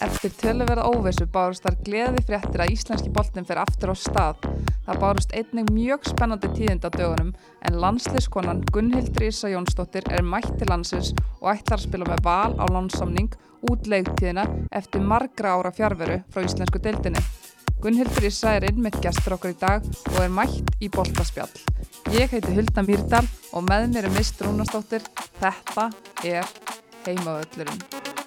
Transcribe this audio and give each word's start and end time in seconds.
Eftir 0.00 0.32
töluverða 0.40 0.86
óvissu 0.88 1.26
bárust 1.28 1.66
þar 1.66 1.74
gleði 1.84 2.22
fréttir 2.24 2.62
að 2.64 2.70
íslenski 2.72 3.10
boltin 3.12 3.44
fer 3.44 3.58
aftur 3.60 3.92
á 3.92 3.96
stað. 4.00 4.46
Það 4.86 5.00
bárust 5.02 5.34
einnig 5.36 5.68
mjög 5.76 6.06
spennandi 6.08 6.48
tíðind 6.56 6.86
á 6.88 6.90
dögunum 6.94 7.34
en 7.68 7.76
landsliðskonan 7.82 8.62
Gunnhildur 8.72 9.26
Ísa 9.28 9.50
Jónsdóttir 9.52 10.08
er 10.08 10.24
mætt 10.24 10.54
til 10.56 10.70
landsins 10.72 11.12
og 11.42 11.50
ætlar 11.52 11.76
að 11.76 11.84
spila 11.84 12.08
með 12.08 12.22
val 12.24 12.56
á 12.56 12.64
lánsamning 12.72 13.36
út 13.68 13.90
leiktíðina 13.92 14.46
eftir 14.72 15.04
margra 15.04 15.58
ára 15.58 15.72
fjárveru 15.76 16.22
frá 16.32 16.46
íslensku 16.48 16.80
deildinni. 16.80 17.20
Gunnhildur 17.84 18.28
Ísa 18.30 18.54
er 18.56 18.70
innmitt 18.70 18.96
gestur 19.04 19.36
okkur 19.36 19.52
í 19.52 19.58
dag 19.60 19.84
og 20.14 20.18
er 20.24 20.32
mætt 20.32 20.80
í 20.80 20.88
boltaspjall. 20.92 21.52
Ég 22.16 22.32
heiti 22.32 22.56
Hulda 22.56 22.86
Mýrdal 22.88 23.26
og 23.52 23.68
með 23.68 23.90
mér 23.92 24.08
er 24.08 24.16
Mist 24.16 24.40
Rúnastóttir. 24.40 25.04
Þetta 25.40 25.90
er 26.24 26.48
heimavöllurinn. 27.04 28.19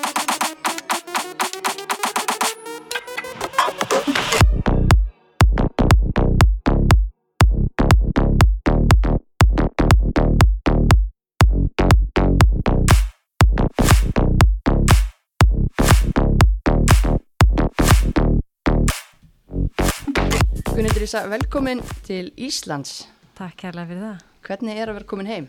Gunnildur 20.73 21.04
Ísa, 21.05 21.20
velkomin 21.30 21.84
til 22.02 22.32
Íslands. 22.34 23.04
Takk 23.38 23.59
kærlega 23.62 23.91
fyrir 23.91 24.00
það. 24.02 24.22
Hvernig 24.48 24.80
er 24.82 24.90
að 24.90 24.96
vera 24.98 25.05
komin 25.12 25.27
heim? 25.30 25.46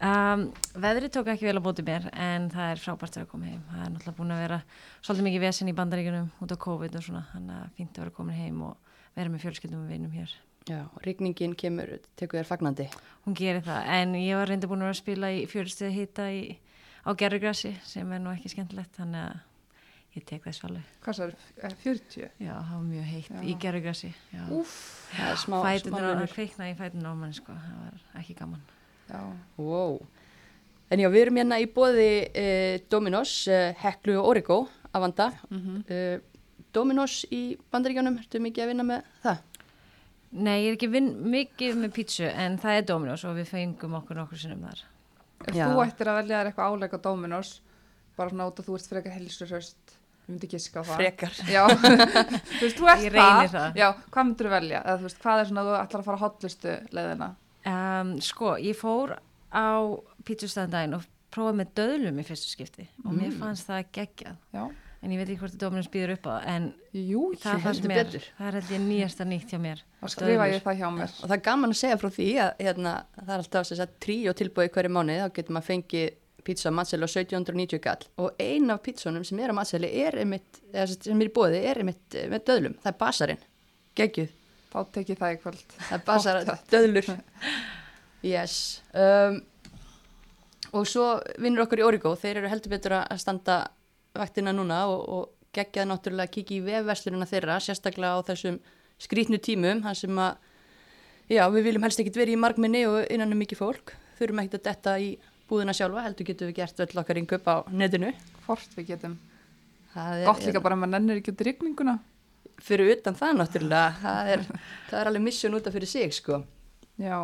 Um, 0.00 0.44
veðrið 0.80 1.12
tók 1.12 1.28
ekki 1.28 1.44
vel 1.44 1.58
að 1.58 1.66
bóti 1.66 1.84
mér 1.84 2.06
en 2.16 2.46
það 2.48 2.70
er 2.72 2.80
frábært 2.80 3.18
að 3.20 3.26
koma 3.28 3.50
heim. 3.50 3.58
Það 3.68 3.82
er 3.82 3.90
náttúrulega 3.92 4.16
búin 4.16 4.32
að 4.32 4.40
vera 4.40 4.58
svolítið 5.02 5.26
mikið 5.26 5.44
vesen 5.44 5.68
í 5.68 5.74
bandaríkunum 5.76 6.30
út 6.40 6.54
á 6.56 6.62
COVID 6.64 6.96
og 6.96 7.04
svona. 7.04 7.22
Þannig 7.34 7.58
að 7.58 7.76
fínt 7.76 8.00
að 8.00 8.06
vera 8.06 8.14
komin 8.16 8.40
heim 8.40 8.64
og 8.70 8.96
vera 9.20 9.34
með 9.34 9.44
fjölskyldum 9.44 9.84
og 9.84 9.92
vinum 9.92 10.16
hér. 10.16 10.34
Já, 10.72 10.80
rigningin 11.04 11.58
kemur, 11.60 11.94
tekur 12.16 12.40
þér 12.40 12.50
fagnandi. 12.54 12.88
Hún 13.26 13.36
gerir 13.36 13.60
það 13.68 13.92
en 13.98 14.16
ég 14.22 14.40
var 14.40 14.48
reynda 14.48 14.72
búin 14.72 14.80
að 14.80 14.88
vera 14.88 14.96
að 14.96 15.02
spila 15.02 15.34
í 15.36 15.44
fjölustuði 15.52 15.92
hýta 15.98 16.32
á 17.04 17.10
gerrugrassi 17.12 17.76
sem 17.84 18.08
er 18.08 18.24
nú 18.24 18.32
ekki 18.32 18.54
skemmtilegt 18.56 18.96
þannig 18.96 19.28
að 19.28 19.49
ég 20.16 20.24
tek 20.26 20.42
þess 20.46 20.64
alveg. 20.66 20.86
Hvað 21.04 21.16
svo 21.18 21.26
er 21.30 21.74
40? 21.84 22.30
Já, 22.42 22.54
það 22.54 22.72
var 22.76 22.86
mjög 22.88 23.04
heitt 23.10 23.30
Já. 23.30 23.42
í 23.42 23.54
er 25.32 25.42
smá 25.44 25.58
Fætunar 25.66 26.06
að 26.06 26.14
lunur. 26.14 26.32
kveikna 26.34 26.70
í 26.70 26.74
fætunar 26.78 27.12
á 27.14 27.16
manni 27.20 27.38
sko. 27.38 27.52
Það 27.52 27.76
var 27.84 28.22
ekki 28.22 28.34
gaman. 28.40 28.64
já. 29.10 29.20
Wow. 29.58 30.00
En 30.90 30.98
já, 30.98 31.08
við 31.12 31.22
erum 31.26 31.36
hérna 31.38 31.60
í 31.62 31.68
bóði 31.70 32.08
uh, 32.26 32.80
Dominos, 32.90 33.34
uh, 33.46 33.70
Heklu 33.78 34.16
og 34.18 34.32
Origo 34.32 34.58
að 34.92 35.06
vanda. 35.06 35.30
Mm 35.50 35.60
Uh, 35.90 36.18
Dominos 36.72 37.24
í 37.34 37.58
bandaríkjónum, 37.72 38.18
ertu 38.22 38.38
mikið 38.38 38.62
að 38.62 38.68
vinna 38.70 38.84
með 38.86 39.06
það? 39.24 39.38
Nei, 40.30 40.60
ég 40.62 40.68
er 40.70 40.76
ekki 40.76 40.86
vinn 40.92 41.08
mikið 41.32 41.74
með 41.80 41.90
pítsu 41.96 42.28
en 42.30 42.58
það 42.62 42.76
er 42.78 42.84
Dominos 42.86 43.24
og 43.26 43.34
við 43.34 43.48
fengum 43.50 43.96
okkur 43.98 44.16
nokkur 44.20 44.38
sinnum 44.38 44.62
þar. 44.68 44.84
Ef 45.48 45.56
Já. 45.56 45.64
þú 45.66 45.80
ættir 45.82 46.06
að 46.12 46.18
velja 46.20 46.38
þér 46.38 46.50
eitthvað 46.52 46.70
áleik 46.70 46.94
á 46.94 46.98
Dominos, 47.02 47.50
bara 48.16 48.30
svona 48.30 48.46
út 48.46 48.60
að 48.62 48.68
þú 48.68 48.76
ert 48.78 48.86
frekar 48.92 49.16
helsurhöst, 49.18 49.96
ég 50.26 50.32
myndi 50.34 50.50
giska 50.52 50.80
á 50.80 50.84
það. 50.86 50.96
Frekar. 51.00 51.32
Já, 51.54 51.62
þú 51.68 52.60
veist, 52.64 52.76
þú 52.78 52.90
ert 52.92 53.04
Ég 53.06 53.14
reyni 53.14 53.46
það. 53.48 53.54
það. 53.56 53.78
Já, 53.80 53.88
hvað 54.10 54.28
myndir 54.28 54.46
þú 54.46 54.52
velja? 54.56 54.82
Eða 54.84 54.98
þú 55.00 55.08
veist, 55.08 55.22
hvað 55.24 55.40
er 55.44 55.48
svona 55.50 55.64
að 55.64 55.70
þú 55.70 55.78
ætlar 55.80 56.00
að 56.02 56.08
fara 56.10 56.18
að 56.20 56.24
hotlustu 56.26 56.76
leiðina? 56.98 57.30
Um, 57.70 58.12
sko, 58.24 58.52
ég 58.62 58.78
fór 58.78 59.16
á 59.50 59.66
pítsustæðandaginn 60.28 60.94
og 61.00 61.08
prófaði 61.34 61.58
með 61.60 61.72
döðlum 61.78 62.20
í 62.22 62.26
fyrstu 62.26 62.52
skipti 62.54 62.86
og 63.04 63.12
mér 63.14 63.30
Mm. 63.32 63.40
fannst 63.42 63.68
það 63.70 63.84
geggjað. 63.98 64.38
Já, 64.54 64.64
En 65.02 65.10
ég 65.14 65.16
veit 65.16 65.30
ekki 65.32 65.38
hvort 65.40 65.54
að 65.56 65.60
Dominos 65.62 65.86
býður 65.88 66.10
upp 66.12 66.26
á 66.28 66.30
það 66.36 66.42
en 66.52 66.64
jú, 66.92 67.20
það 67.40 67.60
fannst 67.64 67.84
mér, 67.88 68.00
betur. 68.04 68.24
það 68.36 68.46
er 68.50 68.56
held 68.58 68.72
ég 68.74 68.80
nýjasta 68.84 69.24
nýtt 69.24 69.48
hjá 69.54 69.58
mér. 69.64 69.78
þá 70.02 70.08
skrifa 70.12 70.48
ég 70.50 70.62
það 70.66 70.76
hjá 70.76 70.88
mér. 70.92 71.14
Og 71.22 71.28
það 71.30 71.36
er 71.38 71.44
gaman 71.46 71.70
að 71.72 71.78
segja 71.80 71.96
frá 72.02 72.08
því 72.12 72.26
að 72.44 72.50
hérna, 72.60 72.92
það 73.16 73.30
er 73.32 73.38
alltaf 73.40 73.64
þess 73.70 73.80
að 73.86 73.94
trí 74.04 74.16
og 74.28 74.36
tilbúið 74.36 74.68
hverju 74.74 74.90
mánuði, 74.92 75.22
þá 75.24 75.32
getur 75.38 75.56
maður 75.56 75.68
fengið 75.70 76.10
pizza 76.46 76.70
matseli 76.74 77.06
á 77.06 77.10
1790 77.10 77.80
kall 77.84 78.06
og 78.22 78.40
ein 78.42 78.70
af 78.72 78.82
pizzunum 78.84 79.24
sem 79.26 79.40
er 79.42 79.52
á 79.52 79.54
matseli 79.56 79.90
er 80.02 80.18
einmitt, 80.22 80.60
eða 80.72 80.86
sem 80.94 81.20
er 81.20 81.30
í 81.30 81.34
bóði 81.34 81.62
er 81.70 81.80
einmitt 81.82 82.16
eh, 82.16 82.28
með 82.30 82.44
döðlum, 82.50 82.76
það 82.82 82.92
er 82.92 82.98
basarinn. 83.04 83.44
Geggjuð, 83.98 84.32
Þá 84.70 84.78
tek 84.94 85.08
ég 85.10 85.18
það 85.18 85.34
í 85.34 85.38
kvöld. 85.42 85.62
það 85.76 85.96
er 85.96 86.04
basar 86.06 86.40
döðlur. 86.70 87.08
Yes. 88.22 88.56
Um, 88.94 89.40
og 90.76 90.86
svo 90.86 91.06
vinnur 91.42 91.64
okkur 91.64 91.82
í 91.82 91.86
Origo, 91.86 92.12
þeir 92.20 92.42
eru 92.42 92.52
heldur 92.52 92.74
betur 92.76 92.94
að 93.00 93.18
standa 93.18 93.56
vaktina 94.14 94.52
núna 94.54 94.84
og, 94.92 95.00
og 95.08 95.56
geggjað 95.56 95.88
náttúrulega 95.90 96.28
að 96.28 96.34
kíkja 96.36 96.58
í 96.60 96.62
vefverslunina 96.68 97.26
þeirra, 97.26 97.58
sérstaklega 97.64 98.14
á 98.14 98.26
þessum 98.28 98.60
skrítnu 99.00 99.40
tímum, 99.42 99.82
þar 99.82 99.98
sem 99.98 100.22
að 100.22 100.46
Já, 101.30 101.44
við 101.54 101.68
viljum 101.68 101.84
helst 101.86 102.00
ekkert 102.02 102.16
verið 102.18 102.34
í 102.34 102.38
margminni 102.42 102.80
og 102.90 103.04
innan 103.06 103.30
um 103.30 103.38
mikið 103.38 103.60
fólk. 103.60 103.92
Þurfum 104.18 104.40
ekkert 104.42 104.56
að 104.56 104.64
detta 104.66 104.94
í 104.98 105.10
búðina 105.50 105.74
sjálfa, 105.76 106.06
heldur 106.06 106.30
getum 106.30 106.50
við 106.50 106.60
gert 106.62 106.80
öll 106.86 107.02
okkar 107.02 107.20
yngup 107.20 107.50
á 107.50 107.56
netinu. 107.74 108.14
Hvort 108.46 108.78
við 108.78 108.94
getum. 108.94 109.18
Gott 109.92 110.46
líka 110.46 110.62
bara 110.62 110.78
að 110.78 110.84
maður 110.84 110.94
nennir 110.96 111.20
ekki 111.20 111.34
út 111.34 111.42
í 111.42 111.48
rigninguna. 111.50 111.98
Fyrir 112.60 112.94
utan 112.94 113.16
það 113.16 113.38
náttúrulega, 113.40 113.92
það 114.02 114.32
er, 114.34 114.42
það 114.90 114.98
er 115.00 115.10
alveg 115.10 115.24
mission 115.24 115.56
út 115.56 115.66
af 115.66 115.74
fyrir 115.74 115.90
sig, 115.90 116.12
sko. 116.14 116.42
Já, 117.00 117.16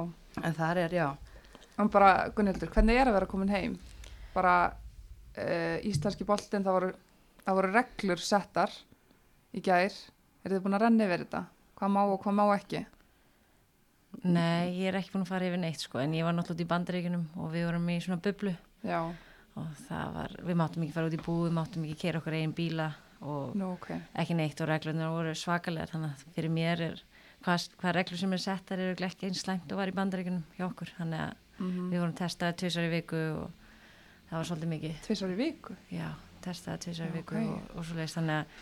En 0.44 0.56
það 0.56 0.82
er, 0.84 0.94
já, 0.96 1.06
en 1.80 1.88
bara, 1.92 2.10
Gunnhildur, 2.36 2.68
hvernig 2.72 2.98
er 3.00 3.08
að 3.08 3.16
vera 3.16 3.28
komin 3.30 3.52
heim? 3.52 3.76
Bara 4.34 4.56
uh, 4.68 5.78
íslenski 5.86 6.26
boltinn, 6.28 6.64
það 6.66 6.76
voru, 6.76 6.90
það 7.44 7.58
voru 7.60 7.70
reglur 7.72 8.20
settar 8.20 8.74
í 9.56 9.62
gær. 9.64 9.96
Er 10.44 10.52
þið 10.52 10.66
búin 10.66 10.76
að 10.76 10.84
renna 10.84 11.06
yfir 11.08 11.24
þetta? 11.24 11.42
Hvað 11.80 11.94
má 11.94 12.02
og 12.04 12.20
hvað 12.24 12.36
má 12.36 12.44
ekki? 12.56 12.82
Nei, 14.32 14.72
ég 14.80 14.88
er 14.90 14.98
ekki 15.00 15.12
búin 15.14 15.24
að 15.26 15.30
fara 15.32 15.46
yfir 15.48 15.60
neitt 15.62 15.80
sko 15.84 16.00
en 16.02 16.14
ég 16.16 16.24
var 16.26 16.34
náttúrulega 16.36 16.56
út 16.60 16.64
í 16.66 16.70
bandaríkunum 16.72 17.24
og 17.36 17.50
við 17.54 17.66
vorum 17.68 17.88
í 17.92 17.98
svona 18.04 18.20
bublu 18.24 18.52
Já, 18.86 19.00
og 19.56 19.66
það 19.88 20.14
var, 20.18 20.36
við 20.46 20.56
máttum 20.60 20.82
ekki 20.86 20.96
fara 20.96 21.10
út 21.10 21.16
í 21.18 21.22
búi, 21.26 21.42
við 21.48 21.54
máttum 21.58 21.84
ekki 21.86 22.00
keira 22.04 22.20
okkur 22.22 22.36
eigin 22.38 22.54
bíla 22.56 22.88
og 23.20 23.54
nú 23.56 23.72
ok. 23.74 23.88
ekki 24.20 24.34
neitt 24.36 24.60
og 24.60 24.68
reglunar 24.68 25.12
voru 25.14 25.34
svakalegar 25.34 25.88
þannig 25.94 26.12
að 26.12 26.34
fyrir 26.36 26.52
mér 26.52 26.82
er 26.90 26.98
hvað, 27.44 27.68
hvað 27.80 27.94
reglur 27.96 28.20
sem 28.20 28.32
er 28.36 28.42
settar 28.44 28.78
eru 28.78 28.92
örugglega 28.92 29.14
ekki 29.14 29.30
eins 29.30 29.40
slæmt 29.46 29.72
og 29.72 29.78
var 29.80 29.88
í 29.88 29.96
bandaríkunum 29.96 30.42
hjá 30.58 30.66
okkur 30.68 30.92
þannig 30.98 31.26
að 31.28 31.34
Mm 31.56 31.86
við 31.88 32.00
vorum 32.02 32.12
testaði 32.12 32.52
tvisar 32.60 32.84
í 32.84 32.90
viku 32.92 33.16
og 33.32 33.46
það 34.28 34.34
var 34.36 34.46
svolítið 34.50 34.68
mikið 34.74 34.96
Tvisar 35.06 35.30
í 35.32 35.36
viku? 35.38 35.76
já, 35.88 36.08
testaði 36.44 36.82
tvisar 36.84 37.06
í 37.08 37.14
viku 37.14 37.38
Ok. 37.38 37.46
og, 37.54 37.70
og 37.78 37.86
svo 37.88 37.96
leiðist 37.96 38.18
þannig 38.18 38.36
að 38.42 38.58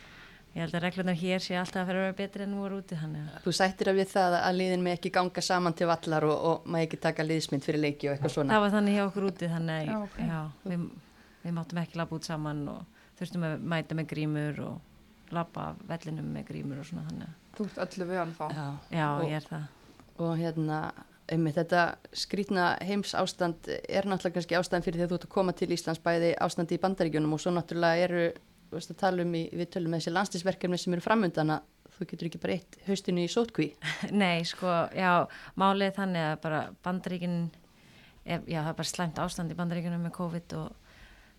ég 0.55 0.61
held 0.63 0.75
að 0.79 0.85
reglunar 0.87 1.17
hér 1.19 1.43
sé 1.43 1.57
alltaf 1.59 1.83
að 1.83 1.89
vera 1.91 2.13
betri 2.19 2.45
en 2.47 2.53
nú 2.55 2.61
voru 2.63 2.79
úti 2.83 2.95
þannig 3.01 3.25
að 3.35 3.45
þú 3.47 3.55
sættir 3.59 3.91
að 3.91 3.99
við 4.01 4.09
það 4.15 4.37
að 4.39 4.59
liðin 4.61 4.85
með 4.87 4.97
ekki 4.99 5.11
ganga 5.17 5.43
saman 5.43 5.75
til 5.75 5.89
vallar 5.91 6.27
og, 6.29 6.37
og 6.51 6.67
maður 6.71 6.87
ekki 6.89 7.01
taka 7.09 7.27
liðsmynd 7.27 7.65
fyrir 7.67 7.83
leiki 7.83 8.09
og 8.09 8.15
eitthvað 8.17 8.35
svona. 8.37 8.55
það 8.55 8.65
var 8.67 8.75
þannig 8.77 8.99
hjá 8.99 9.05
okkur 9.09 9.27
úti 9.31 9.49
þannig 9.51 9.75
að 9.75 9.87
Já, 9.89 10.27
já, 10.29 10.41
ok. 10.45 10.69
við, 10.71 10.85
við 11.45 11.57
máttum 11.59 11.81
ekki 11.83 11.99
labba 12.01 12.19
út 12.21 12.29
saman 12.31 12.61
og 12.75 13.01
þurftum 13.19 13.47
að 13.51 13.65
mæta 13.75 13.99
með 13.99 14.07
grímur 14.15 14.61
og 14.69 15.35
labba 15.35 15.65
vellinum 15.89 16.29
með 16.37 16.47
grímur 16.53 16.79
og 16.85 16.87
svona 16.91 17.09
þannig 17.11 17.33
að 17.33 17.41
Þú 17.55 17.65
ert 17.71 17.77
öllu 17.85 18.07
við 18.09 18.19
hann 18.19 18.33
þá. 18.35 18.45
Já, 18.51 18.65
já, 18.99 19.09
Og- 19.15 19.27
ég 19.31 19.37
er 19.39 19.45
það 19.51 19.67
og 20.25 20.33
hérna, 20.39 20.79
einmitt 21.35 21.57
þetta 21.59 21.83
skrítna 22.15 22.65
heims 22.87 23.15
ástand 23.19 23.67
er 23.89 24.07
náttúrulega 24.07 24.37
kannski 24.39 24.55
ástæðan 24.59 24.85
fyrir 24.87 25.01
því 25.01 25.05
að 25.07 25.11
þú 25.13 25.17
ert 25.19 25.25
að 25.27 25.33
koma 25.35 25.55
til 25.59 25.69
Íslands 25.75 26.03
bæði 26.05 26.29
ástandi 26.39 26.77
í 26.77 26.81
bandaríkjunum 26.83 27.33
og 27.35 27.41
svo 27.43 27.51
náttúrulega 27.57 28.05
eru, 28.07 28.25
veist 28.79 28.93
að 28.95 29.01
tala 29.03 29.25
um 29.25 29.35
í, 29.37 29.45
við 29.55 29.71
tölum 29.75 29.95
með 29.95 30.03
þessi 30.03 30.15
landslýsverkefni 30.15 30.81
sem 30.81 30.97
eru 30.97 31.05
framöndan 31.05 31.55
að 31.57 31.71
þú 31.95 32.07
getur 32.11 32.29
ekki 32.29 32.41
bara 32.43 32.57
eitt 32.57 32.79
haustinu 32.89 33.25
í 33.25 33.31
sótkví. 33.31 33.69
Nei, 34.23 34.45
sko, 34.49 34.71
já, 34.97 35.11
málið 35.61 35.89
er 35.89 35.97
þannig 35.99 36.29
að 36.29 36.37
bara 36.45 36.61
bandaríkin, 36.87 37.39
er, 38.25 38.43
já, 38.51 38.61
það 38.61 38.73
er 38.73 38.79
bara 38.81 38.91
slæmt 38.91 39.21
ástand 39.23 39.55
í 39.55 39.59
bandaríkinum 39.59 40.07
með 40.07 40.17
COVID 40.19 40.57
og 40.61 40.71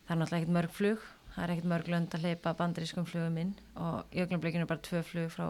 það 0.05 0.15
er 0.15 0.21
náttúrulega 0.21 0.41
ekkert 0.41 0.57
mörg 0.59 0.75
flug, 0.75 1.07
það 1.33 1.45
er 1.45 1.55
ekkert 1.55 1.71
mörg 1.73 1.89
lönd 1.91 2.15
að 2.15 2.27
hleypa 2.27 2.55
bandarískum 2.61 3.09
flugum 3.09 3.41
inn 3.41 3.55
og 3.75 4.15
í 4.15 4.23
augnablikinu 4.23 4.65
er 4.65 4.71
bara 4.71 4.85
tvö 4.85 5.01
flug 5.05 5.33
frá 5.33 5.49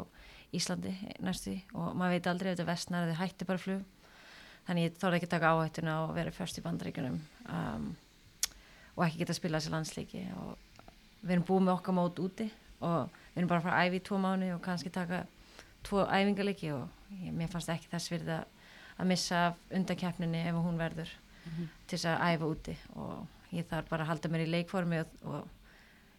Íslandi 0.56 0.94
næstu 1.26 1.58
og 1.76 1.96
maður 1.98 2.16
veit 2.16 2.28
aldrei 2.32 2.50
ef 2.52 2.56
þetta 2.56 2.70
vestnar 2.70 3.04
að 3.06 3.12
þið 3.12 3.22
hætti 3.22 3.48
bara 3.50 3.62
flug. 3.62 3.82
Þannig 4.66 4.88
ég 4.88 5.00
þorði 5.02 5.20
ekki 5.20 5.30
taka 5.30 5.52
áhættuna 5.54 5.96
og 6.06 6.14
vera 6.16 6.34
först 6.34 6.58
í 6.58 6.64
bandaríkunum 6.66 7.18
um, 7.54 7.90
og 8.96 9.04
ekki 9.06 9.22
geta 9.22 9.36
að 9.36 9.40
spila 9.42 9.60
þessi 9.60 9.74
landsleiki 9.74 10.24
og 10.40 10.65
við 11.26 11.36
erum 11.36 11.46
búið 11.50 11.64
með 11.68 11.74
okkar 11.78 11.98
mót 11.98 12.20
úti 12.22 12.48
og 12.86 13.10
við 13.34 13.42
erum 13.42 13.50
bara 13.52 13.60
að 13.60 13.68
fara 13.68 13.80
að 13.82 13.88
æfi 13.90 14.00
í 14.02 14.06
tvo 14.10 14.18
mánu 14.22 14.52
og 14.56 14.62
kannski 14.66 14.92
taka 14.94 15.24
tvo 15.86 16.06
æfingarleiki 16.06 16.72
og 16.76 16.88
ég, 17.22 17.34
mér 17.34 17.50
fannst 17.52 17.70
ekki 17.74 17.90
þess 17.92 18.10
það 18.14 18.46
að 18.96 19.10
missa 19.12 19.42
af 19.50 19.58
undankeppninni 19.76 20.46
ef 20.48 20.56
hún 20.56 20.78
verður 20.80 21.10
til 21.88 21.98
þess 21.98 22.06
að 22.10 22.24
æfa 22.36 22.48
úti 22.50 22.78
og 22.96 23.54
ég 23.54 23.68
þarf 23.70 23.90
bara 23.90 24.04
að 24.06 24.10
halda 24.14 24.30
mér 24.34 24.46
í 24.46 24.52
leikformi 24.54 25.02
og, 25.04 25.12
og 25.26 25.44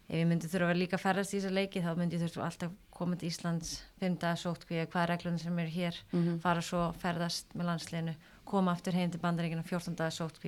ef 0.07 0.21
ég 0.21 0.27
myndi 0.29 0.47
þurfa 0.47 0.67
að 0.69 0.71
vera 0.71 0.79
líka 0.79 0.99
ferðast 1.03 1.35
í 1.35 1.39
þessa 1.41 1.55
leiki 1.57 1.81
þá 1.83 1.89
myndi 1.99 2.19
ég 2.19 2.27
þurfa 2.29 2.45
alltaf 2.47 2.75
koma 2.95 3.17
til 3.19 3.29
Íslands 3.31 3.73
fimm 4.01 4.15
dagar 4.23 4.39
sótt 4.39 4.67
hvað 4.69 5.01
er 5.03 5.11
reglunum 5.15 5.41
sem 5.43 5.59
eru 5.59 5.73
hér 5.75 5.97
Mhm. 6.13 6.39
fara 6.45 6.63
svo 6.63 6.93
ferðast 7.03 7.47
með 7.57 7.67
landsliðinu 7.71 8.15
koma 8.47 8.73
aftur 8.77 8.95
heim 8.95 9.11
til 9.11 9.21
bandaríkina 9.21 9.65
14 9.67 9.97
dagar 9.99 10.15
sótt 10.15 10.39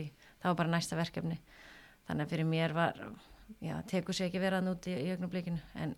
það 0.43 0.53
var 0.53 0.55
bara 0.63 0.69
næsta 0.77 0.97
verkefni 0.97 1.39
þannig 2.07 2.23
að 2.27 2.31
fyrir 2.31 2.47
mér 2.47 2.73
var 2.77 2.95
já, 3.65 3.75
tekur 3.91 4.17
sér 4.17 4.29
ekki 4.29 4.43
verað 4.43 4.67
núti 4.69 4.95
í, 4.95 5.01
í 5.07 5.15
augnablikinu 5.17 5.61
en 5.81 5.97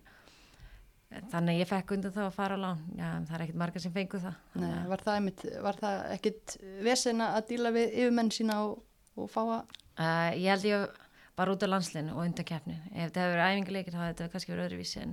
þannig 1.31 1.57
að 1.57 1.59
ég 1.59 1.67
fekk 1.67 1.91
undan 1.97 2.15
þá 2.15 2.21
að 2.23 2.35
fara 2.37 2.55
á 2.55 2.63
lán 2.63 2.85
já, 2.95 3.07
það 3.27 3.35
er 3.35 3.45
ekkit 3.45 3.59
margar 3.59 3.83
sem 3.83 3.95
fengu 3.95 4.21
það 4.23 4.61
Nei, 4.63 4.71
var 4.87 5.03
það, 5.03 5.17
einmitt, 5.19 5.45
var 5.65 5.79
það 5.81 6.03
ekkit 6.15 6.57
vesena 6.87 7.33
að 7.35 7.47
díla 7.51 7.73
við 7.75 7.97
yfirmenn 7.99 8.31
sína 8.31 8.61
og, 8.69 8.77
og 9.19 9.31
fá 9.31 9.41
að 9.43 9.79
Uh, 9.99 10.31
ég 10.39 10.47
held 10.47 10.65
ég 10.65 10.99
bara 11.35 11.53
út 11.53 11.63
á 11.63 11.67
landslinu 11.67 12.15
og 12.15 12.23
undan 12.23 12.47
keppni. 12.47 12.77
Ef 12.93 13.11
þetta 13.11 13.25
hefur 13.25 13.35
verið 13.35 13.49
æfingarleikir 13.51 13.93
þá 13.93 13.99
hefði 13.99 14.13
þetta 14.13 14.33
kannski 14.33 14.53
verið 14.53 14.67
öðruvísi 14.67 15.01
en, 15.01 15.11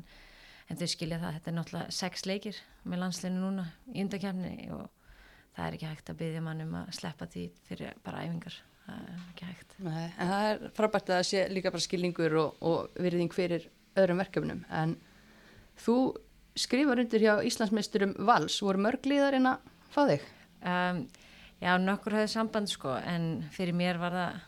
en 0.68 0.78
þau 0.78 0.88
skilja 0.92 1.18
það. 1.22 1.34
Þetta 1.36 1.50
er 1.50 1.56
náttúrulega 1.56 1.96
sex 1.98 2.24
leikir 2.28 2.60
með 2.84 3.02
landslinu 3.02 3.42
núna 3.42 3.66
í 3.90 4.04
undan 4.04 4.22
keppni 4.22 4.52
og 4.76 4.84
það 5.56 5.64
er 5.66 5.76
ekki 5.78 5.90
hægt 5.90 6.12
að 6.12 6.20
byggja 6.22 6.44
mann 6.46 6.64
um 6.64 6.76
að 6.78 6.92
sleppa 7.00 7.28
því 7.32 7.44
fyrir 7.68 7.98
bara 8.06 8.22
æfingar. 8.24 8.60
Það 8.88 9.02
er 9.04 9.18
ekki 9.28 9.48
hægt. 9.50 9.74
Nei, 9.84 10.06
en 10.06 10.30
það 10.32 10.46
er 10.50 10.62
frábært 10.78 11.10
að 11.10 11.18
það 11.18 11.26
sé 11.28 11.44
líka 11.52 11.72
bara 11.74 11.84
skilningur 11.84 12.36
og, 12.40 12.62
og 12.64 12.98
virðing 13.04 13.34
fyrir 13.36 13.68
öðrum 13.98 14.22
verkefnum 14.22 14.64
en 14.74 14.94
þú 15.78 15.96
skrifar 16.58 17.02
undir 17.02 17.22
hjá 17.22 17.34
Íslandsmeisturum 17.46 18.16
Vals, 18.26 18.58
voru 18.64 18.80
mörg 18.82 19.06
liðar 19.06 19.36
en 19.38 19.50
að 19.52 19.72
fá 19.92 20.00
þig? 20.08 20.24
Um, 20.66 21.02
já, 21.60 21.72
nokkur 21.82 22.16
hefði 22.18 22.32
samband 22.32 22.72
sko 22.72 22.96
en 22.98 23.28
fyrir 23.54 23.76
mér 23.76 24.00
var 24.00 24.16
það 24.16 24.40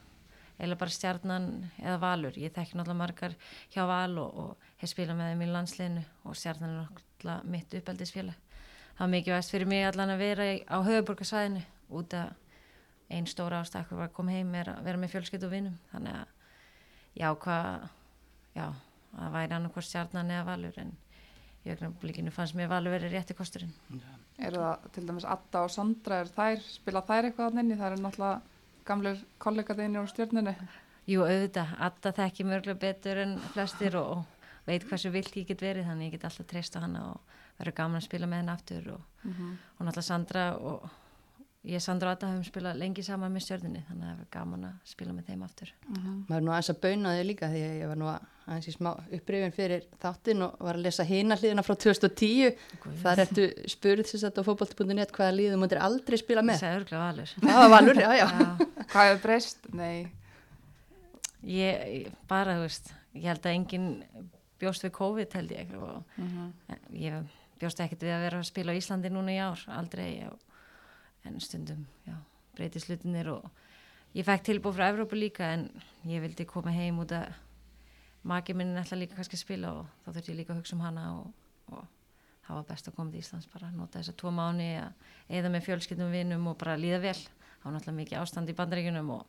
eiginlega 0.60 0.80
bara 0.82 0.92
stjarnan 0.94 1.46
eða 1.80 1.98
valur. 2.02 2.36
Ég 2.36 2.52
þekki 2.52 2.76
náttúrulega 2.76 3.00
margar 3.00 3.36
hjá 3.72 3.84
val 3.88 4.18
og, 4.20 4.40
og 4.42 4.70
hef 4.82 4.92
spilað 4.92 5.20
með 5.20 5.30
þeim 5.30 5.44
í 5.44 5.50
landsliðinu 5.54 6.02
og 6.24 6.36
stjarnan 6.36 6.74
er 6.74 6.82
náttúrulega 6.82 7.52
mitt 7.54 7.76
uppeldisfélag. 7.80 8.46
Það 8.90 9.04
var 9.04 9.12
mikið 9.14 9.36
væst 9.36 9.54
fyrir 9.54 9.70
mig 9.70 9.86
allan 9.88 10.12
að 10.12 10.24
vera 10.26 10.48
á 10.68 10.76
höfuborgarsvæðinu 10.84 11.62
út 11.96 12.16
að 12.18 12.34
einn 13.10 13.28
stóra 13.28 13.60
ástakkur 13.64 13.98
var 13.98 14.10
að 14.10 14.16
koma 14.16 14.34
heim 14.34 14.52
er 14.58 14.72
að 14.72 14.84
vera 14.86 15.00
með 15.00 15.14
fjölskyld 15.14 15.46
og 15.48 15.54
vinum. 15.54 15.76
Þannig 15.92 16.18
að 16.20 16.34
já, 17.20 17.28
hvað, 17.44 17.86
já, 18.56 18.66
það 19.14 19.36
væri 19.36 19.56
annarkvært 19.56 19.88
stjarnan 19.88 20.34
eða 20.34 20.48
valur 20.50 20.82
en 20.84 20.92
í 21.60 21.72
augnablikinu 21.74 22.32
fannst 22.32 22.56
mér 22.56 22.70
valur 22.70 22.94
verið 22.94 23.16
rétti 23.16 23.36
kosturinn. 23.36 23.72
Er 24.40 24.56
það 24.56 24.86
til 24.94 25.06
dæmis 25.08 25.26
Adda 25.28 25.64
og 25.66 25.74
Sandra, 25.74 26.22
er 26.22 26.30
þær, 26.32 26.62
spila 26.64 27.02
þær 27.04 27.28
eitthvað 27.28 27.58
þannig? 27.58 27.80
Það 27.80 27.96
er 27.96 28.04
náttúrulega 28.04 28.86
gamlir 28.88 29.24
kollegaðinir 29.42 30.06
á 30.06 30.12
stjórnunni. 30.12 30.54
Jú, 31.10 31.24
auðvitað, 31.26 31.74
Adda 31.82 32.14
þekki 32.16 32.46
mörgulega 32.46 32.80
betur 32.80 33.20
en 33.24 33.36
flestir 33.52 33.98
og, 33.98 34.20
og 34.20 34.66
veit 34.68 34.86
hversu 34.88 35.12
vilt 35.12 35.36
ég 35.36 35.48
get 35.50 35.64
verið 35.64 35.90
þannig 35.90 36.10
ég 36.10 36.16
get 36.16 36.26
alltaf 36.30 36.48
treyst 36.48 36.78
á 36.78 36.84
hana 36.84 37.04
og 37.10 37.36
verður 37.58 37.76
gaman 37.82 38.00
að 38.00 38.06
spila 38.06 38.28
með 38.30 38.42
henni 38.42 38.54
aftur 38.54 38.90
og, 38.94 39.06
og 39.26 39.82
náttúrulega 39.84 40.06
Sandra 40.06 40.44
og 40.56 40.86
ég 41.68 41.82
Sandra 41.84 42.08
og 42.08 42.16
Adda 42.16 42.28
höfum 42.32 42.44
spilað 42.46 42.78
lengi 42.80 43.02
saman 43.04 43.32
með 43.34 43.42
stjórnunni 43.44 43.80
þannig 43.88 44.04
að 44.04 44.10
það 44.10 44.18
verður 44.20 44.28
gaman 44.36 44.62
að 44.64 44.76
spila 44.88 45.12
með 45.12 45.26
þeim 45.28 45.42
aftur. 45.44 45.72
Maður 45.90 46.36
er 46.38 46.44
nú 46.46 46.52
aðeins 46.54 46.70
að 46.72 46.78
bauna 46.84 47.10
þig 47.18 47.26
líka 47.28 47.50
því 47.52 47.60
að 47.66 47.74
ég 47.82 47.90
var 47.90 47.98
nú 48.00 48.08
aðeins 48.10 48.68
í 48.70 48.74
smá 48.74 48.88
upprifin 49.18 49.52
fyrir 49.58 49.84
þáttinn 50.00 50.44
og 50.46 50.54
var 50.64 50.78
að 50.78 50.86
lesa 50.86 51.04
hina 51.04 51.36
hliðina 51.36 51.64
frá 51.66 51.74
2010 51.76 52.54
Guð. 52.80 52.94
þar 53.02 53.22
ertu 53.26 53.44
spurð 53.74 54.08
þess 54.08 54.24
að 54.30 54.40
á 54.40 54.42
fótbolti.net 54.48 55.12
hvaða 55.18 55.36
liðum 55.36 55.60
múndir 55.66 55.82
aldrei 55.84 56.16
spila 56.22 56.40
Það 56.40 56.48
með 56.48 56.62
það 57.44 57.60
var 57.60 57.70
valur, 57.76 58.00
já 58.00 58.10
já. 58.16 58.24
Já, 58.24 58.48
Hvað 58.90 59.10
hefur 59.10 59.22
breyst? 59.28 59.68
Nei. 59.76 60.08
ég, 61.44 61.84
ég- 62.00 62.12
bara, 62.28 62.56
þú 62.56 62.64
veist, 62.66 62.92
ég 63.14 63.28
held 63.30 63.44
að 63.46 63.54
enginn 63.58 63.88
bjóst 64.60 64.84
við 64.84 64.92
COVID 64.96 65.32
held 65.38 65.50
ég. 65.54 65.70
Og 65.76 66.04
ég 66.96 67.20
bjóst 67.60 67.80
ekkert 67.84 68.02
við 68.04 68.16
að 68.16 68.24
vera 68.26 68.40
að 68.40 68.48
spila 68.48 68.72
á 68.72 68.78
Íslandi 68.80 69.10
núna 69.12 69.32
í 69.36 69.38
ár, 69.40 69.60
aldrei. 69.76 70.24
og, 70.26 70.38
en 71.24 71.40
stundum, 71.40 71.84
já, 72.06 72.16
breytist 72.56 72.88
hlutinir 72.88 73.28
og 73.32 73.46
ég 74.16 74.26
fekk 74.26 74.46
tilbúið 74.48 74.76
frá 74.78 74.88
Evrópu 74.90 75.18
líka 75.18 75.52
en 75.54 75.68
ég 76.08 76.22
vildi 76.24 76.46
koma 76.48 76.72
heim 76.74 77.00
út 77.02 77.12
að 77.14 77.32
maki 78.26 78.54
minn 78.56 78.76
ætla 78.76 78.98
líka 78.98 79.16
kannski 79.16 79.38
að 79.38 79.44
spila 79.44 79.72
og 79.80 79.88
þá 80.04 80.12
þurfti 80.12 80.32
ég 80.32 80.40
líka 80.40 80.54
að 80.54 80.60
hugsa 80.60 80.76
um 80.76 80.84
hana 80.84 81.06
og, 81.18 81.30
og 81.72 81.84
það 82.46 82.58
var 82.58 82.66
best 82.68 82.88
að 82.88 82.96
koma 82.96 83.12
til 83.12 83.22
Íslands 83.22 83.50
bara 83.52 83.70
nota 83.74 84.00
þessa 84.00 84.16
tvo 84.18 84.32
mánu 84.34 84.66
að 84.80 85.12
eða 85.38 85.52
með 85.52 85.66
fjölskyldum 85.68 86.10
vinum 86.12 86.48
og 86.50 86.58
bara 86.60 86.78
líða 86.80 87.00
vel. 87.04 87.18
Þá 87.60 87.64
var 87.66 87.74
náttúrulega 87.76 88.00
mikið 88.00 88.20
ástand 88.20 88.50
í 88.50 88.56
bandaríkunum 88.56 89.12
og 89.14 89.26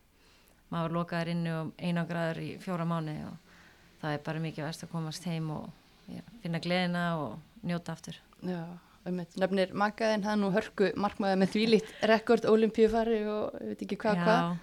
maður 0.72 0.96
lokaður 0.96 1.32
inni 1.34 1.52
og 1.52 1.72
einangraður 1.78 2.40
í 2.42 2.50
fjóra 2.62 2.86
mánu 2.88 3.14
og 3.28 3.58
það 4.02 4.16
er 4.16 4.24
bara 4.26 4.42
mikið 4.46 4.66
best 4.66 4.86
að 4.86 4.92
komast 4.94 5.28
heim 5.28 5.50
og 5.54 5.68
já, 6.08 6.22
finna 6.42 6.62
gleðina 6.64 7.04
og 7.20 7.66
njóta 7.68 7.94
aftur. 7.94 8.18
Já, 8.42 8.64
einmitt, 9.06 9.36
nefnir 9.40 9.72
makaðin 9.74 10.24
það 10.24 10.34
er 10.34 10.40
nú 10.42 10.50
hörku 10.54 10.92
markmaði 11.00 11.40
með 11.42 11.54
þvílíkt 11.56 12.06
rekord 12.10 12.48
olimpíufari 12.50 13.22
og 13.26 13.58
ég 13.58 13.72
veit 13.72 13.84
ekki 13.86 13.98
hvað 14.04 14.22
hvað 14.22 14.56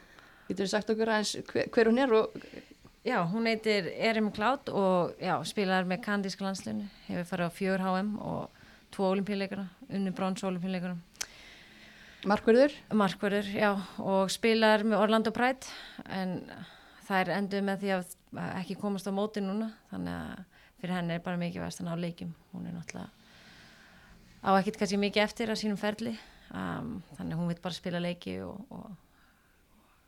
getur 0.49 0.65
þú 0.65 0.71
sagt 0.71 0.91
okkur 0.93 1.13
aðeins 1.13 1.35
hver, 1.51 1.69
hver 1.73 1.91
hún 1.91 2.03
er 2.03 2.15
og 2.19 2.41
Já, 3.09 3.23
hún 3.23 3.47
heitir 3.47 3.87
Erim 3.95 4.27
Cloud 4.29 4.67
og 4.75 5.13
já, 5.23 5.37
spilar 5.47 5.85
með 5.87 6.01
kandíska 6.03 6.43
landslunni, 6.43 6.89
hefur 7.07 7.27
farið 7.29 7.47
á 7.47 7.51
fjör 7.55 7.83
HM 7.85 8.09
og 8.19 8.65
tvo 8.91 9.07
olimpíuleikana, 9.13 9.69
unni 9.87 10.11
brons 10.11 10.43
olimpíuleikana. 10.43 10.99
markverður 12.27 12.75
Markverður, 12.91 13.47
já, 13.55 13.71
og 14.03 14.27
spilar 14.29 14.83
með 14.83 14.99
Orlando 14.99 15.31
Pride 15.31 15.71
en 16.11 16.41
það 17.07 17.21
er 17.21 17.31
endur 17.37 17.63
með 17.69 17.85
því 17.85 17.93
að 17.95 18.13
ekki 18.59 18.75
komast 18.83 19.07
á 19.07 19.15
móti 19.15 19.41
núna, 19.41 19.71
þannig 19.93 20.19
að 20.19 20.43
fyrir 20.81 20.95
henni 20.97 21.15
er 21.15 21.23
bara 21.23 21.39
mikið 21.39 21.63
vestan 21.63 21.87
á 21.87 21.95
leikjum. 21.95 22.35
Hún 22.51 22.67
er 22.67 22.75
náttúrulega 22.75 23.18
á 24.43 24.49
ekkert 24.59 24.77
kannski 24.81 24.97
mikið 25.01 25.23
eftir 25.25 25.51
að 25.53 25.59
sínum 25.63 25.77
ferli, 25.79 26.13
um, 26.53 27.01
þannig 27.17 27.35
að 27.35 27.39
hún 27.41 27.51
vil 27.53 27.61
bara 27.63 27.73
spila 27.77 27.99
leiki 28.03 28.37
og, 28.45 28.59
og 28.71 28.89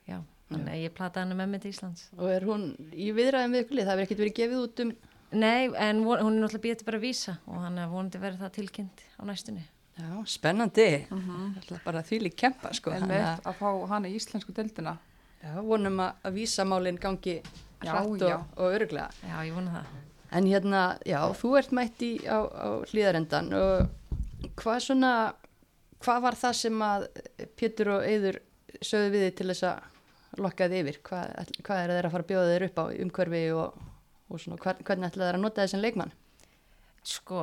já, 0.08 0.18
þannig 0.52 0.74
að 0.76 0.84
ég 0.86 0.94
plataði 0.98 1.26
henni 1.26 1.40
með 1.42 1.50
mig 1.54 1.62
til 1.66 1.72
Íslands. 1.74 2.06
og 2.18 2.28
er 2.32 2.46
hún 2.48 2.66
í 2.94 3.12
viðræðum 3.16 3.56
við 3.58 3.64
ykkur 3.66 3.80
lið, 3.80 3.86
það 3.90 3.94
hefur 3.96 4.06
ekkert 4.08 4.24
verið 4.26 4.38
gefið 4.42 4.64
út 4.68 4.86
um 4.86 4.94
Nei, 5.32 5.70
en 5.80 6.02
hún 6.04 6.18
er 6.20 6.26
náttúrulega 6.44 6.60
býðið 6.66 6.82
bara 6.90 6.98
að 7.00 7.04
vísa 7.06 7.34
og 7.48 7.62
hann 7.64 7.78
er 7.80 7.88
vonandi 7.88 8.20
verið 8.20 8.42
það 8.42 8.50
tilkynnt 8.58 9.04
á 9.16 9.22
næstunni. 9.30 9.62
Já, 9.96 10.10
spennandi 10.28 10.88
Það 11.08 11.72
er 11.72 11.80
bara 11.86 12.02
þvílík 12.04 12.36
kempa 12.36 12.74
sko 12.76 12.92
En 12.92 13.06
með 13.08 13.24
að- 13.30 13.46
að 13.48 13.56
fá 13.62 13.70
hana 13.94 14.10
í 14.12 14.18
íslensku 14.20 14.52
deildina. 14.58 14.98
Já, 15.40 15.54
vonum 15.64 16.02
að, 16.04 16.20
að 16.28 16.36
vísamálinn 16.36 17.00
gangi 17.00 17.38
Já, 17.40 17.94
hratt 17.94 18.26
og, 18.28 18.44
og 18.60 18.76
öruglega 18.76 19.08
Já, 19.24 19.38
ég 19.48 19.56
vona 19.56 19.72
það. 19.78 19.96
En 20.36 20.46
hérna, 20.52 20.82
já, 21.08 21.20
þú 21.40 21.54
ert 21.62 21.72
mætt 21.80 22.04
í 22.04 22.12
á, 22.28 22.40
á 22.52 22.68
hlýðarendan 22.92 23.54
og 23.56 23.88
hvað 24.62 24.80
svona, 24.86 25.12
hvað 26.02 26.24
var 26.26 26.38
það 26.40 26.58
sem 26.62 26.84
að 26.86 27.08
Pétur 27.60 27.94
og 27.98 28.08
Eyður 28.08 28.42
sögðu 28.82 29.14
við 29.14 29.26
þig 29.28 29.38
til 29.38 29.50
þess 29.52 29.68
að 29.70 30.42
lokka 30.42 30.70
þið 30.72 30.82
yfir? 30.82 31.00
Hvað, 31.10 31.54
hvað 31.62 31.84
er 31.84 31.94
þeir 31.96 32.08
að 32.08 32.16
fara 32.16 32.26
að 32.26 32.32
bjóða 32.32 32.52
þeir 32.52 32.68
upp 32.68 32.82
á 32.82 32.86
umhverfi 33.06 33.44
og, 33.58 33.86
og 34.32 34.44
svona, 34.44 34.60
hvern, 34.64 34.84
hvernig 34.88 35.12
ætla 35.12 35.28
þeir 35.28 35.40
að 35.40 35.46
nota 35.46 35.66
þessan 35.66 35.86
leikmann? 35.86 36.14
Sko, 37.02 37.40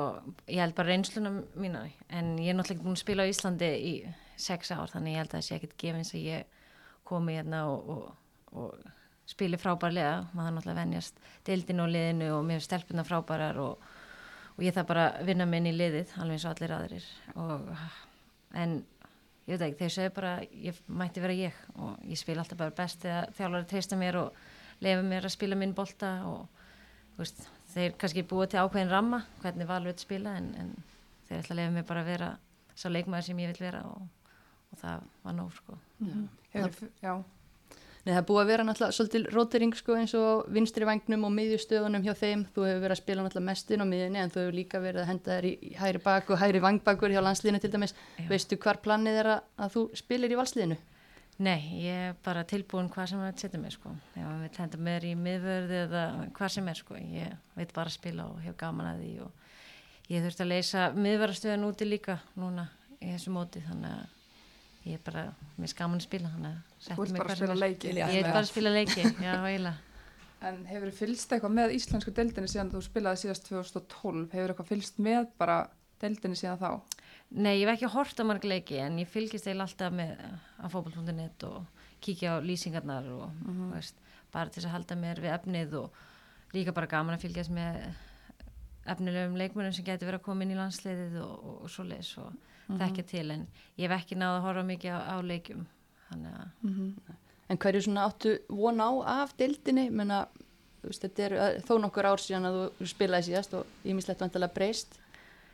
ég 0.46 0.62
held 0.62 0.76
bara 0.78 0.92
reynsluna 0.92 1.32
mína 1.58 1.82
en 2.14 2.36
ég 2.38 2.52
er 2.52 2.54
náttúrulega 2.54 2.76
ekki 2.76 2.86
búin 2.86 2.94
að 2.94 3.02
spila 3.02 3.26
á 3.26 3.30
Íslandi 3.30 3.70
í 3.74 3.94
sex 4.38 4.70
ár 4.70 4.92
þannig 4.92 5.16
ég 5.16 5.24
held 5.24 5.32
að 5.32 5.40
það 5.40 5.46
sé 5.48 5.56
ekkert 5.56 5.80
gefins 5.82 6.12
að 6.14 6.28
ég 6.28 6.60
komi 7.08 7.34
hérna 7.34 7.64
og, 7.72 7.88
og, 7.90 8.04
og 8.54 9.28
spili 9.28 9.58
frábærlega 9.58 10.28
maður 10.30 10.54
náttúrulega 10.56 10.78
venjast 10.78 11.18
deildinu 11.48 11.84
og 11.84 11.90
liðinu 11.90 12.28
og 12.36 12.46
mér 12.46 12.60
er 12.60 12.66
stelpuna 12.68 13.04
frábærar 13.08 13.58
og, 13.64 13.82
og 14.58 14.64
ég 14.66 14.74
þarf 14.74 14.88
bara 14.90 15.08
vinna 15.22 15.46
minn 15.46 15.68
í 15.70 15.72
liðið 15.74 16.16
alveg 16.18 16.34
eins 16.34 16.46
og 16.48 16.54
allir 16.56 16.72
aðrir. 16.74 17.04
Og, 17.38 17.68
en 18.58 18.72
ég 19.46 19.52
veit 19.52 19.68
ekki, 19.68 19.78
þeir 19.78 19.94
segja 19.94 20.14
bara 20.16 20.32
ég 20.50 20.80
mætti 20.90 21.22
vera 21.22 21.36
ég. 21.38 21.60
Og 21.78 22.08
ég 22.10 22.18
spila 22.18 22.42
alltaf 22.42 22.58
bara 22.58 22.74
best 22.74 23.04
þegar 23.04 23.30
þjálfari 23.38 23.68
treysta 23.70 23.98
mér 24.00 24.18
og 24.24 24.42
lefa 24.82 25.04
mér 25.06 25.28
að 25.28 25.36
spila 25.36 25.58
minn 25.60 25.76
bolta. 25.78 26.10
Og 26.26 27.20
veist, 27.20 27.46
þeir 27.70 27.94
kannski 28.02 28.26
búið 28.26 28.52
til 28.56 28.64
ákveðin 28.64 28.90
ramma 28.90 29.22
hvernig 29.44 29.70
valur 29.70 29.94
þetta 29.94 30.08
spila 30.08 30.34
en, 30.40 30.50
en 30.58 30.74
þeir 31.28 31.38
ætla 31.38 31.54
að 31.54 31.60
lefa 31.62 31.76
mér 31.78 31.88
bara 31.92 32.02
að 32.02 32.12
vera 32.16 32.34
sá 32.74 32.88
leikmaður 32.90 33.30
sem 33.30 33.42
ég 33.44 33.54
vil 33.54 33.66
vera. 33.68 33.84
Og, 33.94 34.34
og 34.72 34.82
það 34.82 35.08
var 35.22 35.38
nóg 35.38 35.54
sko. 35.54 35.78
Hefur, 36.50 36.90
já, 36.98 37.14
Nei, 38.08 38.14
það 38.14 38.20
er 38.22 38.28
búið 38.30 38.38
að 38.40 38.48
vera 38.48 38.64
náttúrulega 38.64 38.94
svolítil 38.96 39.26
rótering 39.34 39.74
sko 39.76 39.94
eins 40.00 40.12
og 40.16 40.46
vinstri 40.56 40.86
vangnum 40.88 41.26
og 41.28 41.32
miðjustöðunum 41.34 42.06
hjá 42.06 42.14
þeim. 42.16 42.44
Þú 42.54 42.62
hefur 42.64 42.78
verið 42.80 42.94
að 42.94 43.00
spila 43.02 43.24
náttúrulega 43.26 43.48
mest 43.50 43.72
inn 43.74 43.84
á 43.84 43.86
miðjunni 43.90 44.20
en 44.22 44.32
þú 44.32 44.40
hefur 44.40 44.56
líka 44.56 44.80
verið 44.80 45.02
að 45.02 45.10
henda 45.10 45.34
þér 45.34 45.48
í 45.50 45.72
hægri 45.76 46.00
bak 46.06 46.30
og 46.32 46.40
hægri 46.40 46.62
vangbakur 46.64 47.12
hjá 47.12 47.20
landslíðinu 47.26 47.60
til 47.60 47.70
dæmis. 47.74 47.92
Já. 48.16 48.24
Veistu 48.30 48.56
hvar 48.64 48.80
planið 48.80 49.20
er 49.20 49.30
að, 49.34 49.52
að 49.60 49.74
þú 49.76 49.84
spilir 50.00 50.32
í 50.32 50.40
valsliðinu? 50.40 50.80
Nei, 51.44 51.58
ég 51.84 52.08
er 52.08 52.16
bara 52.24 52.48
tilbúin 52.48 52.88
hvað 52.96 53.12
sem 53.12 53.20
það 53.26 53.44
setja 53.44 53.60
mig 53.60 53.76
sko. 53.76 53.92
Hann 54.16 54.40
vil 54.46 54.52
henda 54.56 54.84
mér 54.88 55.04
í 55.04 55.14
miðvörði 55.28 55.80
eða 55.84 56.04
hvað 56.38 56.54
sem 56.56 56.72
er 56.72 56.80
sko. 56.80 56.96
Ég 57.12 57.36
veit 57.60 57.76
bara 57.76 57.92
að 57.92 57.98
spila 58.00 58.30
og 58.32 58.40
hef 58.40 58.56
gaman 58.56 58.88
að 58.94 59.04
því 59.04 59.12
og 59.26 60.08
ég 60.08 60.24
þurfti 60.24 60.46
að 60.46 60.54
leysa 60.56 60.92
miðvörðastöðan 60.96 61.68
úti 61.68 61.92
líka 61.92 62.22
núna 62.40 62.70
í 63.02 63.12
þessu 63.12 63.36
móti 63.36 63.60
þannig 63.68 64.00
að 64.00 64.17
ég 64.88 64.98
er 64.98 65.04
bara, 65.04 65.24
mér 65.56 65.68
er 65.70 65.76
gaman 65.78 66.00
að 66.00 66.06
spila 66.06 66.30
að 66.34 66.46
þú 66.86 67.04
ert 67.04 67.18
bara 67.18 67.34
að 67.34 67.40
spila 67.40 67.54
er. 67.54 67.62
leiki. 67.64 67.92
Ég 67.92 68.14
veit 68.14 68.30
bara 68.30 68.42
að 68.42 68.50
spila 68.52 68.74
leiki, 68.74 69.04
já, 69.24 69.34
eiginlega. 69.36 69.76
En 70.48 70.60
hefur 70.68 70.92
fylgst 70.94 71.32
eitthvað 71.34 71.50
með 71.50 71.72
íslensku 71.74 72.12
deildinni 72.14 72.46
síðan 72.46 72.68
þú 72.70 72.78
spilaði 72.86 73.24
síðast 73.24 73.48
2012? 73.48 74.28
Hefur 74.36 74.52
eitthvað 74.52 74.68
fylgst 74.68 75.00
með 75.02 75.24
bara 75.40 75.56
deildinni 75.98 76.38
síðan 76.38 76.60
þá? 76.60 77.00
Nei, 77.34 77.56
ég 77.58 77.64
hef 77.66 77.72
ekki 77.72 77.90
hort 77.90 78.22
á 78.22 78.24
marg 78.28 78.46
leiki 78.46 78.78
en 78.78 79.00
ég 79.02 79.10
fylgist 79.10 79.48
eil 79.50 79.58
alltaf 79.58 79.90
með 79.98 80.14
að 80.62 80.76
fókbal.net 80.76 81.46
og 81.48 81.82
kíkja 82.04 82.36
á 82.38 82.44
lýsingarnar 82.46 83.08
og 83.16 83.50
veist, 83.74 83.98
bara 84.30 84.54
til 84.54 84.62
að 84.62 84.76
halda 84.76 84.98
mér 85.00 85.20
við 85.24 85.34
efnið 85.34 85.74
og 85.82 85.98
líka 86.54 86.76
bara 86.76 86.90
gaman 86.90 87.18
að 87.18 87.26
fylgjast 87.26 87.52
með 87.52 87.82
efnilegum 88.88 89.36
leikmörnum 89.36 89.74
sem 89.76 89.84
getur 89.84 90.08
verið 90.08 90.22
að 90.22 90.28
koma 90.30 90.46
inn 90.46 90.54
í 90.54 90.58
landsliðið 90.58 91.18
og, 91.24 91.34
og, 91.34 91.58
og 91.66 91.72
svo 91.72 91.84
leis 91.88 92.12
og 92.22 92.30
Mhm. 92.68 92.78
þekkja 92.82 93.06
til 93.06 93.30
en 93.30 93.46
ég 93.78 93.88
hef 93.88 94.00
ekki 94.00 94.16
náða 94.16 94.38
að 94.38 94.42
horfa 94.42 94.62
mikið 94.68 94.92
á, 94.92 95.00
á 95.08 95.16
leikjum 95.22 95.66
þannig 96.10 96.34
að 96.34 96.48
Mhm. 96.62 96.94
En 97.50 97.56
hverju 97.56 97.80
svona 97.82 98.04
áttu 98.04 98.38
von 98.50 98.76
á 98.80 98.90
af 99.22 99.36
deildinni? 99.38 99.90
Menna, 99.90 100.26
veist, 100.82 101.00
þetta 101.02 101.18
er 101.24 101.60
þó 101.64 101.78
nokkur 101.80 102.04
ár 102.04 102.18
síðan 102.20 102.44
að 102.44 102.70
þú 102.78 102.86
spilaði 102.86 103.24
síðast 103.32 103.54
og 103.54 103.66
ég 103.86 103.94
mislegt 103.94 104.20
vantilega 104.20 104.52
breyst. 104.52 104.98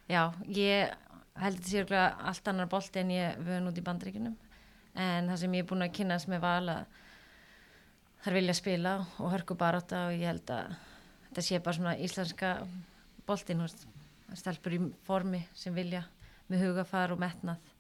Já, 0.09 0.33
ég 0.49 0.91
held 1.37 1.57
þetta 1.61 1.69
sér 1.71 1.85
örugglega 1.85 2.17
allt 2.27 2.49
annar 2.49 2.67
bolti 2.67 2.99
en 3.01 3.09
ég 3.11 3.39
vöðun 3.39 3.69
út 3.71 3.79
í 3.79 3.83
bandreikinum 3.83 4.37
en 4.97 5.29
það 5.29 5.39
sem 5.39 5.53
ég 5.53 5.59
er 5.63 5.69
búin 5.71 5.83
að 5.89 5.93
kynast 5.95 6.29
með 6.29 6.41
val 6.41 6.69
að 6.69 6.85
þær 8.25 8.33
vilja 8.33 8.55
spila 8.55 9.07
og 9.21 9.31
hörku 9.33 9.55
barátta 9.57 10.07
og 10.09 10.13
ég 10.19 10.27
held 10.27 10.47
að 10.51 10.75
þetta 11.31 11.43
sé 11.43 11.59
bara 11.63 11.77
svona 11.77 11.97
íslenska 11.99 12.67
boltin, 13.27 13.63
stelpur 14.35 14.73
í 14.73 14.93
formi 15.07 15.47
sem 15.55 15.75
vilja 15.75 16.05
með 16.51 16.67
hugafar 16.69 17.15
og 17.15 17.23
metnað 17.23 17.73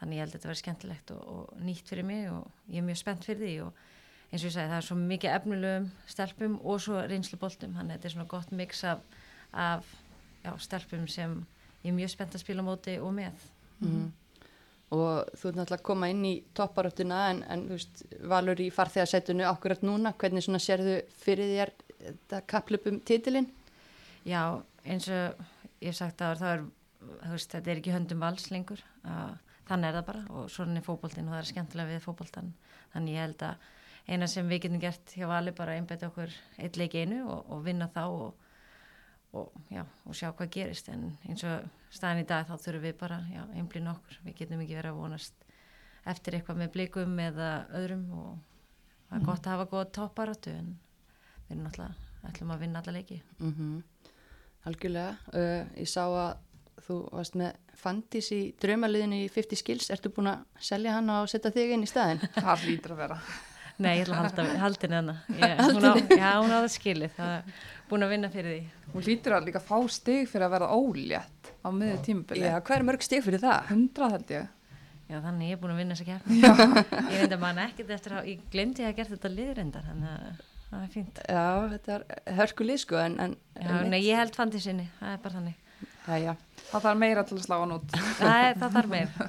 þannig 0.00 0.16
ég 0.16 0.24
held 0.24 0.32
að 0.32 0.36
þetta 0.38 0.50
verði 0.50 0.62
skemmtilegt 0.62 1.14
og, 1.14 1.22
og 1.34 1.62
nýtt 1.66 1.92
fyrir 1.92 2.06
mig 2.08 2.28
og 2.32 2.46
ég 2.72 2.80
er 2.80 2.86
mjög 2.86 3.00
spennt 3.02 3.26
fyrir 3.28 3.42
því 3.44 3.54
og 3.66 3.80
eins 4.30 4.42
og 4.42 4.48
ég 4.48 4.54
sagði 4.56 4.72
það 4.72 4.78
er 4.80 4.88
svo 4.88 4.98
mikið 5.00 5.36
efnilegum 5.36 5.88
stelpum 6.08 6.58
og 6.62 6.82
svo 6.82 7.00
reynslu 7.04 7.38
boltum 7.40 7.76
þannig 7.76 7.94
að 7.94 7.98
þetta 7.98 8.10
er 8.10 8.14
svona 8.16 8.30
gott 8.30 8.52
mix 8.56 8.84
af, 8.88 9.06
af 9.52 9.94
já, 10.44 10.52
stelpum 10.66 11.08
sem 11.10 11.40
ég 11.84 11.92
er 11.92 11.98
mjög 11.98 12.14
spennt 12.14 12.36
að 12.38 12.44
spila 12.44 12.66
móti 12.66 12.98
og 13.00 13.14
með 13.16 13.48
Mm. 13.80 14.10
Og 14.90 15.28
þú 15.38 15.50
ert 15.50 15.58
náttúrulega 15.60 15.78
að 15.78 15.86
koma 15.86 16.08
inn 16.10 16.24
í 16.26 16.32
topparöttuna 16.56 17.20
en, 17.30 17.44
en 17.46 17.62
þú 17.68 17.76
veist, 17.76 18.02
valur 18.32 18.60
í 18.60 18.66
farþegarsætunu 18.74 19.46
akkurat 19.46 19.84
núna. 19.86 20.12
Hvernig 20.18 20.44
svona 20.44 20.60
sérðu 20.62 20.96
fyrir 21.22 21.52
þér 21.54 21.72
þetta 22.00 22.40
kaplupum 22.50 22.98
titilinn? 23.06 23.46
Já, 24.26 24.58
eins 24.84 25.06
og 25.08 25.40
ég 25.80 25.92
hef 25.92 26.00
sagt 26.00 26.24
að 26.26 26.42
það 26.42 26.54
er, 26.56 26.64
þú 26.66 26.79
veist, 27.00 27.50
þetta 27.52 27.72
er 27.72 27.80
ekki 27.80 27.94
höndum 27.94 28.22
vals 28.22 28.50
lengur, 28.52 28.82
þannig 29.68 29.90
er 29.90 29.98
það 29.98 30.06
bara 30.08 30.24
og 30.36 30.50
svona 30.52 30.80
er 30.80 30.86
fótboltinn 30.86 31.28
og 31.28 31.36
það 31.36 31.42
er 31.42 31.50
skemmtilega 31.50 31.94
við 31.94 32.04
fótboltan, 32.04 32.52
þannig 32.94 33.16
ég 33.16 33.26
held 33.26 33.44
að 33.48 33.68
eina 34.10 34.28
sem 34.30 34.48
við 34.48 34.64
getum 34.64 34.82
gert 34.82 35.14
hjá 35.14 35.26
vali 35.30 35.52
bara 35.56 35.76
einbæti 35.78 36.08
okkur 36.08 36.32
eitt 36.58 36.78
leik 36.80 36.96
einu 36.98 37.22
og, 37.28 37.44
og 37.52 37.62
vinna 37.66 37.88
þá 37.92 38.02
og, 38.08 38.46
og, 39.38 39.60
já, 39.70 39.84
og 40.06 40.16
sjá 40.16 40.30
hvað 40.32 40.52
gerist. 40.56 40.90
En 40.90 41.12
eins 41.28 41.44
og 41.46 41.68
staðin 41.94 42.24
í 42.24 42.28
dag 42.28 42.48
þá 42.48 42.56
þurfum 42.56 42.86
við 42.88 42.98
bara, 43.00 43.20
einblín 43.54 43.90
okkur, 43.92 44.20
við 44.26 44.38
getum 44.42 44.64
ekki 44.64 44.78
verið 44.78 44.94
að 44.94 45.00
vonast 45.04 45.48
eftir 46.10 46.38
eitthvað 46.38 46.62
með 46.62 46.72
blikum 46.74 47.18
eða 47.22 47.50
öðrum 47.76 48.06
og 48.16 48.30
það 49.08 49.18
er 49.18 49.26
gott 49.28 49.46
að 49.46 49.56
hafa 49.56 49.70
góða 49.74 49.90
topparáttu 49.98 50.54
en 50.56 50.70
við 51.46 51.56
erum 51.56 51.66
náttúrulega 51.66 52.30
ætlum 52.30 52.54
að 52.54 52.62
vinna 52.64 52.82
alla 52.82 52.98
leiki. 52.98 53.22
Mm 53.38 53.82
Algjörlega. 54.68 55.16
Uh, 55.32 55.62
ég 55.80 55.88
sá 55.88 56.02
að 56.04 56.34
þú 56.86 56.96
varst 57.12 57.36
með 57.38 57.76
Fandís 57.80 58.30
í 58.36 58.40
draumaliðinu 58.60 59.22
í 59.24 59.28
50 59.32 59.60
skills. 59.60 59.88
Ertu 59.94 60.12
búin 60.12 60.32
að 60.32 60.42
selja 60.70 60.98
hann 60.98 61.08
og 61.14 61.30
setja 61.32 61.52
þig 61.54 61.76
inn 61.76 61.86
í 61.86 61.88
staðin? 61.90 62.20
Það 62.36 62.66
hlýtur 62.66 62.96
að 62.96 63.02
vera. 63.04 63.18
Nei, 63.80 63.94
ég 63.96 64.02
ætla 64.04 64.18
að 64.28 64.50
halda, 64.60 64.84
henni 64.84 64.98
hana. 64.98 65.14
Já, 65.40 66.32
hún 66.36 66.52
á 66.52 66.60
það 66.60 66.66
skilið. 66.74 67.14
Það 67.16 67.30
er 67.38 67.60
búin 67.88 68.04
að 68.04 68.10
vinna 68.12 68.28
fyrir 68.34 68.52
því. 68.52 68.88
Hún 68.92 69.06
hlýtur 69.06 69.36
að 69.38 69.46
líka 69.48 69.62
fá 69.64 69.76
stig 69.88 70.28
fyrir 70.28 70.44
að 70.44 70.52
vera 70.58 70.68
ólétt 70.76 71.52
á 71.64 71.68
miður 71.72 72.02
tímabili. 72.04 72.44
Já, 72.44 72.58
hvað 72.60 72.76
er 72.76 72.84
mörg 72.90 73.06
stig 73.06 73.24
fyrir 73.24 73.40
það? 73.40 73.70
100 73.72 74.10
held 74.12 74.34
ég. 74.36 74.50
Já, 75.10 75.16
þannig 75.24 75.48
ég 75.48 75.56
er 75.56 75.62
búin 75.62 75.72
að 75.72 75.80
vinna 75.80 75.96
þessa 75.96 76.10
keppni. 76.10 76.42
Ég 76.44 77.16
reyndi 77.22 77.34
að 77.38 77.42
manna 77.42 77.64
ekkert 77.70 77.96
eftir 77.96 78.18
að, 78.18 78.28
ég 78.30 78.44
glemdi 78.52 78.84
að 78.86 78.94
gert 79.00 79.14
þetta 79.14 79.32
liðrendar, 79.32 79.88
þannig 79.88 80.12
að 80.12 80.44
það 80.68 80.84
er 80.84 80.92
fínt. 80.92 81.24
Já, 81.24 81.46
þetta 81.72 81.96
er 81.96 82.36
hörkulið 82.38 82.78
sko 82.84 83.00
en, 83.00 83.16
en 83.24 83.34
Já, 83.56 83.72
nei, 83.90 83.98
ég 84.04 84.20
held 84.20 84.36
fandi 84.38 84.60
sinni, 84.62 84.86
það 85.00 85.16
er 85.16 85.24
bara 85.24 85.38
þannig. 85.40 85.69
Já, 86.06 86.16
já. 86.18 86.32
Það 86.70 86.86
þarf 86.86 87.00
meira 87.02 87.26
til 87.26 87.36
að 87.38 87.44
slá 87.44 87.56
hann 87.58 87.74
út. 87.76 87.98
Er, 88.20 88.56
það 88.60 88.78
þarf 88.78 88.94
meir. 88.94 89.12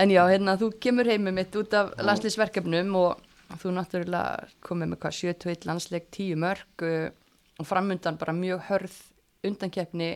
En 0.00 0.08
já, 0.08 0.22
hérna, 0.24 0.54
þú 0.56 0.70
kemur 0.80 1.06
heimið 1.06 1.34
mitt 1.36 1.56
út 1.60 1.74
af 1.76 1.90
landslýsverkefnum 2.00 2.94
og 2.96 3.58
þú 3.60 3.74
náttúrulega 3.76 4.48
komið 4.64 4.88
með 4.88 5.00
hvað 5.02 5.16
71 5.18 5.66
landsleik 5.68 6.06
10 6.16 6.38
mörg 6.40 6.84
uh, 6.88 7.10
og 7.60 7.68
framundan 7.68 8.16
bara 8.18 8.32
mjög 8.32 8.64
hörð 8.70 8.94
undankeppni 9.44 10.08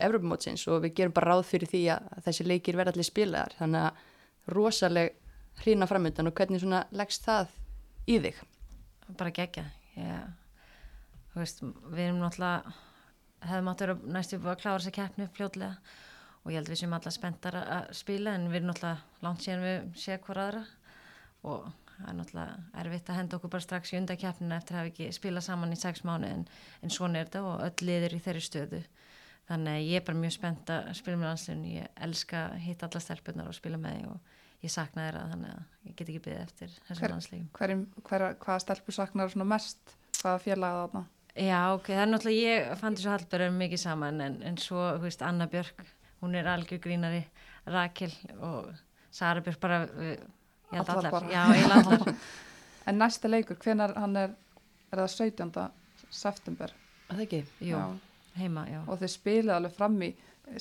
Evropamótsins 0.00 0.64
og 0.70 0.84
við 0.86 0.94
gerum 0.96 1.14
bara 1.14 1.34
ráð 1.34 1.44
fyrir 1.50 1.68
því 1.68 1.82
að 1.92 2.08
þessi 2.26 2.46
leikir 2.46 2.78
verða 2.78 2.94
allir 2.94 3.08
spilaðar 3.10 3.56
þannig 3.58 3.86
að 3.90 4.54
rosaleg 4.56 5.16
hrína 5.60 5.88
framundan 5.90 6.30
og 6.30 6.36
hvernig 6.38 6.62
svona 6.62 6.84
leggst 6.96 7.26
það 7.26 7.50
í 8.08 8.18
þig? 8.24 8.38
Bara 9.18 9.34
gegja. 9.34 9.66
Ég, 9.98 10.28
þú 11.32 11.42
veist, 11.42 11.64
við 11.90 12.04
erum 12.06 12.22
náttúrulega, 12.22 12.74
hefðum 13.44 13.68
átt 13.72 13.82
að 13.84 13.90
vera 13.92 14.14
næstu 14.16 14.38
búið 14.40 14.52
að 14.54 14.62
klára 14.62 14.78
þessa 14.82 14.94
keppni 14.98 15.28
fljótlega. 15.36 15.76
Og 16.40 16.52
ég 16.52 16.56
held 16.60 16.70
við 16.72 16.80
sem 16.80 16.92
alla 16.96 17.10
spenntar 17.12 17.56
að- 17.60 17.90
spila 17.94 18.34
en 18.34 18.48
við 18.48 18.60
erum 18.60 18.70
náttúrulega 18.70 19.22
langt 19.22 19.44
síðan 19.44 19.64
við 19.66 19.90
séð 20.04 20.20
hver 20.26 20.40
aðra. 20.44 20.62
Og 21.44 21.66
það 22.00 22.08
er 22.08 22.16
náttúrulega 22.20 22.54
erfitt 22.84 23.10
að 23.12 23.18
henda 23.20 23.36
okkur 23.36 23.50
bara 23.50 23.66
strax 23.66 23.92
í 23.92 23.98
undakeppnina 24.00 24.56
eftir 24.56 24.74
að 24.76 24.80
hafa 24.80 24.92
ekki 24.92 25.10
spilað 25.12 25.42
saman 25.44 25.72
í 25.72 25.76
sex 25.76 26.02
mánu 26.04 26.26
en, 26.30 26.46
en 26.82 26.90
svona 26.90 27.20
er 27.20 27.28
þetta 27.28 27.42
og 27.44 27.60
öll 27.66 27.86
liður 27.86 28.16
í 28.16 28.20
þeirri 28.24 28.44
stöðu. 28.46 28.82
Þannig 29.50 29.72
að 29.76 29.86
ég 29.90 29.96
er 30.00 30.04
bara 30.06 30.18
mjög 30.22 30.32
spennt 30.36 30.70
að 30.70 30.90
spila 30.94 31.16
með 31.18 31.28
landsliðinu, 31.28 31.70
ég 31.74 31.88
elska 32.06 32.42
að 32.52 32.58
hitta 32.64 32.86
alla 32.86 33.00
stelpunar 33.02 33.48
og 33.50 33.54
spila 33.56 33.76
með 33.82 33.96
því 33.98 34.10
og 34.12 34.20
ég 34.62 34.70
sakna 34.70 35.06
þeirra 35.08 35.22
þannig 35.32 35.54
að 35.56 35.62
ég 35.88 35.96
get 35.96 36.08
ekki 36.12 36.22
byggðið 36.26 36.42
eftir 36.44 36.74
þessum 36.88 37.00
hver, 38.06 38.26
hvaða 38.44 38.60
stelpur 38.64 38.94
saknar 38.94 39.32
svona 39.32 39.48
mest? 39.50 39.96
Hvaða 40.20 40.42
félagið 40.44 40.80
þarna? 40.84 41.04
Já, 41.40 41.60
ok, 41.72 41.86
það 41.88 42.02
er 42.04 42.10
náttúrulega, 42.10 42.50
ég 42.50 42.78
fann 42.80 42.96
þessu 42.98 43.08
Hallberg 43.14 43.54
mikið 43.56 43.80
saman 43.80 44.20
en, 44.20 44.34
en 44.44 44.58
svo, 44.60 44.82
þú 44.98 45.06
veist, 45.06 45.22
Anna 45.24 45.46
Björk, 45.48 45.80
hún 46.20 46.34
er 46.36 46.48
algjör 46.52 46.80
grínari, 46.84 47.22
Rakel 47.70 48.12
og 48.44 48.68
Sara 49.14 49.40
Björk 49.44 49.60
bara, 49.62 49.78
við, 49.94 50.18
ég 50.20 50.76
held 50.76 50.90
Allar 50.92 50.98
allar, 50.98 51.14
bara. 51.16 51.32
já, 51.32 51.42
eiginlega 51.56 51.94
allar. 51.96 52.14
En 52.90 52.96
næsta 52.98 53.28
leikur, 53.28 53.58
hvenar 53.60 53.92
hann 54.00 54.16
er, 54.16 54.30
er 54.90 55.02
það 55.02 55.10
17. 55.12 55.50
september? 56.10 56.72
Að 57.10 57.18
það 57.18 57.24
ekki? 57.26 57.40
Jú, 57.68 57.76
Já. 57.76 57.82
heima, 58.40 58.62
já. 58.72 58.78
Og 58.88 58.98
þið 59.02 59.10
spilið 59.12 59.52
alveg 59.54 59.74
fram 59.76 59.98
í 60.02 60.08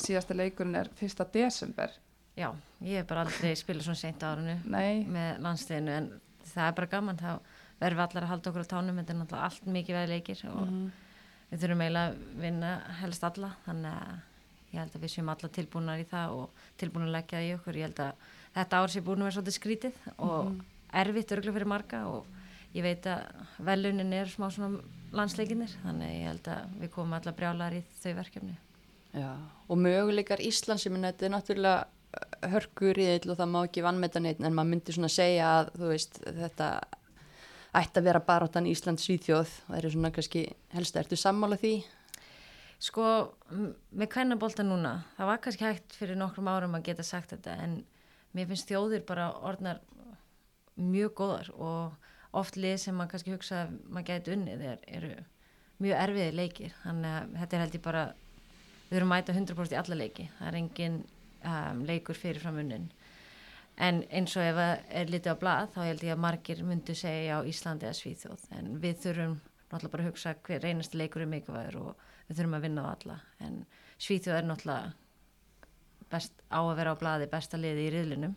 síðasta 0.04 0.36
leikurinn 0.36 0.76
er 0.78 0.90
1. 1.00 1.24
desember. 1.34 1.94
Já, 2.38 2.50
ég 2.86 3.00
hef 3.02 3.08
bara 3.10 3.24
aldrei 3.26 3.54
spilað 3.58 3.88
svona 3.88 4.00
seint 4.04 4.22
á 4.24 4.28
árinu 4.36 4.58
Nei, 4.70 5.02
með 5.10 5.40
landsliðinu 5.48 5.96
en 5.96 6.10
það 6.52 6.68
er 6.68 6.76
bara 6.82 6.92
gaman, 6.92 7.20
þá 7.24 7.32
verðum 7.80 8.04
allar 8.06 8.24
að 8.26 8.32
halda 8.34 8.50
okkur 8.52 8.66
á 8.66 8.72
tánum, 8.74 8.98
þetta 9.00 9.14
er 9.14 9.20
náttúrulega 9.22 9.46
allt 9.50 9.70
mikið 9.76 9.96
veði 10.00 10.10
leikir 10.14 10.42
og 10.50 10.66
Mhm. 10.68 10.92
við 11.52 11.60
þurfum 11.64 11.82
eiginlega 11.86 12.10
að 12.10 12.42
vinna 12.42 12.72
helst 13.02 13.24
alla, 13.24 13.52
þannig 13.66 13.94
að 13.94 14.20
ég 14.74 14.80
held 14.80 14.94
að 14.96 15.02
við 15.02 15.14
séum 15.16 15.30
alla 15.34 15.50
tilbúinar 15.50 16.00
í 16.00 16.06
það 16.06 16.30
og 16.38 16.50
tilbúin 16.78 17.08
að 17.08 17.16
leggja 17.18 17.38
það 17.40 17.48
í 17.50 17.54
okkur, 17.58 17.76
ég 17.76 17.88
held 17.88 18.00
að 18.00 18.14
þetta 18.56 18.78
ár 18.84 18.88
sé 18.90 19.02
búin 19.02 19.18
að 19.24 19.30
vera 19.30 19.38
svolítið 19.42 19.58
skrítið 19.60 19.94
og 20.20 20.54
erfitt 20.94 21.32
örgulega 21.32 21.54
fyrir 21.58 21.68
marga 21.68 22.08
og 22.08 22.26
ég 22.76 22.84
veit 22.84 23.04
að 23.10 23.26
velunin 23.66 24.14
er 24.14 24.26
smá 24.30 24.50
svona 24.52 24.82
landsleikinir, 25.12 25.72
þannig 25.84 26.10
ég 26.22 26.28
held 26.30 26.44
að 26.54 26.76
við 26.82 26.90
komum 26.92 27.14
alla 27.14 27.32
brjálar 27.34 27.74
í 27.74 27.84
þau 28.04 28.14
verkefni. 28.14 28.58
Já, 29.14 29.34
og 29.70 29.78
möguleikar 29.78 30.38
Íslands, 30.40 30.86
ég 30.86 30.92
minna, 30.92 31.12
þetta 31.12 31.26
er 31.26 31.34
náttúrulega 31.34 31.86
hörkur 32.52 32.98
í 33.02 33.08
og 33.30 33.38
það 33.38 33.50
má 33.50 33.60
ekki 33.66 33.82
vannmeta 33.86 34.20
neitt, 34.22 34.40
en 34.42 34.54
maður 34.54 34.70
myndi 34.70 34.94
svona 34.94 35.10
segja 35.10 35.50
að, 35.60 35.72
þú 35.78 35.90
veist, 35.90 36.20
þetta 36.26 36.68
ætti 37.78 38.02
að 38.02 38.08
vera 38.10 38.24
baráttan 38.26 38.68
Íslands 38.70 39.06
Svíþjóð, 39.06 39.52
það 39.68 39.78
eru 39.78 39.92
svona 39.94 40.12
kannski 40.16 40.44
helsta, 40.74 41.04
ertu 41.04 41.20
sammála 41.20 41.60
því? 41.62 41.74
Sko, 42.80 43.06
með 43.92 44.12
kvennabolta 44.14 44.64
núna, 44.64 45.02
það 45.18 45.30
var 45.30 45.42
kannski 45.44 45.68
hægt 45.68 45.98
fyrir 46.00 46.18
nokkrum 46.18 46.48
árum 46.50 46.78
að 46.78 46.88
geta 46.90 47.06
sagt 47.06 47.34
þetta 47.36 47.58
en 47.66 47.82
mér 48.38 48.48
finnst 48.50 48.70
þjóðir 48.70 49.04
bara 49.08 49.30
orðnar 49.46 49.82
mjög 50.80 51.14
góðar 51.20 51.52
og 51.58 52.38
oft 52.40 52.58
lið 52.58 52.78
sem 52.86 52.96
maður 52.96 53.14
kannski 53.14 53.36
hugsa 53.36 53.62
að 53.66 53.76
maður 53.90 54.08
geti 54.14 54.34
unnið 54.36 54.66
er, 54.72 54.82
eru 54.88 55.12
mjög 55.84 56.02
erfiði 56.06 56.36
leikir. 56.38 56.76
Þannig 56.84 57.16
að 57.18 57.38
þetta 57.42 57.58
er 57.58 57.64
held 57.64 57.78
ég 57.78 57.86
bara 57.86 58.04
við 58.90 59.02
að 59.02 59.10
mæta 59.12 59.36
100% 59.36 59.76
í 59.76 59.80
alla 59.82 60.00
leiki. 60.00 60.28
Það 60.38 60.50
er 60.50 60.60
engin 60.60 60.98
um, 61.52 61.84
leikur 61.90 62.20
fyrir 62.20 62.44
fram 62.44 62.62
unnin 62.64 62.90
en 63.80 64.02
eins 64.12 64.36
og 64.38 64.44
ef 64.44 64.58
það 64.60 64.74
er 65.02 65.12
litið 65.14 65.36
á 65.36 65.42
blað 65.42 65.70
þá 65.76 65.80
held 65.88 66.06
ég 66.08 66.16
að 66.16 66.24
margir 66.26 66.64
myndu 66.68 66.96
segja 66.98 67.40
á 67.40 67.48
Íslandi 67.48 67.88
eða 67.88 68.00
Svíþjóð. 68.00 68.46
En 68.60 68.72
við 68.84 69.04
þurfum 69.06 69.36
náttúrulega 69.70 69.94
bara 69.94 70.04
að 70.04 70.10
hugsa 70.10 70.36
hver 70.48 70.64
reynasti 70.66 71.00
leikur 71.00 71.24
er 71.24 71.32
mikilvægur 71.32 71.78
og 71.84 72.08
við 72.28 72.40
þurfum 72.40 72.58
að 72.58 72.66
vinna 72.68 72.86
á 72.86 72.92
alla. 72.92 73.20
En 73.46 73.60
Svíþjóð 74.00 74.40
er 74.40 74.50
náttúrulega 74.50 74.94
best 76.10 76.42
á 76.50 76.60
að 76.60 76.76
vera 76.80 76.96
á 76.98 77.02
blaði 77.02 77.30
besta 77.32 77.58
liði 77.60 77.88
í 77.88 77.92
riðlinum. 77.94 78.36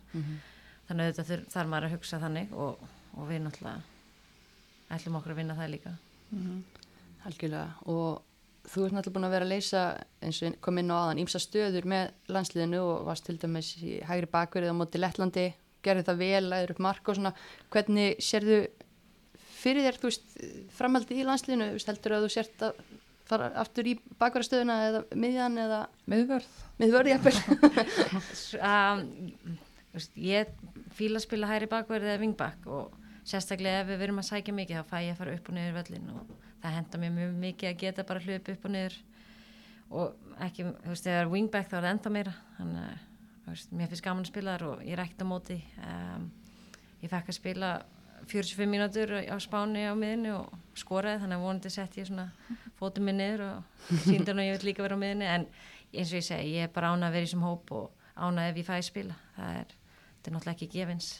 Þannig 0.87 1.09
að 1.09 1.19
þetta 1.19 1.51
þarf 1.55 1.69
maður 1.71 1.87
að 1.87 1.95
hugsa 1.97 2.19
þannig 2.19 2.53
og, 2.53 2.83
og 3.17 3.27
við 3.29 3.43
náttúrulega 3.45 3.81
ætlum 4.93 5.17
okkur 5.19 5.33
að 5.33 5.39
vinna 5.41 5.55
það 5.57 5.73
líka. 5.73 5.93
Algjörlega, 7.23 7.67
og 7.87 8.21
þú 8.63 8.85
ert 8.85 8.95
náttúrulega 8.95 9.15
búin 9.17 9.27
að 9.27 9.35
vera 9.35 9.47
að 9.47 9.53
leysa, 9.53 9.81
eins 10.23 10.39
og 10.45 10.55
kom 10.63 10.79
inn 10.79 10.93
á 10.93 10.95
aðan, 10.99 11.21
ímsa 11.23 11.41
stöður 11.41 11.87
með 11.89 12.13
landsliðinu 12.31 12.79
og 12.79 13.03
varst 13.09 13.27
til 13.27 13.35
dæmis 13.41 13.73
í 13.83 13.97
hægri 14.07 14.29
bakverið 14.31 14.71
á 14.71 14.79
móti 14.79 15.01
Lettlandi, 15.01 15.47
gerði 15.83 16.05
það 16.07 16.21
vel, 16.23 16.43
læður 16.47 16.75
upp 16.75 16.83
mark 16.85 17.11
og 17.11 17.19
svona, 17.19 17.33
hvernig 17.73 18.23
sérðu 18.23 18.59
fyrir 19.63 19.87
þér, 19.87 19.99
þú 19.99 20.11
veist, 20.11 20.37
framaldi 20.77 21.19
í 21.19 21.27
landsliðinu, 21.27 21.69
heldur 21.75 22.17
að 22.17 22.27
þú 22.27 22.31
sért 22.37 22.65
að 22.69 22.83
fara 23.27 23.51
aftur 23.59 23.87
í 23.87 23.93
bakverðastöðuna 24.19 24.79
eða 24.87 25.03
miðjan 25.15 25.59
eða 25.63 25.79
Miðvörð. 26.11 26.49
miðvörði 26.81 27.13
jafnvel? 27.13 27.35
um, 28.71 29.03
ég 30.19 30.51
fíla 30.97 31.19
að 31.19 31.25
spila 31.27 31.51
hæri 31.51 31.69
bakverði 31.71 32.11
eða 32.11 32.23
vingbak 32.23 32.67
og 32.67 32.97
sérstaklega 33.27 33.83
ef 33.83 33.91
við 33.93 34.01
verum 34.03 34.19
að 34.19 34.29
sækja 34.29 34.55
mikið 34.55 34.81
þá 34.81 34.91
fæ 34.91 34.97
ég 35.05 35.13
að 35.13 35.21
fara 35.21 35.35
upp 35.37 35.49
og 35.49 35.57
niður 35.57 35.77
völlin 35.79 36.09
og 36.13 36.33
það 36.63 36.77
henda 36.77 36.99
mér 37.01 37.15
mjög 37.17 37.33
mikið 37.43 37.69
að 37.69 37.81
geta 37.83 38.05
bara 38.07 38.21
hljöp 38.23 38.51
upp 38.53 38.67
og 38.67 38.73
niður. 38.73 38.99
Og 39.93 40.37
ekki, 40.41 40.65
þú 40.65 40.93
veist, 40.93 41.07
þegar 41.07 41.31
wingback 41.33 41.69
þá 41.69 41.75
er 41.77 41.83
það 41.83 41.89
enda 41.91 42.13
meira. 42.15 42.35
Þannig 42.57 42.85
að, 42.85 43.01
þú 43.43 43.55
veist, 43.55 43.73
mér 43.79 43.91
finnst 43.91 44.05
gaman 44.05 44.25
að 44.25 44.31
spila 44.31 44.55
þar 44.55 44.65
og 44.69 44.85
ég 44.85 44.95
er 44.95 45.03
ekkert 45.03 45.25
á 45.25 45.27
móti. 45.29 45.57
Um, 45.89 46.29
ég 47.03 47.11
fekk 47.11 47.33
að 47.33 47.37
spila 47.37 47.73
45 48.31 48.71
mínútur 48.71 49.13
á 49.19 49.37
spáni 49.43 49.83
á 49.83 49.93
miðinu 49.99 50.37
og 50.39 50.79
skoraði 50.79 51.25
þannig 51.25 51.41
að 51.41 51.43
vonandi 51.43 51.71
sett 51.73 51.97
ég 51.99 52.07
svona 52.07 52.29
fótum 52.79 53.09
minn 53.09 53.19
niður 53.19 53.43
og 53.49 53.89
síndan 54.05 54.39
og 54.39 54.47
ég 54.47 54.55
vil 54.55 54.69
líka 54.69 54.85
vera 54.85 54.95
á 54.95 55.03
miðinu 55.03 55.27
en 55.27 55.45
eins 55.91 56.13
og 56.13 56.21
ég 56.21 56.25
segi, 56.29 56.55
ég 56.55 56.69
er 56.69 56.71
bara 56.73 56.93
ánað 56.95 57.09
að 57.09 57.17
vera 57.17 57.27
í 57.27 57.27
þessum 57.27 57.43
hóp 57.43 57.73
og 57.75 58.07
ánað 58.15 58.53
ef 58.53 58.61
ég 58.61 58.69
fæði 58.69 58.87
spila. 58.87 59.19
Það 59.35 59.59
er, 59.59 59.75
þetta 59.75 60.31
er 60.31 60.37
náttúrulega 60.37 60.55
ekki 60.55 60.71
gefins 60.71 61.11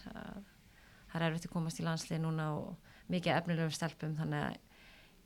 það 1.14 1.22
er 1.22 1.28
erfitt 1.28 1.48
að 1.48 1.54
komast 1.54 1.80
í 1.80 1.86
landslið 1.86 2.22
núna 2.24 2.48
og 2.58 2.94
mikið 3.14 3.36
efnilegum 3.38 3.74
stelpum 3.76 4.16
þannig 4.18 4.48
að 4.48 4.56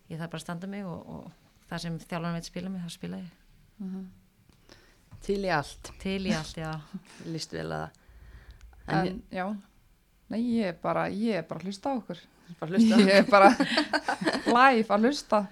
ég 0.10 0.18
þarf 0.20 0.32
bara 0.32 0.40
að 0.42 0.46
standa 0.46 0.68
mig 0.68 0.86
og, 0.86 1.10
og 1.10 1.68
það 1.70 1.84
sem 1.84 2.00
þjálfarnar 2.00 2.38
veit 2.38 2.50
spila 2.50 2.70
mig, 2.70 2.82
þá 2.86 2.90
spila 3.00 3.18
ég 3.18 3.36
Mm 3.78 3.90
-hmm. 3.94 4.06
Til 5.22 5.44
í 5.46 5.50
allt, 5.54 5.92
til 6.00 6.26
í 6.26 6.32
allt, 6.34 6.58
já 6.58 6.80
líst 7.34 7.52
vel 7.54 7.72
að 7.72 7.90
En, 8.88 9.08
En, 9.08 9.22
já, 9.32 9.56
nei, 10.32 10.42
ég 10.58 10.66
er 10.68 10.76
bara, 10.82 11.10
ég 11.10 11.36
er 11.36 11.44
bara 11.44 11.60
að 11.60 11.66
hlusta 11.66 11.90
á 11.92 11.98
okkur. 11.98 12.18
bara 12.60 12.72
hlusta. 12.72 12.96
Ég 13.10 13.18
er 13.18 13.26
bara 13.30 13.50
live 14.48 14.96
að 14.96 15.02
hlusta. 15.04 15.48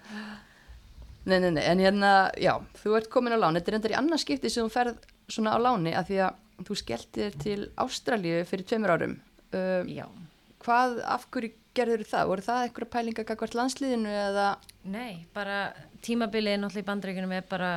Nei, 1.26 1.40
nei, 1.40 1.52
nei, 1.52 1.64
en 1.64 1.80
hérna, 1.80 2.32
já, 2.40 2.54
þú 2.80 2.96
ert 2.96 3.10
komin 3.10 3.34
á 3.36 3.38
láni, 3.42 3.60
þetta 3.60 3.72
er 3.72 3.76
endar 3.76 3.92
í 3.92 3.98
annars 4.00 4.22
skipti 4.22 4.50
sem 4.50 4.64
þú 4.64 4.72
ferð 4.72 4.98
svona 5.28 5.52
á 5.52 5.60
láni 5.60 5.94
af 5.94 6.08
því 6.08 6.22
að 6.30 6.64
þú 6.70 6.78
skelltir 6.80 7.36
til 7.44 7.60
Ástralíu 7.76 8.46
fyrir 8.46 8.66
tveimur 8.66 8.94
árum. 8.96 9.20
Uh, 9.52 9.84
já, 9.92 10.06
hvað, 10.64 11.02
af 11.04 11.28
hverju 11.34 11.52
gerður 11.76 12.06
það? 12.10 12.30
Voru 12.32 12.46
það 12.46 12.64
einhverja 12.66 12.94
pælinga 12.96 13.26
gagvart 13.28 13.58
landsliðinu 13.58 14.12
eða? 14.12 14.50
nei, 14.86 15.26
bara 15.34 15.74
tímabilið 16.06 16.60
náttúrulega 16.62 16.84
í 16.84 16.90
bandreikunum 16.90 17.34
er 17.34 17.46
bara 17.50 17.72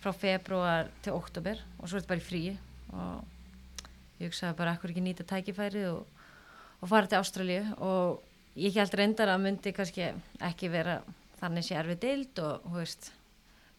frá 0.00 0.12
februar 0.16 0.88
til 1.04 1.12
oktober 1.12 1.60
og 1.78 1.88
svo 1.88 1.98
er 1.98 2.04
þetta 2.04 2.12
bara 2.14 2.22
í 2.22 2.26
fríi 2.26 2.54
og 2.96 4.20
ég 4.20 4.30
hugsaði 4.30 4.56
bara 4.56 4.74
ekkur 4.76 4.94
ekki 4.94 5.04
nýta 5.04 5.26
tækifærið 5.28 5.88
og, 5.92 6.06
og 6.80 6.92
fara 6.92 7.10
til 7.10 7.20
Ástralíu 7.20 7.74
og 7.84 8.22
ég 8.60 8.76
held 8.76 8.96
reyndar 8.96 9.32
að 9.32 9.42
myndi 9.44 9.74
kannski 9.76 10.08
ekki 10.50 10.72
vera 10.72 11.00
þannig 11.40 11.66
sé 11.66 11.76
erfið 11.80 12.00
deild 12.04 12.40
og 12.44 12.64
þú 12.66 12.78
veist, 12.78 13.12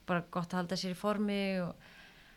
bara 0.10 0.26
gott 0.34 0.54
að 0.54 0.62
halda 0.62 0.80
sér 0.80 0.96
í 0.96 1.02
formi 1.02 1.42
og, 1.66 1.74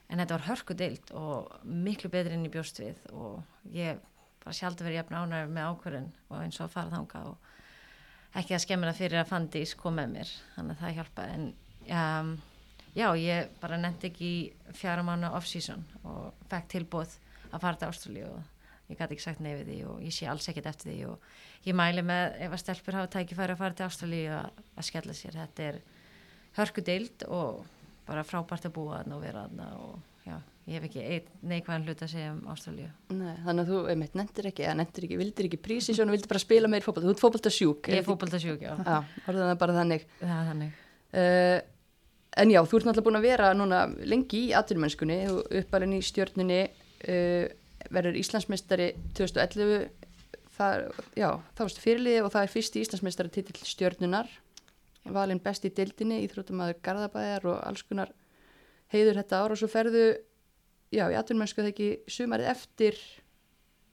en 0.09 0.21
þetta 0.21 0.37
var 0.37 0.49
hörku 0.49 0.77
deild 0.77 1.15
og 1.17 1.53
miklu 1.65 2.11
betri 2.13 2.37
enn 2.37 2.49
í 2.49 2.53
bjóst 2.53 2.81
við 2.81 2.99
og 3.13 3.73
ég 3.73 4.01
bara 4.45 4.57
sjálf 4.57 4.81
vera 4.81 5.01
jafn 5.01 5.19
ánægur 5.19 5.53
með 5.57 5.69
ákvörðin 5.73 6.09
og 6.29 6.41
eins 6.43 6.61
og 6.61 6.67
að 6.69 6.75
fara 6.77 6.95
þanga 6.95 7.23
og 7.31 7.53
ekki 8.41 8.57
að 8.57 8.65
skemmina 8.65 8.97
fyrir 8.97 9.21
að 9.23 9.31
Fandís 9.31 9.75
kom 9.79 9.97
með 9.99 10.17
mér 10.17 10.33
þannig 10.55 10.75
að 10.75 10.83
það 10.83 10.97
hjálpa 10.99 11.27
en 11.35 11.47
um, 11.99 12.33
já, 12.95 13.07
ég 13.19 13.53
bara 13.63 13.79
nefndi 13.81 14.11
ekki 14.11 14.33
fjara 14.75 15.05
mánu 15.07 15.31
off-season 15.35 15.85
og 16.03 16.47
fekk 16.51 16.69
tilbúð 16.75 17.17
að 17.51 17.63
fara 17.63 17.79
til 17.79 17.91
Ástralíu 17.91 18.31
og 18.31 18.91
ég 18.91 18.99
gæti 18.99 19.17
ekki 19.17 19.25
sagt 19.25 19.43
nefið 19.45 19.71
því 19.71 19.79
og 19.89 20.03
ég 20.05 20.15
sé 20.15 20.29
alls 20.31 20.49
ekkert 20.51 20.71
eftir 20.71 20.91
því 20.91 20.99
og 21.13 21.69
ég 21.69 21.79
mæli 21.79 22.05
með 22.05 22.41
ef 22.45 22.57
að 22.57 22.63
stelpur 22.65 22.99
hafa 22.99 23.13
tækifæri 23.15 23.55
að 23.55 23.63
fara 23.63 23.79
til 23.79 23.87
Ástralíu 23.87 24.35
að, 24.37 24.65
að 24.75 24.89
skella 24.91 25.17
sér, 25.17 25.39
þetta 25.41 25.69
er 25.71 25.81
hörku 26.59 26.85
deild 26.85 27.25
og 27.31 27.63
bara 28.05 28.27
frábært 28.27 28.69
að 28.69 28.77
búa 28.77 28.99
þarna 29.01 29.17
og 29.17 29.25
vera 29.25 29.47
þarna 29.47 29.71
og 29.81 30.27
já, 30.27 30.37
ég 30.65 30.79
hef 30.79 30.85
ekki 30.89 31.03
neikvæðan 31.51 31.83
hlut 31.89 32.03
að 32.07 32.11
segja 32.15 32.31
um 32.33 32.41
Ástralíu. 32.55 32.87
Nei, 33.13 33.35
þannig 33.45 33.65
að 33.65 33.71
þú, 33.73 33.81
einmitt, 33.93 34.15
nefndir 34.17 34.49
ekki, 34.51 34.65
eða 34.65 34.77
nefndir 34.81 35.07
ekki, 35.09 35.19
vildir 35.21 35.49
ekki 35.51 35.59
prísi 35.61 35.95
svo, 35.97 36.07
vildir 36.09 36.31
bara 36.31 36.41
spila 36.43 36.71
meir 36.73 36.85
fótbolta, 36.87 37.09
þú 37.11 37.15
ert 37.17 37.23
fótboltasjúk. 37.25 37.91
Ég 37.93 38.01
er 38.01 38.07
fótboltasjúk, 38.07 38.65
já, 38.65 38.73
Já, 38.79 38.97
orðan 39.29 39.51
það 39.51 39.59
bara 39.65 39.77
þannig. 39.81 40.07
það 40.23 40.39
er 40.39 40.49
þannig. 40.53 40.79
Uh, 41.15 41.59
en 42.45 42.55
já, 42.55 42.61
þú 42.65 42.79
ert 42.81 42.89
náttúrulega 42.89 43.09
búin 43.11 43.21
að 43.21 43.27
vera 43.29 43.51
núna 43.59 43.83
lengi 44.09 44.41
í 44.49 44.55
atvinnumennskunni, 44.57 45.19
þú 45.29 45.43
uppalinn 45.61 45.99
í 45.99 46.01
stjórnunni, 46.09 46.63
uh, 47.13 47.45
verður 47.93 48.17
Íslandsmeistari 48.23 48.89
2011, 49.21 49.85
það, 50.57 50.89
já, 51.21 51.29
það 51.53 51.67
varst 51.69 51.85
fyrirliði 51.85 52.25
og 52.25 52.33
það 52.33 52.49
er 52.49 52.53
fyrsti 52.57 52.83
Íslandsmeistari 52.87 53.35
titill 53.37 53.61
stjórnunar, 53.69 54.33
valinn 55.13 55.43
best 55.45 55.67
í 55.69 55.71
deildinni, 55.77 56.23
íþróttumæður 56.25 56.79
Garðabæðar 56.87 57.51
og 57.53 57.59
alls 57.69 57.83
konar 57.85 58.15
heiður 58.95 59.19
þetta 59.21 59.41
ár. 59.45 59.53
Og 59.53 59.61
svo 59.61 59.69
ferðu, 59.69 60.05
já, 60.95 61.05
í 61.11 61.19
atvinnumennsku 61.19 61.63
það 61.63 61.73
ekki 61.73 61.91
sumarið 62.17 62.53
eftir 62.55 63.01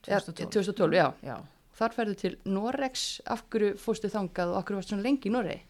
2012. 0.05 0.45
Ja, 0.45 0.53
2012, 0.53 0.97
já. 0.97 1.07
Já, 1.25 1.35
Þar 1.81 1.95
ferðu 1.95 2.15
til 2.19 2.33
Norex, 2.45 3.03
af 3.25 3.45
hverju 3.49 3.75
fórstu 3.81 4.09
þangað 4.11 4.51
og 4.51 4.59
af 4.59 4.65
hverju 4.67 4.79
varst 4.81 4.91
svona 4.91 5.05
lengi 5.05 5.29
í 5.29 5.33
Noregi? 5.33 5.61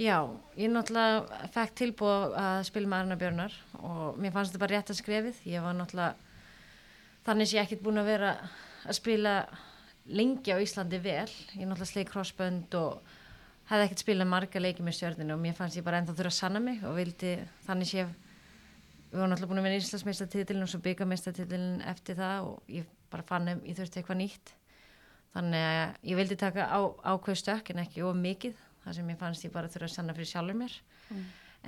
Já, 0.00 0.16
ég 0.58 0.70
náttúrulega 0.72 1.48
fekk 1.54 1.74
tilbúið 1.78 2.36
að 2.40 2.60
spila 2.66 2.90
með 2.90 3.02
Arna 3.02 3.18
Björnar 3.20 3.58
og 3.78 4.16
mér 4.18 4.32
fannst 4.34 4.50
þetta 4.50 4.62
bara 4.64 4.78
rétt 4.78 4.90
að 4.90 4.98
skrefið. 4.98 5.42
Ég 5.46 5.62
var 5.62 5.76
náttúrulega, 5.78 6.32
þannig 7.28 7.50
sé 7.50 7.58
ég 7.58 7.66
ekkert 7.66 7.84
búin 7.84 8.00
að 8.02 8.08
vera 8.10 8.32
að 8.88 8.98
spila 8.98 9.34
lengi 10.10 10.56
á 10.56 10.58
Íslandi 10.64 10.98
vel. 11.04 11.28
Ég 11.54 11.68
náttúrulega 11.68 11.90
sleik 11.92 12.10
crossbönd 12.10 12.74
og 12.80 13.14
hefði 13.70 13.86
ekkert 13.86 14.02
spilað 14.02 14.32
marga 14.32 14.64
leiki 14.64 14.86
með 14.86 14.98
stjörninu 14.98 15.36
og 15.36 15.44
mér 15.44 15.54
fannst 15.60 15.78
ég 15.78 15.86
bara 15.86 16.00
ennþá 16.02 16.16
þurfa 16.18 16.32
að 16.32 16.38
sanna 16.40 16.64
mig 16.64 16.82
og 16.88 16.98
vildi, 16.98 17.36
þannig 17.68 17.92
sé 17.92 18.08
við 19.14 19.22
varum 19.22 19.32
náttúrulega 19.32 19.52
búin 19.52 19.62
að 19.62 19.68
vera 19.68 19.80
Íslandsmeistartitilin 19.80 20.66
og 20.66 20.70
svo 20.72 20.82
byggameistartitilin 20.84 21.80
eftir 21.94 22.18
það 22.18 22.50
og 22.50 22.74
ég 22.74 22.92
bara 23.14 23.26
fann 23.26 23.48
um, 23.52 23.64
ég 23.64 23.78
þurfti 23.78 24.02
eitthvað 24.02 24.20
nýtt. 24.20 24.54
Þannig 25.34 25.66
að 25.70 26.10
ég 26.10 26.18
vildi 26.18 26.38
taka 26.38 26.66
á, 26.66 26.80
ákveð 27.14 27.40
stökk 27.40 27.72
en 27.72 27.82
ekki 27.86 28.04
of 28.06 28.18
mikið 28.18 28.58
það 28.84 28.98
sem 28.98 29.10
ég 29.10 29.20
fannst 29.20 29.46
ég 29.46 29.54
bara 29.54 29.70
þurfa 29.72 29.88
að 29.88 29.96
sanna 29.96 30.14
fyrir 30.16 30.30
sjálfur 30.30 30.58
mér 30.60 30.76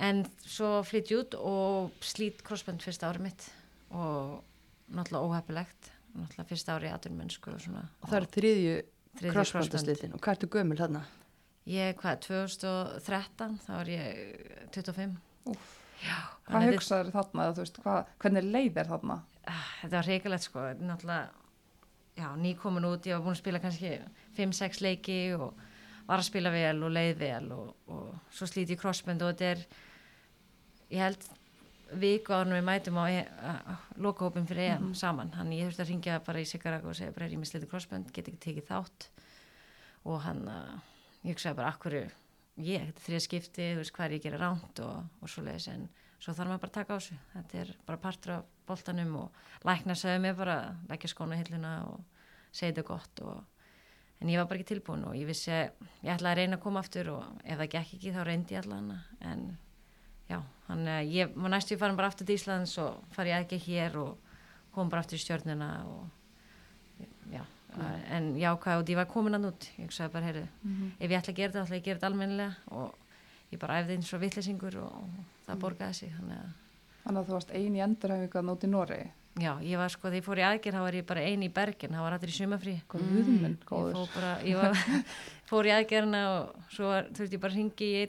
en 0.07 0.23
svo 0.45 0.69
flytt 0.85 1.11
ég 1.11 1.23
út 1.23 1.37
og 1.39 2.03
slít 2.05 2.43
crossband 2.45 2.83
fyrsta 2.85 3.09
árið 3.09 3.25
mitt 3.27 3.47
og 3.89 4.43
náttúrulega 4.93 5.25
óhefilegt 5.25 5.89
náttúrulega 6.13 6.49
fyrsta 6.51 6.75
árið 6.77 6.93
aðurinn 6.93 7.21
mennsku 7.23 7.53
og 7.53 7.65
Og 7.65 8.11
það 8.11 8.19
er 8.19 8.29
þriðju 8.35 8.75
þriðju 9.17 9.33
crossbandaslitin 9.37 10.13
og 10.13 10.21
hvað 10.21 10.37
ertu 10.37 10.51
gömul 10.53 10.77
þarna? 10.77 11.03
ég, 11.67 11.97
hvað, 11.99 12.21
2013 12.27 13.57
þá 13.65 13.71
var 13.73 13.91
ég 13.91 14.69
25 14.75 15.17
Úff. 15.47 15.73
Já, 16.03 16.17
Hvað 16.47 16.69
hugsaður 16.71 17.11
þarna, 17.15 17.45
eða 17.45 17.55
þú 17.57 17.63
veist, 17.65 17.81
hvað, 17.83 18.13
hvernig 18.23 18.47
leið 18.53 18.79
er 18.81 18.91
þarna? 18.91 19.17
þetta, 19.47 19.63
þetta 19.81 19.95
var 19.97 20.09
reykilegt 20.11 20.45
sko. 20.45 20.65
Náttúrulega, 20.81 21.29
já, 22.17 22.27
nýkomin 22.41 22.87
út 22.89 23.07
ég 23.07 23.17
var 23.17 23.25
búin 23.25 23.35
að 23.35 23.41
spila 23.41 23.63
kannski 23.63 23.95
5-6 24.37 24.83
leiki 24.83 25.17
og 25.37 25.65
var 26.07 26.21
að 26.21 26.29
spila 26.29 26.53
vel 26.53 26.77
og 26.83 26.93
leið 26.93 27.17
vel 27.19 27.51
og, 27.55 27.73
og 27.91 28.31
svo 28.31 28.47
slíti 28.47 28.75
ég 28.75 28.81
crossband 28.81 29.23
og 29.25 29.33
þetta 29.33 29.51
er 29.51 29.65
ég 30.93 31.03
held 31.03 31.27
viku 31.99 32.35
en 32.35 32.51
við 32.55 32.65
mætum 32.67 32.99
á 32.99 33.05
e 33.07 33.23
lokahópin 34.03 34.47
fyrir 34.47 34.75
EM 34.75 34.93
saman. 34.95 35.33
Hann 35.35 35.53
ég 35.55 35.67
þurfti 35.67 35.83
að 35.85 35.91
ringja 35.93 36.19
bara 36.23 36.43
í 36.43 36.47
Sigarak 36.47 36.85
og 36.87 36.95
segja 36.97 37.15
bara 37.15 37.27
er 37.27 37.35
ég 37.35 37.41
með 37.41 37.51
slítið 37.51 37.71
crossband, 37.71 38.11
get 38.11 38.27
ekki 38.27 38.43
tekið 38.43 38.69
þátt. 38.71 39.09
Og 40.07 40.19
hann 40.23 40.43
uh, 40.51 40.79
ég 41.23 41.35
hugsaði 41.35 41.59
bara 41.59 41.71
akkur 41.71 41.95
ég, 42.57 42.83
þetta 42.89 43.01
er 43.01 43.05
þrija 43.05 43.23
skipti, 43.25 43.71
þú 43.73 43.81
veist 43.81 43.95
hvað 43.95 44.05
er 44.07 44.15
ég 44.15 44.21
að 44.21 44.27
gera 44.27 44.41
ránt 44.43 44.83
og, 44.85 45.09
og 45.21 45.31
svo 45.31 45.43
leiðis 45.45 45.69
en 45.73 45.87
svo 46.17 46.33
þarf 46.33 46.51
maður 46.51 46.63
bara 46.63 46.71
að 46.71 46.77
taka 46.79 46.93
á 46.93 46.97
þessu. 46.97 47.19
Þetta 47.33 47.59
er 47.61 47.73
bara 47.85 48.01
partur 48.01 48.33
af 48.37 48.47
boltanum 48.67 49.13
og 49.21 49.43
lækna 49.67 49.95
sagði 49.97 50.23
mér 50.25 50.39
bara 50.39 50.57
leggja 50.89 51.11
skóna 51.13 51.37
hilluna 51.39 51.75
og 51.91 52.25
segja 52.51 52.73
þetta 52.73 52.87
gott 52.87 53.23
og 53.25 53.37
en 54.17 54.31
ég 54.31 54.39
var 54.39 54.49
bara 54.49 54.59
ekki 54.59 54.73
tilbúin 54.73 55.05
og 55.07 55.15
ég 55.17 55.29
vissi 55.29 55.51
að 55.53 55.87
ég 56.01 56.13
ætlaði 56.15 56.31
að 56.31 56.39
reyna 56.41 56.57
að 56.57 56.63
koma 56.63 56.81
aftur 56.81 57.11
og 57.13 57.41
ef 57.43 57.59
það 57.59 57.73
gekk 57.75 57.95
ekki 57.97 58.13
þá 58.15 58.21
reyndi 58.25 58.55
ég 58.55 58.63
allan 58.63 58.93
en 59.21 59.43
já, 60.27 60.39
hann 60.67 60.87
ég 61.11 61.35
var 61.35 61.53
næstu 61.53 61.75
ég 61.75 61.81
farin 61.81 61.99
bara 61.99 62.09
aftur 62.11 62.27
til 62.27 62.37
Íslands 62.39 62.73
og 62.81 63.03
fari 63.13 63.33
ég 63.33 63.45
ekki 63.45 63.61
hér 63.67 63.99
og 64.01 64.33
kom 64.73 64.89
bara 64.89 65.05
aftur 65.05 65.19
í 65.19 65.21
stjórnina 65.21 65.69
og 65.85 67.05
já, 67.31 67.43
en 68.17 68.29
já, 68.39 68.51
hvað 68.57 68.83
og 68.83 68.91
ég 68.93 68.99
var 68.99 69.09
komin 69.11 69.37
að 69.37 69.43
nút, 69.47 69.67
ég 69.77 69.91
sagði 69.95 70.13
bara, 70.13 70.29
heyrðu 70.31 70.45
ef 70.99 71.11
ég 71.11 71.17
ætla 71.19 71.33
að 71.33 71.41
gera 71.41 71.51
þetta, 71.51 71.65
ætla 71.65 71.77
ég 71.77 71.81
að 71.81 71.89
gera 71.89 71.99
þetta 71.99 72.11
almennilega 72.11 72.77
og 72.77 73.51
ég 73.51 73.61
bara 73.61 73.81
æfði 73.81 73.97
eins 73.97 74.13
og 74.13 74.23
vittlesingur 74.23 74.79
og 74.83 75.03
það 75.45 75.61
borgaði 75.65 75.99
sig 76.01 76.15
þannig 76.15 76.39
að 76.41 76.55
Þannig 77.07 77.21
að 77.21 77.29
þú 77.29 77.35
varst 77.37 77.51
eini 77.55 77.79
endurhæfingu 77.79 78.35
að 78.35 78.43
nóti 78.43 78.67
Noregi. 78.67 79.05
Já, 79.39 79.51
ég 79.63 79.79
var 79.79 79.91
sko, 79.93 80.09
þegar 80.09 80.17
ég 80.17 80.25
fór 80.25 80.39
í 80.41 80.43
aðgerð, 80.43 80.75
þá 80.75 80.83
var 80.83 80.95
ég 80.97 81.05
bara 81.07 81.21
eini 81.23 81.47
í 81.47 81.53
Bergen, 81.55 81.93
þá 81.95 82.01
var 82.03 82.15
allir 82.17 82.33
í 82.33 82.35
sumafrí. 82.35 82.73
Mm. 82.91 83.45
Ég 83.45 83.61
fór 83.69 84.09
bara, 84.11 84.31
ég 84.43 84.59
var, 84.59 84.81
fór 85.47 85.69
í 85.69 85.71
aðgerðina 85.71 86.23
og 86.33 86.67
svo 86.73 86.89
var, 86.91 87.07
þurfti 87.15 87.37
ég 87.37 87.43
bara 87.45 87.55
ringi 87.55 87.87
í 87.87 88.01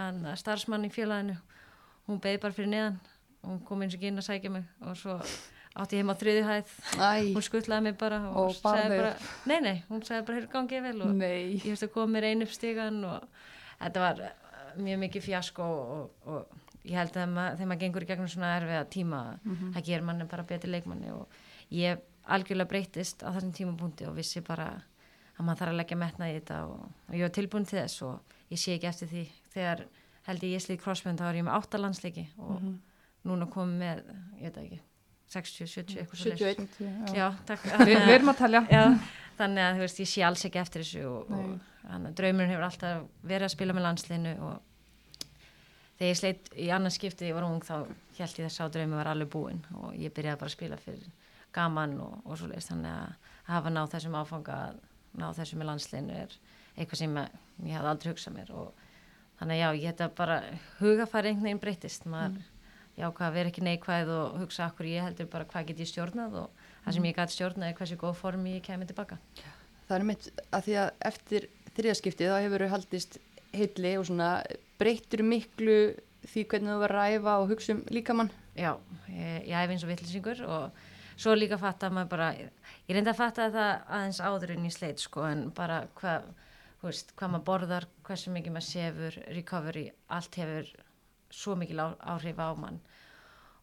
einn 0.00 0.24
starfsmann 0.40 0.88
í 0.88 0.92
félaginu. 0.94 1.36
Hún 2.08 2.22
beði 2.24 2.40
bara 2.40 2.56
fyrir 2.56 2.72
neðan 2.72 2.96
og 3.42 3.50
hún 3.50 3.60
kom 3.68 3.84
eins 3.84 3.98
og 3.98 4.08
inn 4.08 4.22
að 4.22 4.28
sækja 4.30 4.54
mig 4.54 4.64
og 4.80 4.96
svo 4.96 5.18
átti 5.78 5.96
ég 5.98 6.02
heim 6.02 6.10
á 6.12 6.16
þriði 6.20 6.42
hæð. 6.48 6.72
Hún 7.36 7.44
skuttlaði 7.46 7.86
mig 7.88 7.96
bara 8.00 8.18
og, 8.30 8.50
Og 8.50 8.56
sagði 8.58 8.98
bara, 9.00 9.12
nei 9.50 9.58
nei, 9.64 9.76
hún 9.88 10.02
sagði 10.06 10.26
bara, 10.28 10.40
hér 10.40 10.48
gangið 10.52 10.82
vel 10.88 11.02
og 11.06 11.14
Nei. 11.18 11.58
ég 11.58 11.68
veist 11.70 11.86
að 11.86 11.92
koma 11.94 12.12
mér 12.16 12.28
einu 12.32 12.46
upp 12.48 12.54
stígan 12.56 12.98
og 13.08 13.26
þetta 13.78 14.02
var 14.04 14.22
uh, 14.26 14.72
mjög 14.82 15.00
mikið 15.04 15.26
fjasko 15.28 15.68
og, 15.68 16.10
og 16.26 16.84
ég 16.88 16.96
held 16.98 17.16
að 17.20 17.32
maður, 17.34 17.56
þegar 17.60 17.70
maður 17.72 17.82
gengur 17.84 18.06
í 18.06 18.10
gegnum 18.10 18.30
svona 18.32 18.52
erfiða 18.58 18.84
tíma 18.94 19.22
það 19.74 19.82
ger 19.90 20.06
manni 20.06 20.28
bara 20.30 20.46
betri 20.48 20.70
leikmanni 20.72 21.10
og 21.12 21.38
ég 21.74 22.02
algjörlega 22.28 22.68
breytist 22.70 23.22
á 23.24 23.28
þessum 23.34 23.52
tímapunkti 23.56 24.06
og 24.08 24.16
vissi 24.16 24.40
bara 24.44 24.70
að 25.38 25.44
maður 25.46 25.60
þarf 25.62 25.72
að 25.72 25.78
leggja 25.80 25.96
metna 26.00 26.28
í 26.30 26.34
þetta 26.38 26.58
og, 26.66 26.82
og 27.08 27.14
ég 27.14 27.22
var 27.28 27.34
tilbúin 27.36 27.66
til 27.68 27.78
þess 27.78 28.02
og 28.08 28.34
ég 28.50 28.58
sé 28.60 28.74
ekki 28.74 28.88
eftir 28.90 29.10
því. 29.12 29.24
Þegar 29.54 29.84
held 30.28 30.44
ég 30.44 30.54
ég 30.56 30.64
slið 30.64 30.80
crossbund 30.82 31.20
þá 31.20 31.28
er 31.30 31.38
ég 31.38 31.46
með 31.46 31.56
átta 31.60 31.80
landsleiki 31.80 32.24
og 32.42 32.64
núna 33.28 33.46
komið 33.52 33.78
með, 33.82 34.02
ég 34.40 34.48
veit 34.48 34.58
ekki 34.64 34.80
60, 35.28 35.66
70, 35.68 35.98
eitthvað 36.02 36.20
svo 36.22 36.34
71 36.34 36.78
Já. 36.80 37.16
Já, 37.18 37.26
takk. 37.48 37.66
Vi, 37.88 37.94
við 37.94 38.14
erum 38.14 38.32
að 38.32 38.38
talja. 38.42 38.62
Já, 38.72 38.84
þannig 39.40 39.64
að 39.64 39.74
þú 39.76 39.84
veist, 39.84 40.00
ég 40.02 40.10
sé 40.12 40.24
alls 40.26 40.46
ekki 40.48 40.62
eftir 40.62 40.84
þessu 40.84 41.04
og, 41.08 41.34
og 41.36 41.68
að 41.88 42.08
draumurinn 42.18 42.52
hefur 42.52 42.66
alltaf 42.68 43.04
verið 43.22 43.48
að 43.48 43.54
spila 43.54 43.76
með 43.76 43.86
landslinu 43.86 44.34
og 44.44 44.56
þegar 45.98 46.10
ég 46.10 46.18
sleitt 46.20 46.50
í 46.54 46.68
annars 46.74 46.98
skiptið 46.98 47.30
ég 47.30 47.38
var 47.38 47.46
ung 47.48 47.62
þá 47.64 47.74
held 48.18 48.40
ég 48.40 48.44
þess 48.44 48.62
að 48.62 48.74
draumi 48.76 48.98
var 48.98 49.10
alveg 49.12 49.30
búinn 49.32 49.62
og 49.78 49.96
ég 49.98 50.12
byrjaði 50.14 50.40
bara 50.40 50.52
að 50.52 50.56
spila 50.56 50.80
fyrir 50.82 51.08
gaman 51.54 51.96
og, 52.04 52.18
og 52.24 52.38
svo 52.38 52.50
leiðist 52.50 52.72
þannig 52.72 52.92
að 52.92 53.32
hafa 53.48 53.72
náð 53.72 53.94
þessum 53.94 54.18
áfanga 54.20 54.58
að 54.68 54.82
ná 55.18 55.26
þessu 55.38 55.58
með 55.58 55.70
landslinu 55.72 56.18
er 56.18 56.36
eitthvað 56.76 57.00
sem 57.00 57.16
ég, 57.18 57.40
ég 57.66 57.78
hafði 57.78 57.92
aldrei 57.94 58.12
hugsað 58.12 58.36
mér 58.36 58.52
og 58.54 58.84
þannig 59.40 59.54
að 59.56 59.62
já, 59.62 59.68
ég 59.80 59.88
þetta 59.88 60.10
bara 60.18 60.38
hugafæri 60.78 61.32
einhvern 61.32 61.48
veginn 61.48 61.62
breytist 61.62 62.06
maður 62.10 62.44
já, 62.98 63.06
hvað 63.14 63.36
vera 63.36 63.52
ekki 63.52 63.64
neikvæð 63.64 64.10
og 64.14 64.40
hugsa 64.42 64.66
akkur 64.66 64.88
ég 64.88 65.06
heldur 65.06 65.28
bara 65.30 65.46
hvað 65.48 65.70
get 65.70 65.82
ég 65.84 65.90
stjórnað 65.90 66.36
og 66.42 66.66
það 66.84 66.96
sem 66.96 67.06
ég 67.08 67.16
gæti 67.18 67.36
stjórnað 67.36 67.70
er 67.70 67.78
hversu 67.78 67.98
góð 68.00 68.18
form 68.18 68.48
ég 68.50 68.64
kemur 68.66 68.90
tilbaka. 68.90 69.18
Það 69.88 69.96
er 69.98 70.06
mitt 70.08 70.28
að 70.50 70.66
því 70.66 70.76
að 70.82 70.90
eftir 71.10 71.48
þriðaskiptið 71.78 72.32
þá 72.32 72.38
hefur 72.44 72.66
haldist 72.74 73.18
heilli 73.54 73.94
og 74.00 74.08
svona 74.08 74.30
breyttur 74.80 75.24
miklu 75.24 75.78
því 76.28 76.44
hvernig 76.50 76.74
þú 76.74 76.80
verður 76.82 77.00
að 77.00 77.12
ræfa 77.14 77.36
og 77.38 77.52
hugsa 77.52 77.74
um 77.76 77.84
líkamann. 77.94 78.32
Já, 78.58 78.72
ég, 79.12 79.46
ég 79.46 79.54
æfi 79.54 79.76
eins 79.76 79.86
og 79.86 79.92
vittlisingur 79.92 80.42
og 80.48 80.82
svo 81.18 81.34
líka 81.38 81.58
fatta 81.58 81.90
maður 81.94 82.10
bara, 82.10 82.32
ég 82.34 82.96
reyndi 82.96 83.12
að 83.12 83.20
fatta 83.22 83.48
það 83.54 83.70
aðeins 83.86 84.20
áður 84.22 84.54
en 84.56 84.66
ég 84.66 84.74
sleit 84.74 85.02
sko 85.02 85.24
en 85.30 85.46
bara 85.54 85.84
hvað, 85.98 86.26
þú 86.80 86.90
veist, 86.90 87.14
hvað 87.18 87.32
maður 87.34 87.46
borðar, 87.48 87.88
hversu 88.06 88.34
mikið 88.34 88.54
maður 88.54 88.68
sefur, 88.68 89.18
recovery, 89.38 89.86
allt 90.14 90.38
hefur 90.42 90.70
svo 91.30 91.54
mikil 91.58 91.80
á, 91.84 91.86
áhrif 92.16 92.38
á 92.42 92.50
mann 92.58 92.80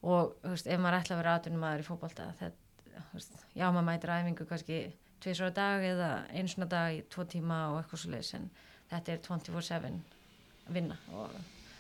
og 0.05 0.35
þú 0.43 0.53
veist, 0.53 0.69
ef 0.69 0.81
maður 0.81 0.99
ætla 0.99 1.15
að 1.15 1.21
vera 1.23 1.35
aðtunum 1.39 1.65
maður 1.65 1.83
í 1.83 2.53
þú 2.95 3.17
veist, 3.17 3.41
já 3.55 3.65
maður 3.71 3.87
mætir 3.89 4.13
æfingu 4.13 4.47
kannski 4.49 4.79
tvisar 5.23 5.49
á 5.49 5.57
dag 5.57 5.83
eða 5.83 6.09
einu 6.31 6.51
svona 6.51 6.67
dag 6.69 6.93
í 6.93 7.01
tvo 7.11 7.25
tíma 7.29 7.59
og 7.71 7.79
eitthvað 7.79 8.01
svo 8.03 8.11
leiðis 8.13 8.33
en 8.37 8.47
þetta 8.91 9.13
er 9.13 9.21
24-7 9.25 9.91
vinna 10.75 10.97
og 11.13 11.33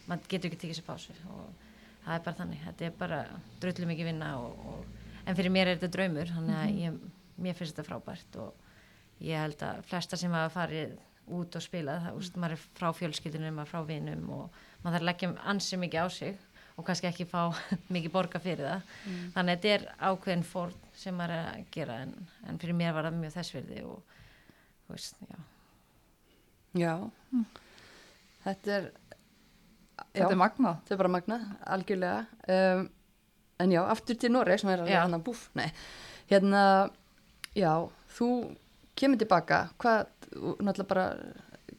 maður 0.09 0.29
getur 0.31 0.49
ekki 0.49 0.61
tekið 0.63 0.79
sér 0.79 0.87
pásu 0.87 1.15
og 1.29 1.65
það 2.05 2.15
er 2.17 2.23
bara 2.27 2.39
þannig, 2.39 2.63
þetta 2.67 2.87
er 2.87 2.95
bara 2.99 3.19
drullu 3.61 3.89
mikið 3.91 4.09
vinna 4.11 4.31
og, 4.41 4.65
og, 4.71 5.09
en 5.25 5.37
fyrir 5.37 5.53
mér 5.53 5.71
er 5.71 5.79
þetta 5.79 5.93
draumur 5.97 6.33
þannig 6.35 6.59
að 6.61 6.81
ég, 6.83 6.99
mér 7.45 7.57
finnst 7.57 7.75
þetta 7.75 7.87
frábært 7.89 8.39
og 8.41 9.21
ég 9.25 9.41
held 9.41 9.65
að 9.65 9.83
flesta 9.89 10.19
sem 10.19 10.33
hafa 10.35 10.53
farið 10.53 10.97
út 11.35 11.57
og 11.57 11.63
spilað, 11.65 12.03
það, 12.05 12.17
úst, 12.19 12.35
maður 12.37 12.57
er 12.57 12.65
frá 12.77 12.91
fjölskyldunum, 12.93 13.55
maður 13.57 13.65
er 13.65 13.71
frá 13.71 13.87
vinum 13.89 14.27
og 14.35 14.59
maður 14.83 14.91
þarf 14.91 14.99
að 14.99 15.07
leggja 15.09 15.31
ansi 15.53 15.79
mikið 15.81 16.05
á 16.05 16.07
sig 16.13 16.43
og 16.75 16.85
kannski 16.87 17.07
ekki 17.09 17.25
fá 17.29 17.41
mikið 17.95 18.11
borga 18.13 18.39
fyrir 18.43 18.65
það. 18.67 18.93
Þannig 19.35 19.53
að 19.53 19.53
þetta 19.53 19.73
er 19.75 19.85
ákveðin 20.09 20.45
fórn 20.49 20.75
sem 20.95 21.15
maður 21.17 21.35
er 21.37 21.47
að 21.53 21.69
gera 21.75 21.99
en, 22.05 22.13
en 22.49 22.59
fyrir 22.61 22.77
mér 22.79 22.93
var 22.97 23.07
það 23.09 23.19
mjög 23.21 23.35
þessverði 23.37 23.81
og 23.87 24.17
þú 24.85 24.95
veist, 24.97 25.21
já. 25.29 25.37
Já. 26.75 26.93
Þetta 28.45 28.77
er 28.79 28.91
Þetta 29.95 30.27
er 30.33 30.39
magnað. 30.39 30.79
þetta 30.83 30.93
er 30.93 30.99
bara 30.99 31.11
magnað, 31.13 31.43
algjörlega. 31.71 32.17
Um, 32.51 32.81
en 33.63 33.71
já, 33.71 33.79
aftur 33.93 34.17
til 34.19 34.31
Noreg 34.35 34.59
sem 34.59 34.71
er 34.73 34.81
Já. 34.91 35.05
að 35.07 35.21
búf, 35.23 35.45
nei. 35.55 35.69
Hérna, 36.27 36.61
já, 37.55 37.71
þú 38.17 38.27
kemur 38.99 39.21
tilbaka, 39.21 39.61
hvað 39.79 40.01
náttúrulega 40.35 40.89
bara, 40.89 41.05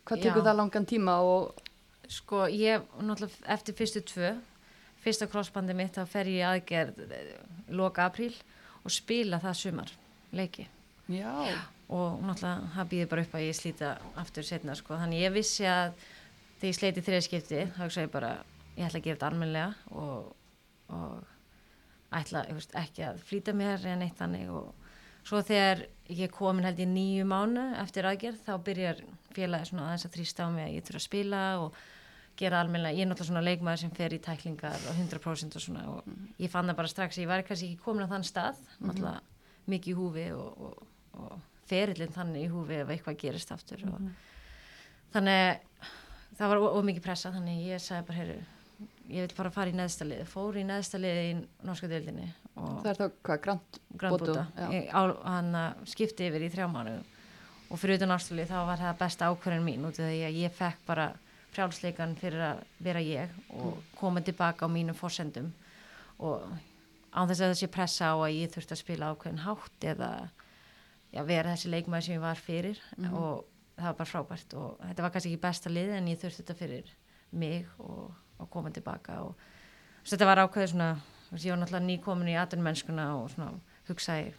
hvað 0.08 0.22
tekur 0.24 0.40
Já. 0.40 0.46
það 0.48 0.58
langan 0.62 0.88
tíma 0.88 1.18
og 1.28 1.62
Sko, 2.08 2.44
ég, 2.48 2.84
náttúrulega, 3.02 3.40
eftir 3.52 3.74
fyrstu 3.74 4.00
tvö, 4.06 4.28
fyrsta 5.06 5.28
crossbandi 5.30 5.76
mitt, 5.78 5.94
þá 5.96 6.10
fer 6.10 6.30
ég 6.32 6.48
aðgerð 6.50 7.00
eh, 7.06 7.32
loka 7.78 8.08
apríl 8.10 8.34
og 8.82 8.92
spila 8.94 9.40
það 9.42 9.58
sumar, 9.62 9.96
leiki. 10.34 10.68
já, 11.08 11.32
Og 11.86 12.16
náttúrulega, 12.26 12.66
það 12.74 12.88
býður 12.90 13.08
bara 13.12 13.22
upp 13.22 13.34
að 13.38 13.44
ég 13.46 13.54
slíta 13.54 13.88
aftur 14.18 14.46
setna, 14.46 14.74
sko. 14.74 14.96
Þannig 14.98 15.20
ég 15.22 15.34
vissi 15.36 15.66
að 15.70 15.92
þegar 16.58 16.66
ég 16.72 16.78
sleiti 16.80 17.04
þriðskipti, 17.06 17.60
þá 17.76 17.82
hugsa 17.84 18.02
ég 18.02 18.10
bara, 18.10 18.30
ég 18.74 18.88
ætla 18.88 18.98
að 18.98 19.04
gera 19.04 19.18
þetta 19.18 19.28
almennilega 19.28 20.00
og, 20.02 20.32
og 20.96 22.16
ætla, 22.18 22.42
veist, 22.56 22.74
ekki 22.74 23.04
að 23.06 23.20
flýta 23.28 23.54
mér 23.54 23.86
en 23.92 24.02
eitt 24.02 24.18
þannig 24.18 24.50
og 24.50 24.72
svo 25.26 25.42
þegar 25.46 25.84
ég 26.10 26.34
komin 26.34 26.66
held 26.66 26.82
ég 26.82 26.90
nýju 26.90 27.28
mánu 27.30 27.68
eftir 27.82 28.06
aðgerð, 28.10 28.42
þá 28.46 28.52
byrjar 28.66 29.04
félagi 29.36 29.70
svona 29.70 29.86
aðeins 29.88 30.06
að 30.08 30.16
þrýsta 30.18 30.46
á 30.46 30.48
mig 30.54 30.66
að 30.66 30.74
ég 30.76 30.86
þurfa 30.86 31.02
að 31.02 31.06
spila 31.06 31.42
og 31.62 31.80
gera 32.36 32.60
almennilega, 32.60 32.96
ég 32.96 33.06
er 33.06 33.10
náttúrulega 33.10 33.30
svona 33.30 33.44
leikmaður 33.46 33.82
sem 33.82 33.92
fer 33.96 34.14
í 34.16 34.20
tæklingar 34.22 34.88
og 34.90 34.98
100% 35.00 35.58
og 35.58 35.64
svona 35.64 35.84
og 35.92 36.08
ég 36.42 36.52
fann 36.52 36.68
það 36.68 36.78
bara 36.80 36.92
strax, 36.92 37.20
ég 37.22 37.30
var 37.30 37.44
kannski 37.46 37.70
ekki 37.72 37.84
komin 37.84 38.06
á 38.06 38.12
þann 38.12 38.26
stað, 38.26 38.62
náttúrulega 38.80 39.22
mikið 39.66 39.92
í 39.92 39.96
húfi 39.98 40.26
og, 40.36 40.66
og, 40.68 40.82
og 41.22 41.38
ferillin 41.66 42.14
þannig 42.14 42.46
í 42.46 42.50
húfi 42.52 42.80
ef 42.82 42.92
eitthvað 42.92 43.20
gerist 43.22 43.54
aftur 43.54 43.86
og 43.90 44.10
þannig 45.14 45.88
það 46.36 46.52
var 46.52 46.62
of 46.68 46.84
mikið 46.86 47.06
pressa, 47.06 47.32
þannig 47.34 47.64
ég 47.70 47.82
sagði 47.82 48.06
bara, 48.10 48.20
heyru, 48.20 48.38
ég 49.10 49.26
vil 49.26 49.36
bara 49.38 49.52
fara 49.54 49.72
í 49.72 49.76
neðsta 49.76 50.06
lið, 50.06 50.24
fór 50.30 50.60
í 50.60 50.64
neðsta 50.68 51.00
lið 51.00 51.20
í 51.24 51.34
norska 51.66 51.90
deildinni 51.90 52.28
og 52.56 52.80
það 52.84 52.90
er 52.92 53.00
þá 53.00 53.06
hvað, 53.28 53.42
grant 53.44 53.80
grannbúta, 53.96 54.46
já. 54.56 55.04
hann 55.24 55.52
að 55.60 55.84
skipti 55.92 56.28
yfir 56.28 56.46
í 56.46 56.50
þrjá 56.52 56.68
mánu 56.72 56.96
og 57.66 57.80
fyrir 57.80 57.98
utan 57.98 58.14
ástralið 58.14 58.52
þá 58.52 58.58
var 58.68 58.82
það 58.82 58.98
besta 59.00 59.30
ákvörðin 59.30 59.66
mín 59.66 59.86
út 59.88 59.98
af 59.98 60.10
því 60.10 60.20
að 60.28 60.38
ég 60.44 60.54
fekk 60.54 60.84
bara 60.86 61.08
frjálsleikan 61.56 62.14
fyrir 62.20 62.44
að 62.52 62.62
vera 62.84 63.02
ég 63.02 63.34
og 63.56 63.82
koma 63.98 64.22
tilbaka 64.24 64.68
á 64.68 64.70
mínum 64.70 64.96
fórsendum 64.96 65.50
og 66.20 66.44
án 67.16 67.28
þess 67.30 67.42
að 67.42 67.52
þessi 67.54 67.72
pressa 67.72 68.12
á 68.12 68.16
að 68.16 68.36
ég 68.36 68.52
þurfti 68.52 68.76
að 68.76 68.82
spila 68.82 69.10
ákveðin 69.12 69.44
hátt 69.46 69.90
eða 69.92 70.10
já, 71.10 71.22
vera 71.24 71.54
þessi 71.54 71.72
leikmaður 71.72 72.06
sem 72.06 72.16
ég 72.16 72.24
var 72.24 72.40
fyrir. 72.40 72.80
Og 73.08 73.44
það 73.76 73.90
var 73.90 73.98
bara 73.98 74.10
frábært 74.10 74.56
og 74.56 74.80
þetta 74.80 75.04
var 75.04 75.12
kannski 75.12 75.32
ekki 75.32 75.42
besta 75.42 75.72
lið 75.72 75.92
en 75.98 76.08
ég 76.08 76.20
þurfti 76.20 76.42
þetta 76.42 76.58
fyrir 76.60 76.92
mig 77.36 77.68
og, 77.82 78.14
og 78.40 78.50
koma 78.52 78.72
tilbaka 78.72 79.20
og 79.26 79.46
þetta 80.06 80.28
var 80.28 80.42
ákveðið 80.44 80.72
svona 80.72 80.90
ég 81.36 81.52
var 81.52 81.60
náttúrulega 81.60 81.88
nýkomin 81.90 82.32
í 82.32 82.36
atvinnmennskuna 82.40 83.06
og 83.18 83.30
svona 83.34 83.50
hugsaði 83.88 84.32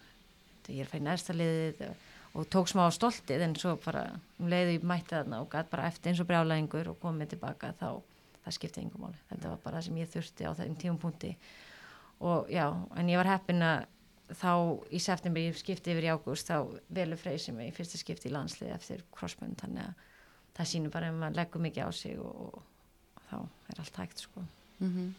ég 0.74 0.82
er 0.82 0.88
að 0.88 0.94
fæ 0.96 1.04
næsta 1.04 1.36
liðið 1.36 1.84
og 1.90 2.07
tók 2.46 2.70
smá 2.70 2.86
stoltið 2.94 3.44
en 3.48 3.56
svo 3.58 3.76
bara 3.82 4.04
um 4.38 4.50
leiði 4.52 4.78
mætti 4.86 5.16
þarna 5.16 5.42
og 5.42 5.50
gæti 5.52 5.72
bara 5.74 5.88
eftir 5.90 6.12
eins 6.12 6.22
og 6.22 6.30
brjálæðingur 6.30 6.92
og 6.92 7.00
komið 7.02 7.34
tilbaka 7.34 7.74
þá 7.80 7.90
það 8.44 8.56
skipti 8.56 8.84
engum 8.84 9.08
máli, 9.08 9.20
þetta 9.32 9.52
var 9.52 9.62
bara 9.64 9.80
það 9.80 9.88
sem 9.88 10.00
ég 10.02 10.12
þurfti 10.14 10.48
á 10.48 10.52
þeim 10.60 10.76
tímum 10.80 11.00
punkti 11.02 11.34
og 12.24 12.50
já, 12.52 12.66
en 12.98 13.10
ég 13.12 13.20
var 13.20 13.32
heppin 13.34 13.66
að 13.66 13.86
þá 14.38 14.52
í 14.92 15.00
september 15.00 15.44
ég 15.44 15.58
skipti 15.58 15.94
yfir 15.94 16.08
í 16.08 16.12
ágúst 16.14 16.50
þá 16.50 16.58
velur 16.94 17.20
freysi 17.20 17.54
mig 17.56 17.72
í 17.72 17.76
fyrsta 17.76 18.00
skipti 18.00 18.30
í 18.30 18.34
landslið 18.36 18.74
eftir 18.76 19.06
crossbund 19.16 19.60
þannig 19.62 19.88
að 19.88 20.10
það 20.58 20.72
sýnir 20.72 20.94
bara 20.94 21.12
ef 21.12 21.20
maður 21.20 21.40
leggur 21.40 21.64
mikið 21.64 21.88
á 21.88 21.92
sig 21.96 22.20
og, 22.20 22.58
og 22.58 23.24
þá 23.30 23.38
er 23.42 23.82
allt 23.84 24.04
hægt 24.04 24.26
sko. 24.26 24.44
Mm 24.82 25.16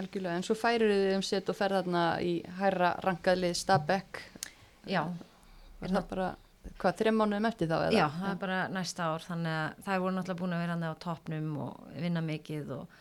algjörlega, 0.00 0.38
en 0.38 0.46
svo 0.46 0.56
færir 0.56 0.88
þið 0.88 1.14
um 1.18 1.24
set 1.26 1.50
og 1.52 1.58
ferð 1.58 1.82
þarna 1.82 2.04
í 2.24 2.32
hæra 2.58 2.94
rankaðlið 3.04 3.58
Stabæk 3.60 4.22
já, 4.88 5.02
er 5.82 5.94
það 5.96 6.08
bara, 6.12 6.26
hvað, 6.78 6.96
þrejum 7.00 7.18
mánuðum 7.22 7.48
eftir 7.50 7.70
þá? 7.70 7.76
Eða? 7.86 7.92
Já, 7.96 8.06
það 8.18 8.30
er 8.32 8.40
bara 8.42 8.58
næsta 8.76 9.06
ár 9.12 9.24
þannig 9.26 9.56
að 9.60 9.80
það 9.86 10.02
voru 10.04 10.14
náttúrulega 10.16 10.40
búin 10.42 10.54
að 10.56 10.62
vera 10.62 10.76
hann 10.76 10.86
á 10.86 11.02
toppnum 11.06 11.50
og 11.66 11.88
vinna 12.04 12.22
mikið 12.26 12.70
og, 12.76 12.96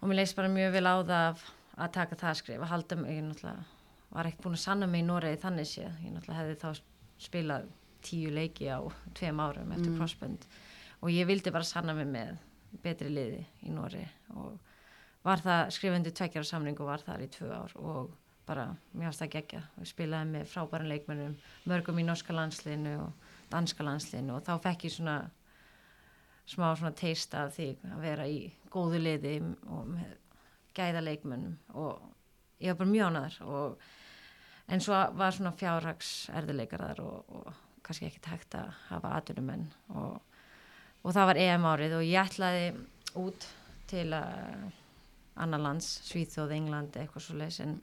og 0.00 0.08
mér 0.10 0.20
leist 0.22 0.36
bara 0.38 0.52
mjög 0.54 0.72
vel 0.78 0.86
á 0.88 0.94
það 1.00 1.44
að, 1.80 1.92
taka 1.96 2.16
það 2.24 2.38
skrif, 2.40 2.62
að 2.64 2.72
halda 2.74 2.96
mig 3.02 3.16
ég 3.18 3.24
náttúrulega 3.28 3.64
var 4.10 4.26
ekkert 4.26 4.42
búin 4.46 4.56
að 4.58 4.64
sanna 4.64 4.86
mig 4.90 5.04
í 5.04 5.06
Noregi 5.06 5.38
þannig 5.44 5.68
sé, 5.70 5.84
ég 5.86 6.14
náttúrulega 6.16 6.40
hefði 6.40 6.56
þá 6.64 6.82
spilað 7.20 7.68
tíu 8.02 8.30
leiki 8.32 8.66
á 8.72 8.80
tveim 9.14 9.40
árum 9.44 9.70
eftir 9.76 9.90
Mm. 9.92 9.98
crossbund 10.00 10.46
og 11.02 11.10
ég 11.12 11.26
vildi 11.28 11.52
bara 11.52 11.64
sanna 11.68 11.94
mig 11.94 12.08
með 12.08 12.38
betri 12.82 13.08
liði 13.12 13.44
í 13.66 13.70
Noregi 13.74 14.08
og 14.34 14.58
var 15.24 15.42
það 15.44 15.70
skrifandi 15.76 16.10
tveggjara 16.16 16.48
samning 16.48 16.80
og 16.80 16.86
var 16.88 17.02
þar 17.04 17.20
í 17.26 17.28
tvö 17.28 17.50
ár 17.52 17.72
og 17.76 18.10
bara, 18.48 18.70
mér 18.92 19.10
varst 19.10 19.22
það 19.22 19.34
gegja 19.34 19.60
og 19.78 19.88
spilaði 19.88 20.30
með 20.32 20.48
frábærum 20.50 20.90
leikmennum 20.90 21.36
mörgum 21.70 22.00
í 22.00 22.06
norska 22.06 22.34
landsliðinu 22.34 22.96
og 23.04 23.28
danska 23.52 23.86
landsliðinu 23.86 24.36
og 24.36 24.46
þá 24.46 24.54
fekk 24.64 24.86
ég 24.88 24.94
svona 24.96 25.18
smá 26.50 26.70
svona 26.74 26.94
teista 26.98 27.44
af 27.46 27.54
því 27.54 27.68
að 27.92 28.02
vera 28.02 28.26
í 28.26 28.40
góðu 28.72 29.02
liði 29.02 29.36
og 29.70 29.90
með 29.92 30.16
gæða 30.74 31.02
leikmennum 31.04 31.56
og 31.78 32.00
ég 32.62 32.72
var 32.72 32.80
bara 32.82 32.90
mjög 32.90 33.10
ánæður 33.10 33.38
og 33.46 33.84
en 34.70 34.82
svo 34.84 34.98
var 35.18 35.34
svona 35.34 35.54
fjárhags 35.58 36.10
erðileikar 36.34 36.84
þar 36.84 37.04
og, 37.04 37.36
og 37.40 37.62
kannski 37.86 38.06
ekki 38.08 38.22
tækt 38.24 38.58
að 38.58 38.74
hafa 38.88 39.14
atvinnumenn 39.18 39.66
og, 39.94 40.20
og 41.02 41.16
það 41.16 41.30
var 41.32 41.40
EM 41.44 41.66
árið 41.70 41.96
og 41.98 42.04
ég 42.06 42.30
ætlaði 42.30 42.68
út 43.18 43.48
til 43.90 44.06
að 44.14 44.68
annar 45.40 45.62
lands, 45.62 45.88
Svíþjóð, 46.06 46.52
England 46.54 46.98
eitthvað 46.98 47.24
svo 47.24 47.38
leiðis 47.38 47.62
en 47.64 47.78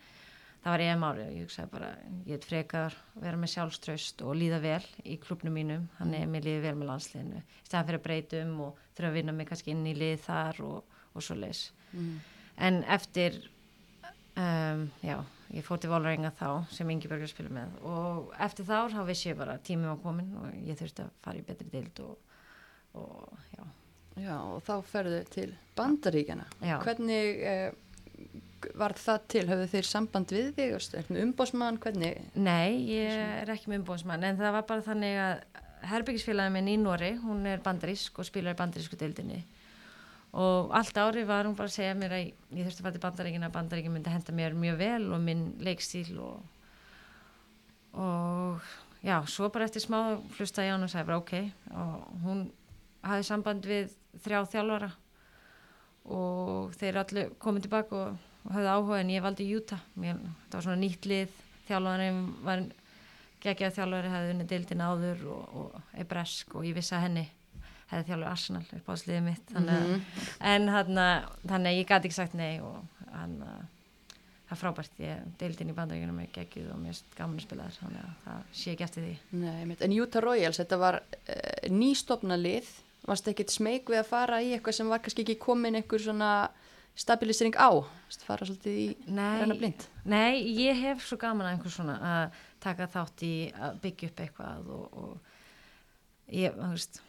það 0.67 0.73
var 0.73 0.81
EM 0.83 1.03
árið 1.07 1.27
og 1.29 1.35
ég 1.37 1.45
hugsaði 1.47 1.69
bara 1.71 1.89
ég 2.27 2.31
heit 2.35 2.45
frekar 2.49 2.95
vera 3.23 3.37
með 3.39 3.51
sjálfströst 3.53 4.23
og 4.27 4.35
líða 4.35 4.57
vel 4.65 4.83
í 5.07 5.15
klubnum 5.23 5.55
mínum 5.55 5.85
þannig 5.97 6.25
að 6.25 6.31
mér 6.33 6.47
líði 6.49 6.63
vel 6.65 6.73
með 6.81 6.89
landsliðinu 6.91 7.39
í 7.39 7.67
staðan 7.69 7.87
fyrir 7.87 7.99
að 8.01 8.05
breytum 8.09 8.51
og 8.65 8.81
þurfa 8.97 9.11
að 9.13 9.15
vinna 9.21 9.35
mig 9.37 9.47
kannski 9.47 9.71
inn 9.71 9.85
í 9.87 9.93
lið 9.95 10.17
þar 10.25 10.59
og, 10.67 10.99
og 11.15 11.23
svo 11.23 11.39
leiðis 11.39 11.63
Mm. 11.95 12.17
en 12.59 12.81
eftir 12.91 13.37
um, 14.35 14.81
já, 15.01 15.15
ég 15.55 15.63
fór 15.63 15.79
til 15.79 15.89
Volvaringa 15.93 16.33
þá 16.35 16.49
sem 16.75 16.89
Ingi 16.91 17.07
Börgur 17.07 17.29
spila 17.31 17.53
með 17.55 17.77
og 17.87 18.33
eftir 18.43 18.67
þá 18.67 18.91
þá 18.91 18.99
vissi 19.07 19.29
ég 19.31 19.37
bara 19.39 19.55
að 19.55 19.63
tímið 19.69 19.93
var 19.93 20.01
komin 20.03 20.33
og 20.41 20.49
ég 20.67 20.75
þurfti 20.81 21.05
að 21.05 21.13
fara 21.23 21.39
í 21.39 21.45
betri 21.47 21.69
dild 21.71 22.01
og, 22.03 22.35
og 22.99 23.39
já, 23.55 23.63
Já, 24.17 24.35
og 24.51 24.59
þá 24.65 24.73
ferðu 24.89 25.17
til 25.29 25.51
Bandaríkjana. 25.77 26.45
Já. 26.65 26.75
Hvernig 26.81 27.41
eh, 27.45 27.67
var 28.77 28.95
það 28.97 29.27
til? 29.33 29.43
Höfðu 29.51 29.67
þeir 29.73 29.87
samband 29.89 30.33
við 30.33 30.49
þig? 30.57 31.05
Með 31.11 31.21
umbósmann? 31.25 31.79
Hvernig? 31.83 32.23
Nei, 32.35 32.77
ég 32.89 33.21
er 33.43 33.53
ekki 33.53 33.71
með 33.71 33.83
umbóðsmann 33.83 34.25
en 34.27 34.39
það 34.39 34.57
var 34.57 34.67
bara 34.69 34.85
þannig 34.85 35.21
að 35.21 35.63
herbyggisfélagin 35.87 36.55
minn 36.55 36.71
í 36.71 36.79
Nóri, 36.81 37.13
hún 37.21 37.45
er 37.47 37.61
bandarísk 37.63 38.17
og 38.17 38.27
spilar 38.27 38.55
í 38.55 38.59
bandarísku 38.59 38.97
deildinni 38.99 39.43
og 40.37 40.73
allt 40.75 40.97
ári 40.99 41.23
var 41.25 41.47
hún 41.47 41.55
bara 41.55 41.69
að 41.69 41.77
segja 41.77 41.95
mér 41.95 42.13
að 42.17 42.25
ég 42.27 42.67
þurfti 42.67 42.81
að 42.81 42.85
fara 42.85 42.95
til 42.97 43.03
bandaríkina 43.05 43.47
að 43.47 43.55
bandaríkin 43.55 43.93
myndi 43.93 44.11
henda 44.11 44.35
mér 44.35 44.57
mjög 44.59 44.77
vel 44.81 45.07
og 45.15 45.23
minn 45.23 45.45
leikstíl 45.63 46.19
og, 46.19 46.41
og 47.95 48.67
já, 49.01 49.21
svo 49.25 49.49
bara 49.53 49.65
eftir 49.65 49.85
smá 49.85 50.19
hlusta 50.37 50.65
ég 50.65 50.73
á 50.73 50.75
hann 50.75 50.85
og 50.85 50.91
sagði 50.91 51.09
bara 51.09 51.21
ok 51.23 51.33
og 51.71 52.23
hún 52.25 52.43
hafði 53.07 53.27
samband 53.29 53.69
við 53.69 53.95
þrjá 54.25 54.43
þjálfara 54.51 54.91
og 56.17 56.75
þeir 56.79 57.01
allir 57.01 57.31
komið 57.41 57.67
tilbaka 57.67 58.01
og, 58.03 58.26
og 58.47 58.53
höfðu 58.55 58.73
áhuga 58.73 58.99
en 59.03 59.09
ég 59.13 59.21
valdi 59.25 59.47
mér, 59.95 60.19
það 60.49 60.57
var 60.57 60.65
svona 60.67 60.81
nýtt 60.81 61.05
lið 61.11 61.29
þjálfarinn 61.67 62.19
var 62.47 62.65
geggjað 63.43 63.75
þjálfari 63.77 64.09
hefði 64.13 64.33
unnið 64.35 64.47
deildin 64.53 64.81
áður 64.87 65.25
og, 65.29 65.55
og 65.61 65.81
er 65.93 66.07
bresk 66.09 66.55
og 66.55 66.65
ég 66.65 66.75
vissi 66.77 66.95
að 66.97 67.03
henni 67.07 67.25
hefði 67.91 68.07
þjálfur 68.09 68.29
Arsenal 68.31 68.63
upp 68.77 68.87
á 68.91 68.93
sliðið 68.99 69.23
mitt 69.27 69.51
þannig, 69.53 69.81
Mhm. 69.87 70.05
að 70.39 70.51
en 70.55 70.67
þannig 71.47 71.67
að 71.71 71.77
ég 71.77 71.87
gæti 71.87 72.07
ekki 72.09 72.17
sagt 72.17 72.33
nei 72.33 72.59
og 72.59 72.83
hann 73.13 73.37
það 74.47 74.55
er 74.55 74.59
frábært, 74.61 74.99
ég 75.03 75.23
deildin 75.39 75.69
í 75.71 75.75
bandaríkunum 75.75 76.19
er 76.23 76.27
geggjuð 76.31 76.71
og 76.71 76.79
er 76.87 76.99
gaman 77.17 77.37
að 77.39 77.43
spila 77.43 77.63
þar 77.67 77.77
þannig 77.83 78.03
að 78.03 78.11
það 78.25 78.43
sé 78.61 78.71
ekki 78.73 78.83
eftir 78.87 79.03
því 79.03 79.15
Nei. 79.43 79.75
En 79.81 79.95
Utah 80.01 80.21
Royals, 80.23 80.57
þetta 80.61 80.77
var 80.79 81.01
uh, 81.03 81.69
nýstofna 81.69 82.37
lið. 82.39 82.69
Varst 83.07 83.27
ekkit 83.27 83.51
smeg 83.51 83.85
við 83.91 83.99
að 84.01 84.07
fara 84.09 84.39
í 84.43 84.53
eitthvað 84.55 84.73
sem 84.79 84.87
var 84.91 84.99
kannski 85.03 85.23
ekki 85.23 85.35
komin 85.39 85.75
einhver 85.75 85.99
svona 85.99 86.31
stabilisering 86.97 87.55
á? 87.59 87.69
Fara 88.27 88.47
svolítið 88.47 88.77
í 88.81 88.85
renna 89.07 89.45
Nei, 89.45 89.57
blind? 89.59 89.87
nei, 90.07 90.33
ég 90.57 90.79
hef 90.81 91.03
svo 91.05 91.17
gaman 91.21 91.47
að 91.47 91.55
einhver 91.55 91.73
svona 91.73 91.97
að 92.11 92.37
taka 92.63 92.87
þátt 92.91 93.23
í 93.27 93.33
að 93.53 93.81
byggja 93.83 94.09
upp 94.11 94.23
eitthvað 94.25 94.71
og, 94.73 94.97
og 95.03 96.31
ég, 96.33 96.55
þú 96.57 96.71
veist, 96.73 97.01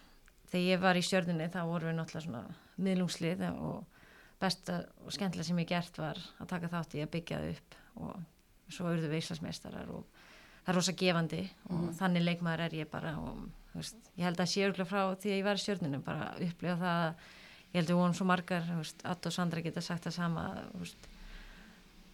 þegar 0.53 0.66
ég 0.68 0.83
var 0.85 0.98
í 1.01 1.05
stjörnunni 1.07 1.48
þá 1.55 1.61
vorum 1.70 1.90
við 1.92 1.96
náttúrulega 2.01 2.27
svona 2.27 2.42
miðlungslið 2.88 3.46
og 3.53 4.05
besta 4.38 4.83
og 5.05 5.14
skemmtilega 5.14 5.48
sem 5.48 5.59
ég 5.64 5.70
gert 5.72 5.96
var 5.98 6.20
að 6.38 6.51
taka 6.53 6.70
þátt 6.77 6.94
í 6.98 7.03
að 7.03 7.12
byggja 7.16 7.40
það 7.40 7.55
upp 7.57 7.79
og 7.98 8.74
svo 8.77 8.92
urðu 8.92 9.09
við 9.11 9.22
Íslandsmeistarar 9.24 9.88
og 9.96 10.05
það 10.62 10.70
er 10.74 10.77
rosa 10.79 10.94
gefandi 11.01 11.40
og 11.72 11.88
þannig 11.98 12.27
leikmaður 12.29 12.66
er 12.68 12.77
ég 12.83 12.90
bara 12.92 13.14
og 13.18 13.40
veist, 13.72 13.96
ég 14.18 14.29
held 14.29 14.40
að 14.44 14.51
sé 14.53 14.66
örgulega 14.68 14.90
frá 14.92 15.03
því 15.16 15.33
að 15.33 15.38
ég 15.40 15.46
var 15.48 15.59
í 15.59 15.64
stjörnunni 15.64 16.01
bara 16.05 16.29
að 16.35 16.44
upplifa 16.51 16.77
það 16.85 17.03
að 17.09 17.27
ég 17.72 17.78
held 17.78 17.88
að 17.88 17.94
við 17.94 18.00
vorum 18.00 18.16
svo 18.16 18.26
margar, 18.28 18.66
þú 18.66 18.81
veist, 18.81 19.04
Att 19.04 19.28
og 19.28 19.35
Sandra 19.35 19.62
geta 19.64 19.85
sagt 19.85 20.09
það 20.09 20.16
sama, 20.16 20.44
veist. 20.74 21.09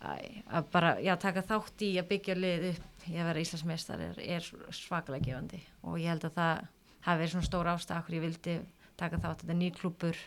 Æ, 0.05 0.43
að 0.53 0.71
bara, 0.73 0.95
já, 1.01 1.15
taka 1.17 1.45
þátt 1.47 1.85
í 1.87 1.91
að 2.01 2.11
byggja 2.11 2.37
lið 2.37 2.69
upp. 2.75 2.91
Í 3.09 3.17
að 3.21 3.29
vera 3.31 3.41
Íslandsmeistar 3.45 4.01
er, 4.01 4.21
er 4.37 4.47
svakalega 4.73 5.29
gefandi 5.29 5.59
og 5.85 5.99
ég 6.01 6.09
held 6.09 6.25
að 6.25 6.39
það 6.39 6.63
hafi 7.05 7.21
verið 7.21 7.33
svona 7.35 7.49
stór 7.49 7.69
ástæð 7.69 7.99
okkur 7.99 8.17
ég 8.17 8.25
vildi 8.25 8.55
taka 8.97 9.19
þátt, 9.21 9.43
þetta 9.43 9.53
er 9.53 9.59
nýr 9.61 9.75
klúpur 9.77 10.21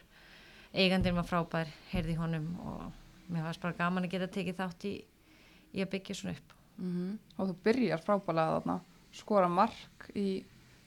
eigandinn 0.77 1.17
var 1.17 1.27
frábær, 1.27 1.71
heyrði 1.91 2.17
honum 2.19 2.47
og 2.61 3.31
mér 3.31 3.47
fannst 3.47 3.63
bara 3.63 3.77
gaman 3.77 4.07
að 4.07 4.13
geta 4.13 4.29
tekið 4.35 4.59
þátt 4.59 4.85
í, 4.89 4.93
í 5.73 5.83
að 5.83 5.91
byggja 5.95 6.19
svona 6.19 6.35
upp. 6.37 6.53
Mm 6.77 7.17
og 7.37 7.49
þú 7.49 7.55
byrjar 7.65 8.03
frábælega 8.05 8.59
þarna. 8.59 8.77
Skora 9.17 9.49
mark 9.49 10.07
í 10.17 10.27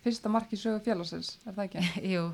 fyrsta 0.05 0.31
mark 0.31 0.53
í 0.55 0.59
sögu 0.61 0.83
félagsins, 0.85 1.37
er 1.45 1.57
það 1.57 1.65
ekki? 1.67 1.85
Jú, 2.15 2.25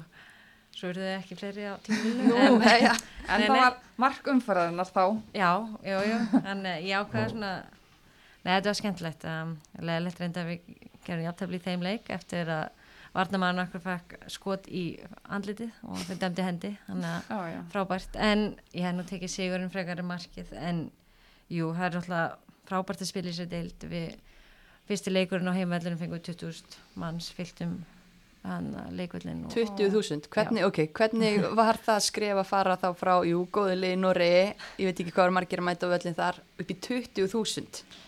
svo 0.77 0.91
eru 0.93 1.01
þau 1.05 1.13
ekki 1.17 1.39
fleiri 1.41 1.67
á 1.73 1.75
tíminu 1.87 2.37
en, 2.37 2.59
ja. 2.87 2.93
En 3.27 3.41
Nei, 3.43 3.49
það 3.49 3.55
nei. 3.57 3.61
var 3.63 3.79
mark 4.05 4.29
umfæraðinnar 4.31 4.91
þá. 4.93 5.05
Já, 5.35 5.51
jú, 5.89 6.01
jú, 6.11 6.19
en 6.45 6.67
eh, 6.69 6.83
ég 6.87 7.01
ákveða 7.01 7.31
svona 7.33 7.53
Nei, 8.47 8.53
þetta 8.53 8.69
var 8.71 8.77
skemmtilegt 8.79 9.25
um, 9.27 9.55
leðilegt 9.83 10.21
reynda 10.23 10.43
að 10.45 10.51
við 10.53 10.75
gerum 11.07 11.25
játtöfli 11.25 11.59
í 11.59 11.65
þeim 11.65 11.83
leik 11.83 12.11
eftir 12.15 12.51
að 12.53 12.69
Varnamaðurinn 13.17 13.63
okkur 13.65 13.81
fekk 13.81 14.15
skot 14.29 14.67
í 14.69 14.83
andlitið 15.33 15.73
og 15.89 16.03
þau 16.05 16.17
dæmdi 16.21 16.45
hendi 16.45 16.71
þannig 16.85 17.09
að 17.09 17.31
Já, 17.33 17.39
já, 17.55 17.61
frábært. 17.73 18.19
En 18.21 18.43
ég 18.77 18.85
hef 18.85 18.95
nú 18.99 19.07
tekið 19.09 19.33
sigurinn 19.33 19.73
frekar 19.73 20.03
í 20.03 20.05
markið 20.05 20.51
en 20.61 20.83
jú, 21.49 21.71
það 21.79 21.87
er 21.89 21.97
alltaf 22.03 22.59
frábært 22.69 23.03
að 23.07 23.09
spila 23.09 23.33
í 23.33 23.37
sér 23.39 23.49
deild. 23.55 23.87
Við 23.89 24.19
fyrsti 24.91 25.15
leikurinn 25.15 25.49
á 25.49 25.57
heimvellinu 25.57 25.97
fengum 26.03 26.21
við 26.21 26.29
20.000 26.37 26.77
manns 27.01 27.31
fylltum 27.35 27.79
hann 28.47 28.71
leikvellin 28.97 29.45
og 29.47 29.55
20.000, 29.55 30.31
hvernig, 30.33 30.65
ok, 30.67 30.81
hvernig 30.97 31.45
var 31.59 31.79
það 31.83 31.99
að 31.99 32.07
skrifa 32.07 32.43
að 32.43 32.51
fara 32.51 32.79
þá 32.81 32.89
frá, 32.99 33.15
jú, 33.27 33.45
góðinlega 33.53 33.99
í 33.99 34.01
Noregi, 34.01 34.49
ég 34.81 34.91
veit 34.91 35.05
ekki 35.05 35.15
hvað 35.15 35.29
var 35.29 35.37
margir 35.39 35.63
að 35.63 35.69
mæta 35.69 35.91
völlin 35.91 36.19
þar, 36.19 36.43
upp 36.63 36.75
í 36.75 36.79
20.000 36.89 38.03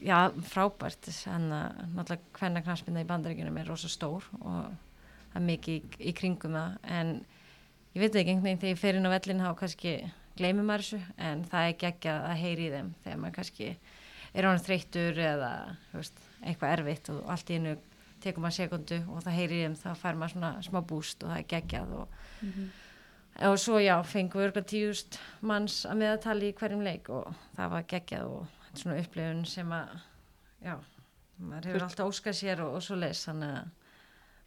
Já, 0.00 0.30
frábært. 0.48 1.10
En 1.28 1.50
að 1.52 1.80
náttúrulega 1.92 2.38
hvernig 2.38 2.64
knarspinna 2.64 3.02
í 3.02 3.08
bandaríkjunum 3.08 3.58
er 3.60 3.68
rosa 3.68 3.90
stór 3.92 4.24
og 4.40 4.70
það 4.70 5.36
er 5.36 5.44
mikið 5.44 5.74
í, 5.76 6.06
í 6.08 6.14
kringum 6.16 6.56
það. 6.56 6.78
En 6.88 7.10
ég 7.92 8.04
veit 8.04 8.14
ekki 8.14 8.32
einhvern 8.32 8.46
veginn 8.48 8.62
þegar 8.62 8.72
ég 8.72 8.80
fer 8.80 8.96
inn 8.98 9.10
á 9.10 9.14
vellin 9.14 9.44
þá 9.44 9.50
kannski 9.60 9.94
gleymir 10.38 10.66
maður 10.66 10.86
þessu 10.86 11.00
en 11.28 11.44
það 11.50 11.68
er 11.68 11.76
geggja 11.84 12.16
að 12.30 12.40
heyri 12.40 12.66
í 12.66 12.72
þeim 12.72 12.90
þegar 13.04 13.20
maður 13.20 13.36
kannski 13.36 13.68
er 14.30 14.48
ánum 14.48 14.64
þreyttur 14.64 15.20
eða 15.26 15.52
veist, 15.92 16.24
eitthvað 16.40 16.74
erfitt 16.78 17.12
og 17.12 17.20
allt 17.34 17.50
í 17.50 17.60
einu 17.60 17.76
tekur 18.22 18.44
maður 18.44 18.56
sekundu 18.58 19.00
og 19.08 19.24
það 19.24 19.36
heyri 19.38 19.58
í 19.58 19.64
þeim 19.64 19.74
þá 19.80 19.88
fær 20.02 20.20
maður 20.20 20.34
svona 20.34 20.52
smá 20.66 20.80
búst 20.92 21.24
og 21.24 21.32
það 21.32 21.40
er 21.40 21.48
geggjað 21.54 21.96
og, 21.98 22.14
og 23.48 23.58
svo 23.64 23.80
já, 23.82 23.94
fengum 24.06 24.40
við 24.40 24.48
örgulega 24.48 24.70
tíust 24.72 25.18
manns 25.40 25.82
að 25.88 26.00
meðatali 26.04 26.50
í 26.50 26.56
hverjum 26.60 26.86
leik 26.86 27.10
og 27.14 27.34
það 27.56 27.74
var 27.74 27.90
geggjað 27.94 28.32
og 28.36 28.56
þetta 28.66 28.82
svona 28.84 29.00
upplifun 29.02 29.44
sem 29.48 29.74
að 29.76 29.94
já, 30.64 30.74
maður 31.40 31.70
hefur 31.70 31.86
alltaf 31.88 32.12
óskað 32.12 32.38
sér 32.40 32.64
og, 32.66 32.76
og 32.78 32.84
svo 32.84 32.98
leis 33.00 33.24
þannig 33.28 33.56
að 33.56 33.76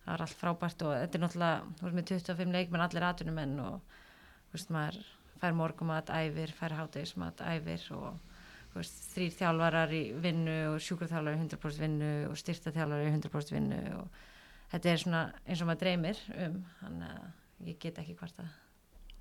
það 0.03 0.13
er 0.15 0.25
allt 0.25 0.39
frábært 0.39 0.83
og 0.83 0.95
þetta 0.99 1.17
er 1.17 1.23
náttúrulega, 1.23 1.73
þú 1.79 1.88
veist 1.88 1.97
með 1.97 2.09
25 2.12 2.55
leikmenn 2.57 2.86
allir 2.86 3.07
atvinnumenn 3.07 3.59
og 3.63 3.99
þú 4.49 4.57
veist 4.57 4.73
maður 4.75 5.01
fær 5.43 5.57
morgumat, 5.59 6.12
æfir, 6.12 6.53
fær 6.55 6.75
hátegismat, 6.77 7.43
æfir 7.43 7.88
og 7.95 8.33
veist, 8.79 8.99
þrýr 9.13 9.38
þjálfarar 9.38 9.93
í 9.95 10.01
vinnu 10.23 10.57
og 10.71 10.81
sjúkurþjálfari 10.83 11.39
í 11.39 11.45
100% 11.45 11.83
vinnu 11.83 12.12
og 12.29 12.39
styrtaþjálfari 12.41 13.07
í 13.07 13.13
100% 13.13 13.55
vinnu 13.57 13.79
og 13.99 14.19
þetta 14.73 14.91
er 14.91 15.01
svona 15.03 15.23
eins 15.45 15.62
og 15.62 15.69
maður 15.69 15.83
dreymir 15.86 16.21
um, 16.33 16.59
þannig 16.81 17.15
að 17.15 17.69
ég 17.69 17.79
get 17.81 18.03
ekki 18.03 18.17
hvort 18.19 18.43
að 18.43 18.51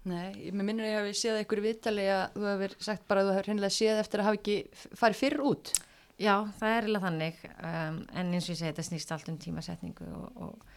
Nei, 0.02 0.50
mér 0.50 0.66
minnur 0.66 0.88
ég 0.88 0.96
að 0.98 1.04
við 1.06 1.18
séð 1.20 1.36
eitthvað 1.38 1.60
í 1.60 1.64
viðtali 1.68 2.04
að 2.10 2.22
þú 2.34 2.46
hefur 2.48 2.72
sagt 2.82 3.04
bara 3.06 3.22
að 3.22 3.28
þú 3.28 3.34
hefur 3.36 3.48
hreinlega 3.48 3.74
séð 3.76 4.00
eftir 4.02 4.22
að 4.22 4.26
hafa 4.26 4.38
ekki 4.40 4.56
farið 4.98 5.20
fyrr 5.20 5.42
út. 5.46 5.70
Já, 6.18 6.32
það 6.58 6.72
er 6.72 6.80
eiginlega 6.80 7.04
þannig 7.04 7.44
um, 7.52 8.00
en 8.10 8.32
eins 8.34 8.48
og 8.48 8.50
ég 8.50 8.58
segi, 8.58 8.72
þetta 8.72 8.84
snýst 8.88 9.12
allt 9.14 9.30
um 9.30 9.36
tímasetningu 9.44 10.08
og, 10.18 10.40
og 10.48 10.72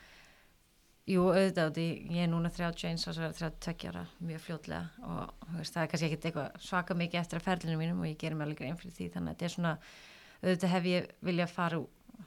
jú, 1.05 1.25
auðvitað, 1.29 1.75
því 1.75 1.85
ég 2.15 2.25
er 2.25 2.31
núna 2.31 2.49
31 2.53 3.03
og 3.05 3.15
svo 3.15 3.27
er 3.27 3.35
32 3.37 3.91
ára, 3.91 4.03
mjög 4.25 4.41
fljótlega 4.41 5.05
og 5.05 5.51
veist, 5.59 5.75
það 5.75 5.83
er 5.83 5.91
kannski 5.91 6.07
ekkit 6.09 6.27
eitthvað 6.29 6.63
svaka 6.65 6.97
mikið 6.97 7.19
eftir 7.21 7.39
að 7.39 7.45
ferlinu 7.45 7.77
mínum 7.81 8.01
og 8.01 8.09
ég 8.09 8.17
gerir 8.21 8.37
mig 8.39 8.47
alveg 8.47 8.61
grein 8.61 8.79
fyrir 8.79 8.95
því 8.95 9.09
þannig 9.13 9.29
að 9.29 9.35
þetta 9.35 9.47
er 9.47 9.53
svona, 9.55 9.73
auðvitað 10.41 10.73
hef 10.73 10.89
ég 10.89 11.11
vilja 11.29 11.47
fara, 11.51 11.81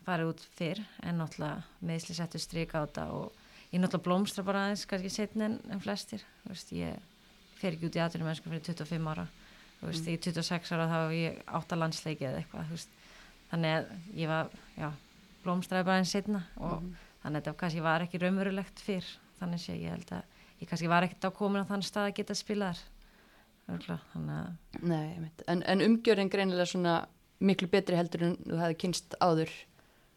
fara 0.06 0.28
út 0.30 0.44
fyrr 0.58 0.82
en 1.02 1.18
náttúrulega 1.18 1.88
meðsli 1.90 2.18
settu 2.18 2.42
strik 2.42 2.76
á 2.78 2.86
þetta 2.86 3.08
og 3.16 3.42
ég 3.72 3.82
náttúrulega 3.82 4.06
blómstra 4.06 4.46
bara 4.46 4.68
aðeins 4.68 4.86
kannski 4.86 5.10
setni 5.12 5.48
en, 5.48 5.58
en 5.74 5.82
flestir 5.82 6.22
veist, 6.46 6.70
ég 6.76 6.94
fer 7.58 7.74
ekki 7.74 7.90
út 7.90 7.98
í 7.98 8.04
atvinnum 8.04 8.30
mennsku 8.30 8.52
fyrir 8.52 8.62
25 8.62 9.10
ára 9.10 9.26
þú 9.80 9.90
veist, 9.90 10.06
ég 10.06 10.20
er 10.20 10.38
26 10.38 10.72
ára 10.76 10.86
þá 10.86 10.96
hef 11.00 11.18
ég 11.18 11.42
átta 11.58 11.78
landsleiki 11.82 12.30
eða 12.30 12.44
eitthvað, 12.44 12.86
þannig 13.50 13.74
að 13.74 13.92
ég 14.22 14.30
var, 14.30 14.56
já, 14.78 14.88
blómstraði 15.42 15.90
bara 15.90 16.02
eins 16.02 16.14
setna 16.14 16.46
og 16.62 16.86
þannig 17.22 17.40
að 17.40 17.40
þetta 17.40 17.56
kannski 17.62 17.84
var 17.84 18.04
ekki 18.04 18.22
raunverulegt 18.22 18.82
fyrr. 18.84 19.08
Þannig 19.38 19.62
sé 19.62 19.76
ég 19.78 19.94
held 19.94 20.12
að 20.16 20.38
ég 20.58 20.70
kannski 20.70 20.90
var 20.90 21.06
ekkert 21.06 21.28
á 21.28 21.38
komin 21.38 21.62
á 21.62 21.70
þann 21.70 21.84
stað 21.86 22.10
að 22.10 22.16
geta 22.18 22.38
spila 22.38 22.72
þar. 22.72 22.84
Örgulega, 23.68 24.00
þannig 24.14 24.36
að 24.40 24.84
Nei, 24.88 25.30
en, 25.52 25.62
en 25.68 25.84
umgjörðin 25.84 26.30
greinilega 26.32 26.70
svona 26.70 26.98
miklu 27.44 27.68
betri 27.70 27.98
heldur 27.98 28.24
en 28.30 28.38
þú 28.42 28.60
hefði 28.62 28.78
kynst 28.82 29.16
áður. 29.22 29.52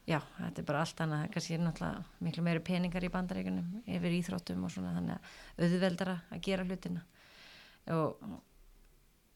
Já, 0.10 0.18
þetta 0.38 0.62
er 0.62 0.68
bara 0.68 0.82
allt 0.82 1.02
annað, 1.04 1.26
kannski 1.36 1.56
er 1.56 1.62
náttúrulega 1.62 2.24
miklu 2.26 2.44
meiri 2.46 2.62
peningar 2.66 3.06
í 3.06 3.12
bandaríkunum 3.14 3.84
yfir 3.86 4.16
íþróttum 4.18 4.64
og 4.66 4.72
svona 4.74 4.96
þannig 4.96 5.18
að 5.18 5.68
auðveldara 5.68 6.16
að 6.32 6.42
gera 6.48 6.66
hlutina. 6.66 7.04
Og 7.94 8.24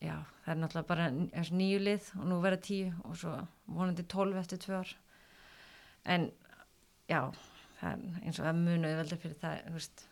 já, 0.02 0.16
það 0.46 0.54
er 0.54 0.62
náttúrulega 0.62 0.90
bara 0.90 1.10
nýju 1.60 1.84
lið 1.84 2.10
og 2.20 2.30
nú 2.32 2.40
verða 2.44 2.62
tíu 2.66 2.94
og 3.06 3.20
svo 3.20 3.36
vonandi 3.78 4.08
tólf 4.10 4.40
eftir 4.42 4.62
tvö 4.64 4.80
ár. 4.82 4.96
En 6.16 6.28
já, 7.10 7.22
eins 8.24 8.40
og 8.40 8.50
að 8.50 8.62
munu 8.62 8.90
auðveldar 8.90 9.22
fyrir 9.22 9.40
það, 9.42 9.72
veist 9.76 10.06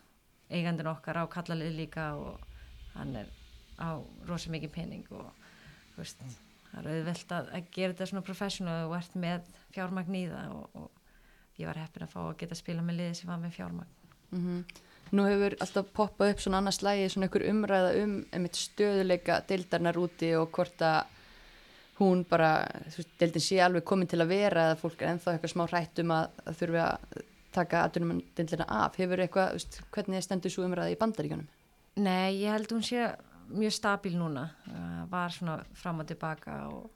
eigandin 0.52 0.90
okkar 0.90 1.20
á 1.20 1.24
kallalið 1.32 1.78
líka 1.78 2.08
og 2.18 2.40
hann 2.94 3.14
er 3.18 3.30
á 3.80 3.98
rosa 4.28 4.52
mikið 4.54 4.74
pening 4.74 5.06
og 5.14 5.30
veist 5.96 6.20
það 6.70 6.78
er 6.80 6.90
auðvelt 6.92 7.34
að, 7.36 7.50
að 7.56 7.70
gera 7.74 7.94
þetta 7.94 8.10
svona 8.10 8.26
professional 8.26 8.78
og 8.88 8.96
ert 8.98 9.18
með 9.18 9.50
fjármagn 9.74 10.18
í 10.18 10.24
það 10.30 10.54
og, 10.58 10.78
og 10.82 11.60
ég 11.60 11.70
var 11.70 11.80
heppin 11.82 12.06
að 12.06 12.14
fá 12.14 12.20
að 12.24 12.36
geta 12.42 12.56
að 12.56 12.62
spila 12.62 12.84
með 12.86 13.00
liði 13.00 13.18
sem 13.20 13.30
var 13.30 13.42
með 13.42 13.56
fjármagn 13.58 13.94
mm 14.30 14.42
-hmm. 14.44 14.82
Nú 15.14 15.22
hefur 15.28 15.54
alltaf 15.60 15.90
poppað 15.94 16.30
upp 16.32 16.40
svona 16.40 16.58
annars 16.58 16.82
lægi 16.82 17.08
svona 17.08 17.26
einhver 17.26 17.48
umræða 17.50 17.90
um 18.02 18.14
einmitt 18.32 18.56
stöðuleika 18.56 19.42
deildarnar 19.48 19.96
úti 19.96 20.34
og 20.34 20.50
hvort 20.50 20.82
að 20.82 21.04
hún 21.98 22.24
bara, 22.24 22.66
þú 22.90 22.96
veist, 22.96 23.12
deildin 23.20 23.42
sé 23.42 23.60
alveg 23.62 23.84
komin 23.84 24.08
til 24.08 24.20
að 24.20 24.32
vera 24.32 24.64
eða 24.66 24.80
fólk 24.80 25.02
er 25.02 25.08
ennþá 25.12 25.32
eitthvað 25.32 25.52
smá 25.52 25.66
hrætt 25.66 25.98
um 25.98 26.10
að, 26.10 26.30
að 26.46 26.56
þurfi 26.58 26.80
að 26.82 26.98
taka 27.54 27.84
aðdunum 27.84 28.18
deildina 28.36 28.66
af. 28.68 28.98
Hefur 29.00 29.22
eitthvað, 29.24 29.52
þú 29.52 29.60
veist, 29.60 29.78
hvernig 29.94 30.26
stendur 30.26 30.52
svo 30.52 30.66
umræða 30.66 30.94
í 30.94 30.98
bandaríkjunum? 31.00 31.46
Nei, 32.02 32.42
ég 32.42 32.50
held 32.50 32.74
hún 32.74 32.82
sé 32.82 33.06
mjög 33.48 33.72
stabil 33.72 34.16
núna 34.18 34.48
uh, 34.66 35.10
var 35.10 35.32
svona 35.32 35.58
fram 35.74 36.00
og 36.00 36.08
tilbaka 36.08 36.56
og, 36.68 36.90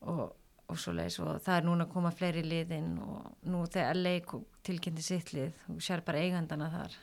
og, 0.00 0.22
og 0.68 0.78
svo 0.78 0.94
leiðis 0.94 1.18
og 1.24 1.40
það 1.44 1.58
er 1.58 1.66
núna 1.66 1.86
að 1.86 1.92
koma 1.94 2.12
fleiri 2.14 2.44
liðinn 2.46 2.94
og 3.02 3.48
nú 3.50 3.64
þegar 3.70 3.98
leik 3.98 4.34
tilkynnti 4.66 5.04
sitt 5.04 5.32
lið 5.34 5.66
og 5.72 5.82
sér 5.82 6.04
bara 6.06 6.22
eigandana 6.22 6.70
þar 6.72 6.96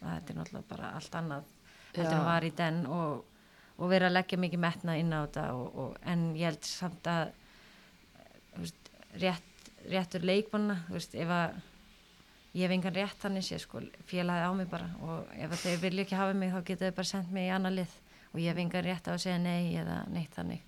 þetta 0.00 0.32
er 0.32 0.38
náttúrulega 0.38 0.70
bara 0.70 0.92
allt 0.98 1.18
annað 1.20 1.50
heldur 1.94 2.18
að 2.18 2.28
var 2.28 2.46
í 2.46 2.52
den 2.60 2.84
og, 2.86 3.24
og 3.76 3.92
vera 3.92 4.10
að 4.10 4.16
leggja 4.18 4.40
mikið 4.44 4.64
metna 4.66 4.96
inn 5.00 5.12
á 5.12 5.20
þetta 5.24 5.46
en 6.12 6.28
ég 6.38 6.50
held 6.50 6.68
samt 6.68 7.10
að 7.10 7.32
veist, 8.58 8.92
rétt, 9.20 9.72
réttur 9.90 10.24
leikmanna 10.24 10.80
veist, 10.92 11.16
ef 11.16 11.34
að 11.34 11.58
ég 12.54 12.66
hef 12.66 12.74
engan 12.74 12.94
rétt 12.96 13.22
þannig 13.22 13.46
sé 13.46 13.58
sko, 13.62 13.82
félagi 14.08 14.46
á 14.46 14.50
mig 14.56 14.68
bara 14.70 14.88
og 15.06 15.30
ef 15.38 15.54
þeir 15.62 15.82
vilja 15.84 16.04
ekki 16.06 16.18
hafa 16.18 16.34
mig 16.34 16.52
þá 16.52 16.60
geta 16.66 16.88
þau 16.88 16.96
bara 16.96 17.10
sendt 17.12 17.32
mig 17.34 17.46
í 17.46 17.54
annar 17.54 17.74
lið. 17.76 17.96
Og 18.30 18.40
ég 18.42 18.50
hef 18.50 18.60
engan 18.62 18.86
rétt 18.86 19.10
á 19.10 19.14
að 19.14 19.22
segja 19.24 19.38
nei 19.42 19.76
eða 19.78 20.02
neitt 20.10 20.34
þannig. 20.34 20.62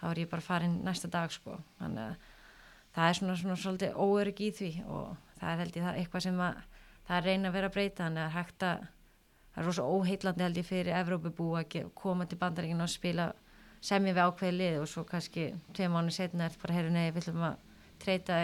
Þá 0.00 0.04
er 0.10 0.20
ég 0.20 0.30
bara 0.30 0.44
farin 0.44 0.78
næsta 0.84 1.08
dag 1.12 1.32
sko. 1.32 1.58
Þannig 1.80 2.04
að 2.04 2.28
það 2.94 3.08
er 3.08 3.18
svona, 3.18 3.36
svona 3.40 3.56
svolítið 3.60 3.96
óörygg 3.96 4.40
í 4.40 4.50
því 4.58 4.70
og 4.84 5.16
það 5.40 5.50
er 5.50 5.62
held 5.62 5.78
ég 5.78 5.86
það 5.86 6.00
eitthvað 6.00 6.26
sem 6.26 6.42
að 6.44 6.60
það 7.04 7.16
er 7.16 7.26
reyna 7.28 7.48
að 7.48 7.56
vera 7.58 7.70
að 7.70 7.76
breyta. 7.78 8.04
Þannig 8.04 8.24
að 8.24 8.36
hægt 8.38 8.68
að 8.68 8.84
það 9.54 9.62
er 9.62 9.68
rosa 9.68 9.88
óheitlandi 9.88 10.46
held 10.46 10.60
ég 10.60 10.68
fyrir 10.68 11.00
Evrópubú 11.00 11.48
að 11.60 11.80
koma 11.96 12.28
til 12.28 12.40
bandaríkinu 12.40 12.84
og 12.84 12.92
spila 12.92 13.30
semja 13.84 14.14
við 14.16 14.24
ákveði 14.24 14.56
lið 14.58 14.78
og 14.80 14.88
svo 14.88 15.04
kannski 15.08 15.50
tvei 15.76 15.90
mánu 15.92 16.12
setna 16.14 16.48
er 16.48 16.56
bara 16.62 16.78
herru 16.78 16.92
nei 16.92 17.10
við 17.10 17.18
viljum 17.20 17.44
að 17.50 17.58
treyta 18.00 18.38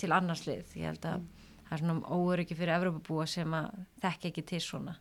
til 0.00 0.12
annars 0.12 0.44
lið. 0.48 0.76
Ég 0.76 0.92
held 0.92 1.08
að. 1.08 1.24
Það 1.74 1.80
er 1.80 1.82
svona 1.82 2.14
óöryggi 2.14 2.56
fyrir 2.58 2.76
Evrópubúa 2.78 3.26
sem 3.30 3.56
að 3.56 3.70
þekk 4.04 4.28
ekki 4.30 4.44
til 4.52 4.60
svona. 4.62 4.94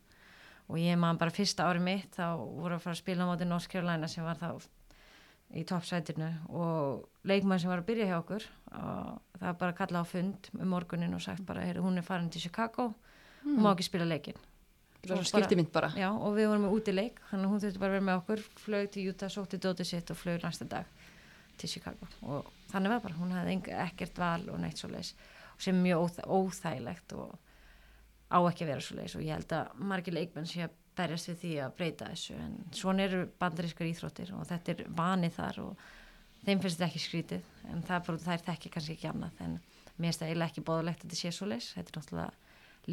Og 0.71 0.79
ég 0.79 0.97
maður 0.97 1.19
bara 1.25 1.35
fyrsta 1.35 1.67
ári 1.67 1.81
mitt 1.83 2.15
þá 2.15 2.39
voru 2.39 2.77
að 2.77 2.85
fara 2.85 2.95
að 2.95 3.01
spila 3.01 3.27
á 3.27 3.29
móti 3.29 3.47
North 3.47 3.69
Carolina 3.69 4.07
sem 4.09 4.25
var 4.25 4.39
þá 4.39 4.63
í 5.53 5.65
toppsætinu. 5.69 6.29
Og 6.49 7.03
leikmann 7.29 7.61
sem 7.61 7.69
var 7.69 7.83
að 7.83 7.89
byrja 7.91 8.07
hjá 8.09 8.15
okkur 8.21 8.47
og 8.73 9.37
það 9.37 9.45
var 9.45 9.59
bara 9.59 9.77
kalla 9.77 10.01
á 10.01 10.05
fund 10.07 10.49
um 10.57 10.71
morgunin 10.73 11.13
og 11.13 11.21
sagt 11.21 11.45
bara 11.45 11.67
hún 11.77 11.99
er 11.99 12.07
farin 12.07 12.31
til 12.31 12.41
Chicago 12.41 12.93
mm. 13.43 13.57
hún 13.57 13.61
má 13.61 13.73
ekki 13.73 13.85
spila 13.85 14.07
leikin 14.07 14.39
bara 15.73 15.91
já, 15.99 16.09
og 16.09 16.37
við 16.37 16.47
vorum 16.47 16.65
með 16.65 16.75
úti 16.77 16.95
leik 16.95 17.19
að 17.29 17.45
hún 17.45 17.59
þurfti 17.59 17.81
bara 17.81 17.91
að 17.91 17.97
vera 17.97 18.07
með 18.07 18.19
okkur 18.21 18.43
flög 18.63 18.89
til 18.93 19.07
Utah, 19.11 19.29
sótti 19.29 19.59
dótið 19.59 19.89
sitt 19.89 20.13
og 20.13 20.17
flög 20.17 20.43
næsta 20.45 20.65
dag 20.65 20.85
til 21.59 21.69
Chicago. 21.69 22.07
Og 22.23 22.47
þannig 22.71 22.93
var 22.93 23.03
bara, 23.03 23.17
hún 23.19 23.33
hafði 23.35 23.75
ekkert 23.83 24.17
val 24.17 24.47
og 24.49 24.61
neitt 24.63 24.79
svo 24.79 24.89
leiðis 24.89 25.13
sem 25.63 25.79
er 25.79 25.87
mjög 25.87 26.21
óþægilegt 26.27 27.15
og 27.17 27.33
á 28.33 28.39
ekki 28.41 28.65
að 28.65 28.71
vera 28.71 28.85
svo 28.85 28.97
leiðis 28.97 29.17
og 29.17 29.25
ég 29.25 29.37
held 29.37 29.57
að 29.57 29.83
margir 29.91 30.17
leikmenn 30.17 30.49
sé 30.49 30.63
að 30.65 30.77
berjast 30.97 31.29
við 31.31 31.41
því 31.41 31.51
að 31.63 31.75
breyta 31.79 32.09
þessu 32.11 32.37
en 32.37 32.55
svona 32.75 33.05
eru 33.07 33.25
bandarískar 33.41 33.89
íþróttir 33.89 34.33
og 34.37 34.45
þetta 34.49 34.73
er 34.73 34.83
vanið 34.93 35.35
þar 35.39 35.59
og 35.63 35.85
þeim 36.43 36.61
finnst 36.61 36.77
þetta 36.77 36.89
ekki 36.89 37.03
skrítið 37.07 37.51
en 37.71 37.85
það 37.87 37.95
er 37.97 38.05
bara 38.07 38.23
það 38.27 38.35
er 38.35 38.45
þekki 38.49 38.73
kannski 38.75 38.97
ekki 38.97 39.09
annað 39.09 39.43
en 39.45 39.57
mér 39.97 40.09
finnst 40.09 40.21
það 40.21 40.29
eiginlega 40.29 40.51
ekki 40.51 40.65
bóðulegt 40.69 41.01
að 41.01 41.07
þetta 41.07 41.21
sé 41.21 41.33
svo 41.33 41.49
leis 41.49 41.71
þetta 41.73 41.93
er 41.93 41.99
náttúrulega 41.99 42.31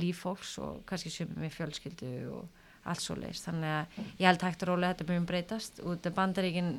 líf 0.00 0.22
fólks 0.24 0.56
og 0.62 0.82
kannski 0.88 1.12
sumið 1.12 1.44
með 1.44 1.54
fjölskyldu 1.56 2.12
og 2.30 2.60
allt 2.88 3.04
svo 3.04 3.16
leis 3.18 3.42
þannig 3.44 3.74
að 3.74 4.00
ég 4.20 4.26
held 4.28 4.44
hægt 4.46 4.64
að 4.64 4.70
róla 4.70 4.92
þetta 4.92 5.08
mjög 5.10 5.28
breytast. 5.30 5.80
Og 5.84 5.96
þetta 5.96 6.14
bandaríkin 6.16 6.74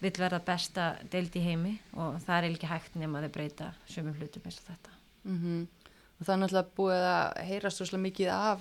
vil 0.00 0.12
verða 0.16 0.42
besta 0.44 0.90
deild 1.12 1.36
í 1.36 1.44
heimi 1.44 1.74
og 1.96 2.20
það 2.24 2.38
er 2.38 2.50
ekki 2.50 2.70
hægt 2.70 3.00
nema 3.00 3.20
að 3.20 3.28
þau 3.28 3.36
breyta 3.38 3.72
sumum 3.88 4.16
hlutum 4.20 4.48
eins 4.48 4.60
og 4.62 4.70
þetta 4.70 4.95
mm 5.26 5.38
-hmm. 5.38 5.62
og 6.18 6.26
það 6.26 6.34
er 6.34 6.42
náttúrulega 6.42 6.76
búið 6.76 7.06
að 7.12 7.46
heyrast 7.50 7.82
svo 7.82 7.98
mikið 7.98 8.28
af 8.32 8.60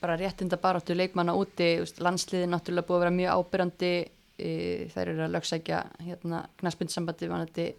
bara 0.00 0.16
réttinda 0.16 0.56
baráttu 0.56 0.94
leikmanna 0.94 1.34
úti, 1.34 1.68
landsliði 1.98 2.46
náttúrulega 2.50 2.86
búið 2.88 2.96
að 2.96 3.04
vera 3.04 3.18
mjög 3.20 3.30
ábyrjandi 3.38 3.92
e, 4.38 4.50
þær 4.94 5.08
eru 5.08 5.22
að 5.24 5.34
lögsækja 5.36 5.78
hérna 6.06 6.48
knaspindsambandi 6.58 7.28
vanandi 7.28 7.74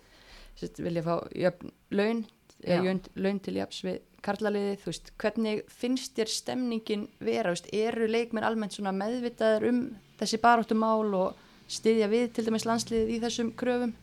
vilja 0.77 1.03
fá 1.03 1.15
jöfn 1.35 1.71
laun 1.91 2.25
jöfn 2.63 3.01
laun 3.15 3.39
til 3.39 3.55
jöfns 3.57 3.83
við 3.83 3.99
karlaliði, 4.23 4.77
þú 4.79 4.91
veist, 4.91 5.11
hvernig 5.19 5.63
finnst 5.67 6.15
þér 6.15 6.31
stemningin 6.31 7.07
vera, 7.19 7.51
veist, 7.51 7.67
eru 7.75 8.07
leikmenn 8.07 8.47
almennt 8.47 8.77
svona 8.77 8.93
meðvitaður 8.95 9.67
um 9.67 9.81
þessi 10.21 10.39
baráttu 10.39 10.77
mál 10.79 11.11
og 11.17 11.41
styðja 11.67 12.07
við 12.11 12.31
til 12.35 12.45
dæmis 12.47 12.67
landsliðið 12.69 13.11
í 13.11 13.19
þessum 13.23 13.51
kröfum? 13.59 13.93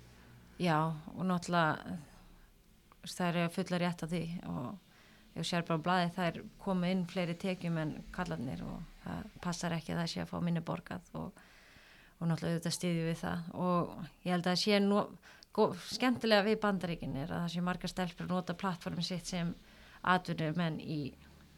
Já, 0.61 0.93
og 1.17 1.25
náttúrulega 1.25 1.97
það 3.07 3.29
eru 3.29 3.49
fulla 3.55 3.81
rétt 3.83 4.05
af 4.05 4.13
því 4.13 4.25
og 4.51 5.39
ég 5.39 5.47
sér 5.47 5.67
bara 5.67 5.81
á 5.81 5.85
bladi 5.87 6.13
það 6.17 6.31
er 6.31 6.41
komið 6.65 6.95
inn 6.95 7.07
fleiri 7.09 7.37
tekjum 7.41 7.79
en 7.81 7.93
kallarnir 8.15 8.65
og 8.67 8.81
það 9.05 9.31
passar 9.45 9.77
ekki 9.77 9.95
að 9.95 10.03
það 10.03 10.13
sé 10.13 10.23
að 10.25 10.31
fá 10.33 10.39
minni 10.45 10.63
borgað 10.65 11.13
og, 11.21 11.43
og 12.19 12.29
náttúrulega 12.29 12.59
auðvitað 12.59 12.77
stýðju 12.77 13.05
við 13.09 13.21
það. 13.23 13.51
Og 13.67 13.93
ég 14.27 14.35
held 14.35 14.47
að 14.47 14.51
það 14.51 14.63
sé 14.65 14.81
nú 14.85 15.03
skemmtilega 15.91 16.47
við 16.47 16.61
bandaríkin 16.63 17.17
er 17.19 17.33
að 17.33 17.45
það 17.45 17.53
sé 17.55 17.65
marga 17.67 17.91
stelpur 17.91 18.27
að 18.27 18.35
nota 18.35 18.57
plattformin 18.59 19.07
sitt 19.07 19.31
sem 19.31 19.55
atvinnum 20.01 20.57
menn 20.57 20.79
í 20.81 21.01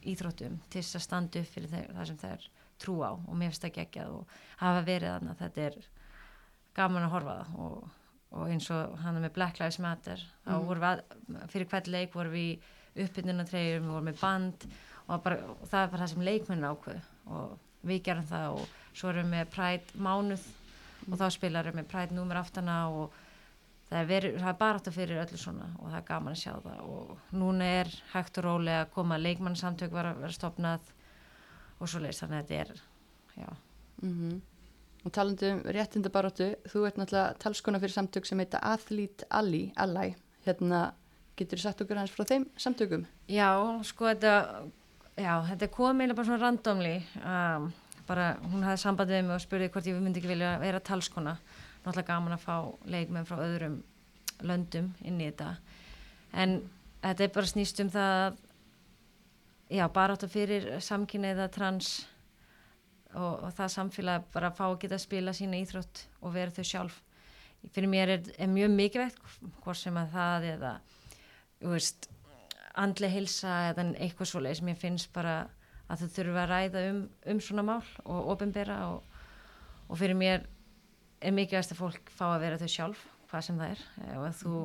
íþróttum 0.09 0.59
til 0.73 0.83
að 0.83 1.05
standa 1.05 1.43
upp 1.43 1.51
fyrir 1.53 1.71
þeir, 1.71 1.91
það 1.95 2.09
sem 2.11 2.21
þeir 2.23 2.47
trú 2.83 2.95
á 3.07 3.13
og 3.15 3.35
mér 3.37 3.53
finnst 3.53 3.67
það 3.67 3.75
geggjað 3.77 4.15
og 4.17 4.39
hafa 4.63 4.85
verið 4.87 5.13
þannig 5.13 5.33
að 5.35 5.43
þetta 5.43 5.67
er 5.69 5.77
gaman 6.75 7.07
að 7.07 7.13
horfa 7.15 7.37
það 7.39 7.61
og, 7.67 7.91
og 8.33 8.53
eins 8.53 8.69
og 8.73 8.97
hann 9.03 9.21
með 9.21 9.35
Black 9.37 9.61
Lives 9.61 9.79
Matter 9.83 10.21
mm. 10.21 10.47
þá 10.47 10.55
voru 10.69 10.85
við, 10.85 11.03
fyrir 11.53 11.69
hvert 11.73 11.91
leik 11.93 12.15
voru 12.17 12.33
við 12.33 12.71
uppbyttunartreyjur, 12.93 13.83
við 13.83 13.93
vorum 13.93 14.09
með 14.11 14.21
band 14.21 14.67
og, 15.07 15.19
bara, 15.25 15.39
og 15.53 15.67
það 15.69 15.83
er 15.83 15.93
bara 15.93 16.03
það 16.03 16.13
sem 16.15 16.27
leikmenn 16.29 16.69
ákveð 16.69 17.11
og 17.33 17.59
við 17.89 18.03
gerum 18.09 18.29
það 18.29 18.59
og 18.61 18.79
svo 18.93 19.11
erum 19.13 19.29
við 19.29 19.35
með 19.37 19.53
præt 19.57 19.93
mánuð 19.97 20.47
og 21.09 21.19
þá 21.19 21.27
spilarum 21.35 21.77
við 21.77 21.83
með 21.83 21.91
præt 21.93 22.15
númur 22.15 22.41
aftana 22.41 22.79
og 22.93 23.17
það 23.89 23.99
er, 24.01 24.09
veri, 24.09 24.33
það 24.39 24.51
er 24.53 24.61
bara 24.61 24.81
átt 24.81 24.89
að 24.89 24.99
fyrir 24.99 25.23
öllu 25.23 25.41
svona 25.41 25.69
og 25.79 25.91
það 25.91 25.99
er 25.99 26.09
gaman 26.09 26.37
að 26.37 26.43
sjá 26.43 26.53
það 26.65 26.87
og 26.95 27.37
núna 27.43 27.69
er 27.81 27.93
hægt 28.13 28.41
og 28.41 28.49
rólega 28.49 28.85
að 28.87 28.95
koma 28.95 29.21
leikmannsamtök 29.21 29.93
var 29.93 30.13
að 30.13 30.23
vera 30.25 30.39
stopnað 30.39 30.95
og 31.79 31.91
svo 31.91 32.01
leiðist 32.03 32.25
þannig 32.25 32.39
að 32.39 32.53
þetta 32.53 32.63
er 32.63 32.83
já 33.43 33.51
mm 34.03 34.15
-hmm. 34.15 34.41
Og 35.03 35.13
talandu 35.13 35.49
um 35.51 35.63
réttindabaróttu 35.75 36.53
þú 36.71 36.87
ert 36.87 36.99
náttúrulega 37.01 37.39
talskona 37.43 37.81
fyrir 37.83 37.97
samtök 37.97 38.27
sem 38.29 38.39
heita 38.39 38.61
Athlete 38.63 39.27
Ally, 39.31 39.71
Ally 39.77 40.15
hérna 40.47 40.93
Getur 41.39 41.57
þú 41.57 41.65
sagt 41.65 41.81
okkur 41.83 41.97
hans 41.97 42.13
frá 42.13 42.27
þeim 42.29 42.45
samtökum? 42.61 43.07
Já, 43.33 43.49
sko 43.89 44.11
þetta, 44.11 44.33
já, 45.17 45.33
þetta 45.49 45.69
kom 45.73 46.03
eiginlega 46.03 46.19
bara 46.19 46.29
svona 46.29 46.43
randomli. 46.43 46.93
Um, 47.23 47.71
bara 48.09 48.27
hún 48.45 48.67
hafði 48.67 48.83
sambandið 48.83 49.17
með 49.17 49.29
mig 49.31 49.37
og 49.39 49.45
spurði 49.47 49.71
hvort 49.73 49.89
ég 49.89 50.03
myndi 50.03 50.21
ekki 50.21 50.33
vilja 50.35 50.53
vera 50.61 50.83
talskona. 50.85 51.35
Náttúrulega 51.83 52.09
gaman 52.11 52.37
að 52.37 52.45
fá 52.45 52.57
leikmenn 52.95 53.29
frá 53.29 53.41
öðrum 53.47 53.81
löndum 54.45 54.93
inn 55.09 55.23
í 55.23 55.31
þetta. 55.31 55.55
En 56.37 56.57
þetta 57.01 57.27
er 57.27 57.35
bara 57.39 57.53
snýst 57.55 57.81
um 57.81 57.93
það, 57.97 58.39
já, 59.73 59.87
að 59.89 60.29
fyrir 60.37 60.69
samkynniða 60.85 61.49
trans 61.55 61.95
og, 63.15 63.45
og 63.45 63.51
það 63.57 63.75
samfélag 63.77 64.29
bara 64.33 64.51
að 64.51 64.59
fá 64.59 64.65
að 64.69 64.79
geta 64.85 64.99
að 64.99 65.05
spila 65.05 65.35
sína 65.37 65.61
íþrótt 65.61 66.05
og 66.21 66.35
vera 66.35 66.55
þau 66.55 66.65
sjálf. 66.69 66.99
Fyrir 67.73 67.91
mér 67.91 68.15
er, 68.17 68.31
er 68.43 68.51
mjög 68.51 68.73
mikilvægt 68.75 69.21
hvort 69.63 69.79
sem 69.79 69.99
að 70.01 70.15
það 70.17 70.47
eða 70.57 70.73
veist, 71.63 72.09
andlega 72.75 73.15
hilsa 73.15 73.57
eða 73.71 73.87
eitthvað 74.03 74.33
svoleið 74.33 74.59
sem 74.59 74.73
ég 74.73 74.81
finnst 74.81 75.13
bara 75.15 75.37
að 75.93 76.03
þau 76.03 76.15
þurfa 76.17 76.43
að 76.43 76.53
ræða 76.53 76.85
um, 76.91 77.03
um 77.33 77.43
svona 77.45 77.67
mál 77.69 77.83
og 78.03 78.33
ofinbera 78.35 78.79
og, 78.91 79.03
og 79.89 80.01
fyrir 80.01 80.19
mér 80.19 80.47
er 81.23 81.35
mikilvægast 81.37 81.75
að 81.77 81.83
fólk 81.85 82.15
fá 82.17 82.27
að 82.33 82.41
vera 82.47 82.63
þau 82.63 82.71
sjálf 82.75 83.05
hvað 83.31 83.47
sem 83.47 83.61
það 83.61 83.75
er. 83.75 83.85
Ef 84.13 84.41
þú 84.43 84.57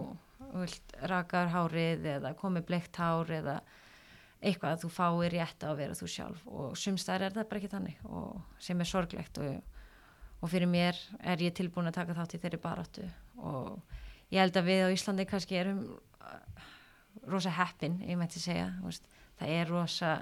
vilt 0.58 0.96
rakaður 1.12 1.54
hárið 1.54 2.08
eða 2.18 2.34
komið 2.40 2.66
bleikt 2.70 3.00
hár 3.00 3.32
eða 3.34 3.60
eitthvað 4.42 4.76
að 4.76 4.84
þú 4.84 4.90
fáir 4.94 5.34
rétt 5.34 5.66
á 5.66 5.70
að 5.72 5.80
vera 5.82 5.98
þú 5.98 6.10
sjálf. 6.14 6.44
Og 6.48 6.78
sumstæðar 6.78 7.28
er 7.28 7.36
það 7.38 7.50
bara 7.50 7.62
ekki 7.62 7.74
þannig 7.74 8.04
og 8.06 8.62
sem 8.64 8.82
er 8.84 8.90
sorglegt 8.90 9.40
og, 9.42 9.78
og 10.42 10.52
fyrir 10.52 10.70
mér 10.72 11.00
er 11.20 11.44
ég 11.46 11.56
tilbúin 11.58 11.90
að 11.90 12.00
taka 12.00 12.18
þátt 12.18 12.38
í 12.38 12.42
þeirri 12.44 12.62
baráttu. 12.62 13.06
Og 13.42 13.78
ég 14.34 14.42
held 14.42 14.60
að 14.60 14.70
við 14.70 14.84
á 14.86 14.94
Íslandi 14.94 15.28
kannski 15.30 15.60
erum 15.60 15.84
uh, 16.22 16.66
rosa 17.28 17.54
heppin, 17.58 18.00
ég 18.06 18.20
mætti 18.20 18.42
segja 18.44 18.70
veist, 18.84 19.08
það 19.40 19.56
er 19.58 19.74
rosa 19.74 20.14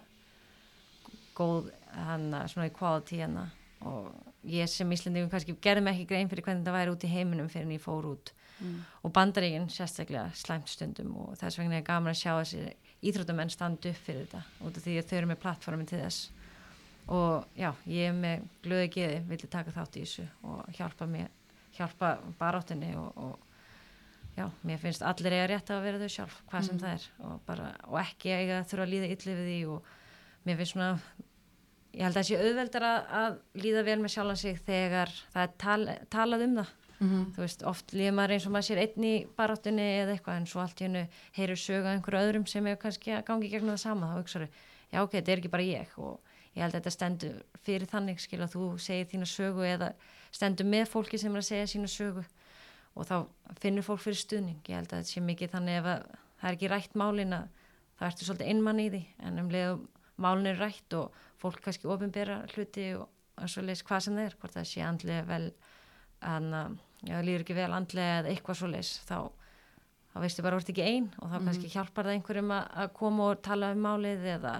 góð 1.36 1.72
hana, 1.92 2.46
svona 2.48 2.70
equality 2.72 3.20
hana. 3.24 3.50
Og 3.86 4.14
ég 4.46 4.70
sem 4.70 4.92
Íslandingum 4.92 5.32
kannski 5.32 5.56
gerðum 5.62 5.92
ekki 5.92 6.08
grein 6.10 6.30
fyrir 6.32 6.46
hvernig 6.46 6.66
það 6.68 6.78
væri 6.78 6.94
út 6.94 7.06
í 7.06 7.12
heiminum 7.12 7.52
fyrir 7.52 7.68
en 7.68 7.76
ég 7.76 7.84
fór 7.84 8.08
út 8.12 8.32
mm. 8.60 8.80
og 9.04 9.14
bandaríkinn 9.16 9.70
sérstaklega 9.74 10.30
slæmt 10.38 10.70
stundum 10.72 11.14
og 11.24 11.36
þess 11.40 11.60
vegna 11.60 11.80
er 11.80 11.88
gaman 11.88 12.14
að 12.14 12.22
sjá 12.22 12.32
þessi 12.38 12.76
íþróttamenn 13.06 13.54
standu 13.54 13.92
upp 13.92 14.02
fyrir 14.06 14.26
þetta 14.26 14.68
út 14.68 14.78
af 14.78 14.86
því 14.86 14.98
að 15.00 15.10
þau 15.10 15.18
eru 15.20 15.32
með 15.32 15.42
plattformin 15.44 15.90
til 15.90 16.02
þess 16.02 16.30
og 17.16 17.46
já, 17.58 17.70
ég 17.86 18.10
er 18.10 18.16
með 18.18 18.46
glöði 18.66 18.92
geði, 18.96 19.18
vilja 19.30 19.52
taka 19.58 19.74
þátt 19.76 20.00
í 20.00 20.06
þessu 20.06 20.26
og 20.50 20.78
hjálpa 20.78 21.10
mér, 21.10 21.30
hjálpa 21.78 22.16
baráttinni 22.40 22.96
og, 22.98 23.12
og 23.22 24.38
já, 24.38 24.48
mér 24.66 24.82
finnst 24.82 25.06
allir 25.06 25.36
eiga 25.38 25.52
rétt 25.54 25.70
að 25.74 25.86
vera 25.86 26.02
þau 26.02 26.16
sjálf 26.16 26.42
hvað 26.50 26.68
sem 26.70 26.80
mm. 26.80 26.82
það 26.82 26.98
er 26.98 27.30
og, 27.30 27.38
bara, 27.46 27.70
og 27.92 28.02
ekki 28.02 28.34
eiga 28.34 28.64
þurfa 28.66 28.88
að 28.88 28.94
líða 28.96 29.14
yllið 29.14 29.40
við 29.42 29.52
því 29.52 29.62
og 29.76 29.94
mér 30.46 30.60
finnst 30.62 30.76
svona 30.76 30.92
ég 31.96 32.04
held 32.04 32.16
að 32.16 32.20
það 32.20 32.28
sé 32.28 32.40
auðveldar 32.42 32.86
að, 32.86 33.06
að 33.20 33.38
líða 33.64 33.84
vel 33.88 34.00
með 34.02 34.14
sjálfan 34.16 34.40
sig 34.42 34.58
þegar 34.66 35.14
það 35.34 35.46
er 35.46 35.54
tal, 35.64 35.80
talað 36.12 36.46
um 36.46 36.58
það. 36.60 36.74
Mm 36.96 37.10
-hmm. 37.10 37.24
þú 37.36 37.42
veist, 37.44 37.64
oft 37.68 37.94
líður 37.94 38.14
maður 38.16 38.34
eins 38.34 38.46
og 38.48 38.52
maður 38.56 38.68
sér 38.70 38.82
einn 38.86 39.04
í 39.04 39.16
baráttunni 39.36 39.88
eða 40.00 40.14
eitthvað 40.14 40.38
en 40.40 40.46
svo 40.48 40.62
allt 40.64 40.80
í 40.80 40.86
hennu 40.86 41.02
heyrir 41.36 41.60
söga 41.60 41.92
einhverju 41.92 42.22
öðrum 42.24 42.46
sem 42.48 42.68
er 42.68 42.78
kannski 42.80 43.12
að 43.12 43.26
gangi 43.28 43.50
gegnum 43.52 43.76
það 43.76 43.84
sama. 43.84 44.12
Þá 44.12 44.20
hugsaður, 44.22 44.50
já 44.92 45.02
ok, 45.04 45.12
þetta 45.12 45.32
er 45.32 45.42
ekki 45.42 45.52
bara 45.52 45.68
ég. 45.68 45.98
Og 45.98 46.20
ég 46.56 46.64
held 46.64 46.76
að 46.76 46.80
þetta 46.80 46.96
stendur 46.96 47.44
fyrir 47.64 47.88
þannig 47.92 48.20
skil 48.24 48.42
að 48.42 48.56
þú 48.56 48.70
segir 48.80 49.10
þína 49.12 49.28
sögu 49.28 49.68
eða 49.68 49.92
stendur 50.32 50.66
með 50.66 50.86
fólki 50.88 51.20
sem 51.20 51.36
er 51.36 51.44
að 51.44 51.50
segja 51.50 51.68
sína 51.68 51.92
sögu. 51.92 52.24
Og 52.96 53.08
þá 53.08 53.28
finnur 53.60 53.84
fólk 53.84 54.00
fyrir 54.00 54.20
stuðning. 54.20 54.62
Ég 54.68 54.80
held 54.80 54.94
að 54.94 55.04
þetta 55.04 55.12
sé 55.12 55.22
mikið 55.22 55.52
þannig 55.52 55.78
ef 55.82 55.84
það 55.84 56.50
er 56.50 56.56
ekki 56.56 56.72
rætt 56.72 56.96
málin 56.96 57.34
að 57.34 57.48
það 58.00 58.08
ertu 58.08 58.26
svolítið 58.26 58.48
einmann 58.48 58.80
í 58.80 58.90
því. 58.90 59.04
En 59.20 59.40
um 59.40 59.52
leiðu 59.52 59.76
málin 60.16 60.48
er 60.48 60.62
rætt 60.64 60.96
og 60.96 61.12
fólk 61.42 61.62
kannski 61.64 61.90
ofinbera 61.92 62.42
hluti 62.54 62.90
og 62.96 63.50
svo 63.52 63.64
leiðis 63.66 63.84
hvað 63.86 64.06
sem 64.06 64.18
það 64.18 64.28
er 64.28 64.38
hvort 64.42 64.56
það 64.56 64.68
sé 64.70 64.84
andlega 64.86 65.26
vel 65.30 65.48
en 66.26 66.54
um, 66.56 66.78
já, 67.04 67.18
líður 67.22 67.44
ekki 67.44 67.58
vel 67.58 67.72
andlega 67.76 68.22
eða 68.22 68.32
eitthvað 68.32 68.60
svo 68.60 68.70
leis 68.72 68.92
þá, 69.08 69.18
þá 70.14 70.18
veistu 70.24 70.46
bara 70.46 70.60
orðið 70.60 70.74
ekki 70.74 70.88
einn 70.88 71.10
og 71.20 71.30
þá 71.30 71.38
mm. 71.38 71.50
kannski 71.50 71.72
hjálpar 71.74 72.08
það 72.08 72.18
einhverjum 72.20 72.56
að, 72.56 72.70
að 72.84 72.94
koma 73.02 73.30
og 73.32 73.44
tala 73.46 73.72
um 73.76 73.84
málið 73.86 74.28
eða 74.36 74.56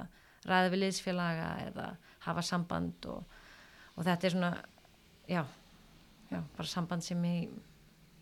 ræða 0.46 0.74
við 0.74 0.84
liðsfélaga 0.84 1.48
eða 1.70 1.88
hafa 2.28 2.44
samband 2.46 3.10
og, 3.12 3.40
og 3.96 4.06
þetta 4.06 4.28
er 4.28 4.36
svona 4.36 4.52
já, 5.32 5.42
já 6.34 6.40
bara 6.58 6.70
samband 6.70 7.06
sem 7.06 7.26
ég, 7.30 7.58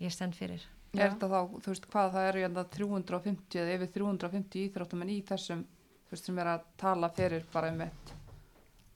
ég 0.03 0.13
stend 0.13 0.37
fyrir. 0.37 0.63
Er 0.93 1.09
þetta 1.09 1.25
þá, 1.25 1.39
þú 1.57 1.71
veist 1.71 1.87
hvað 1.89 2.11
það 2.13 2.27
eru 2.29 2.65
350 2.77 3.63
eða 3.63 3.77
yfir 3.79 3.95
350 3.95 4.67
íþróttum 4.67 5.01
en 5.01 5.11
í 5.15 5.21
þessum, 5.25 5.63
þú 6.05 6.13
veist 6.13 6.27
sem 6.29 6.43
er 6.43 6.51
að 6.53 6.67
tala 6.77 7.09
fyrir 7.17 7.47
bara 7.51 7.71
um 7.73 7.81
eitt 7.87 8.19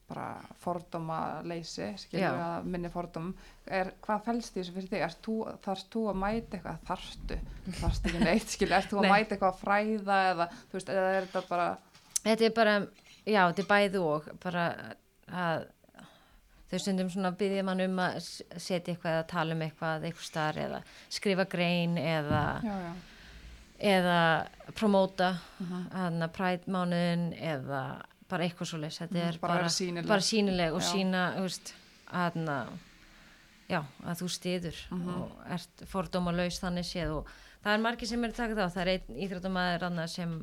bara 0.07 0.27
fordóma 0.61 1.17
leysi 1.47 1.89
skilur 1.99 2.37
að 2.39 2.67
minni 2.71 2.91
fordóm 2.91 3.33
er, 3.65 3.91
hvað 4.05 4.21
fælst 4.27 4.53
því 4.53 4.61
þessu 4.61 4.75
fyrir 4.75 4.91
þig 4.93 5.17
þú, 5.25 5.35
þarfst 5.65 5.89
þú 5.93 6.03
að 6.11 6.19
mæta 6.21 6.57
eitthvað 6.57 6.85
þarfstu, 6.87 7.39
þarfst 7.81 8.07
ekki 8.07 8.21
neitt 8.23 8.53
skilur 8.53 8.77
erst 8.77 8.93
þú 8.93 9.01
að 9.01 9.07
Nei. 9.07 9.11
mæta 9.11 9.35
eitthvað 9.35 9.49
að 9.51 9.63
fræða 9.63 10.19
eða 10.29 10.47
þú 10.53 10.77
veist, 10.77 10.93
eða 10.93 11.09
er 11.17 11.27
þetta 11.27 11.43
bara 11.49 11.67
þetta 12.23 12.47
er 12.47 12.55
bara, 12.61 12.77
já, 13.23 13.41
þetta 13.41 13.65
er 13.65 13.69
bæðu 13.73 14.05
og 14.13 14.29
bara 14.43 14.67
að 15.27 15.67
þau 16.67 16.79
stundum 16.83 17.11
svona 17.11 17.31
byggja 17.39 17.67
mann 17.67 17.83
um 17.83 18.01
að 18.03 18.17
setja 18.23 18.93
eitthvað 18.93 19.13
eða 19.13 19.27
tala 19.31 19.55
um 19.55 19.63
eitthvað 19.63 20.07
eitthvað 20.07 20.27
starf 20.27 20.63
eða 20.63 20.81
skrifa 21.19 21.47
grein 21.51 21.95
eða 22.01 22.43
já, 22.63 22.75
já. 22.83 22.91
eða 23.93 24.19
promóta 24.75 25.29
uh 25.35 25.71
-huh. 25.71 25.87
hana 25.93 26.27
prædmánuðin 26.27 27.33
eða 27.39 27.83
bara 28.29 28.47
eitthvað 28.47 28.71
svo 28.71 28.79
leiðs 28.81 28.99
þetta 29.01 29.17
mm, 29.17 29.27
er 29.27 29.39
bara, 29.41 29.53
bara, 29.53 30.07
bara 30.07 30.25
sínileg 30.25 30.73
og 30.75 30.81
já. 30.81 30.87
sína 30.91 31.23
veist, 31.39 31.73
að, 32.11 32.39
já, 33.67 33.81
að 34.03 34.21
þú 34.21 34.29
stiður 34.35 34.81
mm 34.89 35.03
-hmm. 35.03 35.21
og 35.21 35.53
ert 35.57 35.85
fordóma 35.85 36.31
laus 36.31 36.59
þannig 36.59 36.85
séð 36.85 37.13
og 37.19 37.31
það 37.63 37.73
er 37.73 37.85
margir 37.85 38.07
sem 38.07 38.23
er 38.23 38.31
takkt 38.31 38.59
á 38.59 38.67
það 38.67 38.81
er 38.81 38.93
einn 38.95 39.21
íþróttumæður 39.23 40.07
sem 40.07 40.35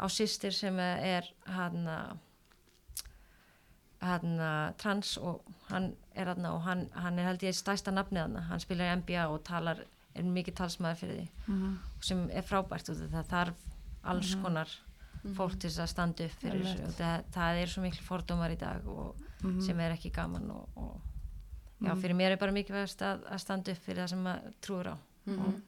á 0.00 0.06
sýstir 0.08 0.52
sem 0.52 0.78
er 0.80 1.24
hann 1.46 1.88
hann 4.00 4.74
trans 4.80 5.16
og 5.18 5.44
hann 5.68 5.94
er 6.14 6.26
hann 6.26 6.46
og 6.46 6.62
hann, 6.62 6.88
hann 6.94 7.18
er 7.18 7.24
held 7.24 7.42
ég 7.42 7.54
stæsta 7.54 7.90
nafnið 7.90 8.22
hann 8.22 8.36
hann 8.36 8.60
spilar 8.60 8.96
NBA 8.96 9.28
og 9.28 9.42
talar 9.44 9.84
er 10.14 10.22
mikið 10.22 10.54
talsmaður 10.54 10.96
fyrir 10.96 11.16
því 11.16 11.28
mm 11.46 11.58
-hmm. 11.62 11.74
sem 12.00 12.30
er 12.30 12.42
frábært 12.42 12.88
og 12.88 12.96
það 12.96 13.26
þarf 13.26 13.54
alls 14.02 14.34
-hmm. 14.34 14.42
konar 14.42 14.68
mm 15.22 15.30
-hmm. 15.30 15.36
fólk 15.36 15.58
til 15.60 15.70
að 15.70 15.86
standa 15.86 16.24
upp 16.24 16.40
fyrir 16.40 16.64
þessu 16.64 16.86
og 16.86 16.94
það, 16.98 17.24
það 17.32 17.62
er 17.62 17.66
svo 17.66 17.82
miklu 17.82 18.02
fordómar 18.02 18.50
í 18.50 18.58
dag 18.58 18.88
og, 18.88 19.16
mm 19.42 19.50
-hmm. 19.50 19.60
sem 19.66 19.80
er 19.80 19.92
ekki 19.92 20.10
gaman 20.10 20.50
og, 20.50 20.68
og 20.76 21.00
já, 21.80 21.92
mhm. 21.92 22.00
fyrir 22.00 22.16
mér 22.16 22.32
er 22.32 22.36
bara 22.36 22.52
mikilvægast 22.52 23.02
að, 23.02 23.24
að 23.30 23.38
standa 23.38 23.72
upp 23.72 23.78
fyrir 23.78 24.02
það 24.02 24.08
sem 24.08 24.22
maður 24.22 24.52
trúur 24.60 24.86
á 24.86 24.96
mhm. 25.24 25.62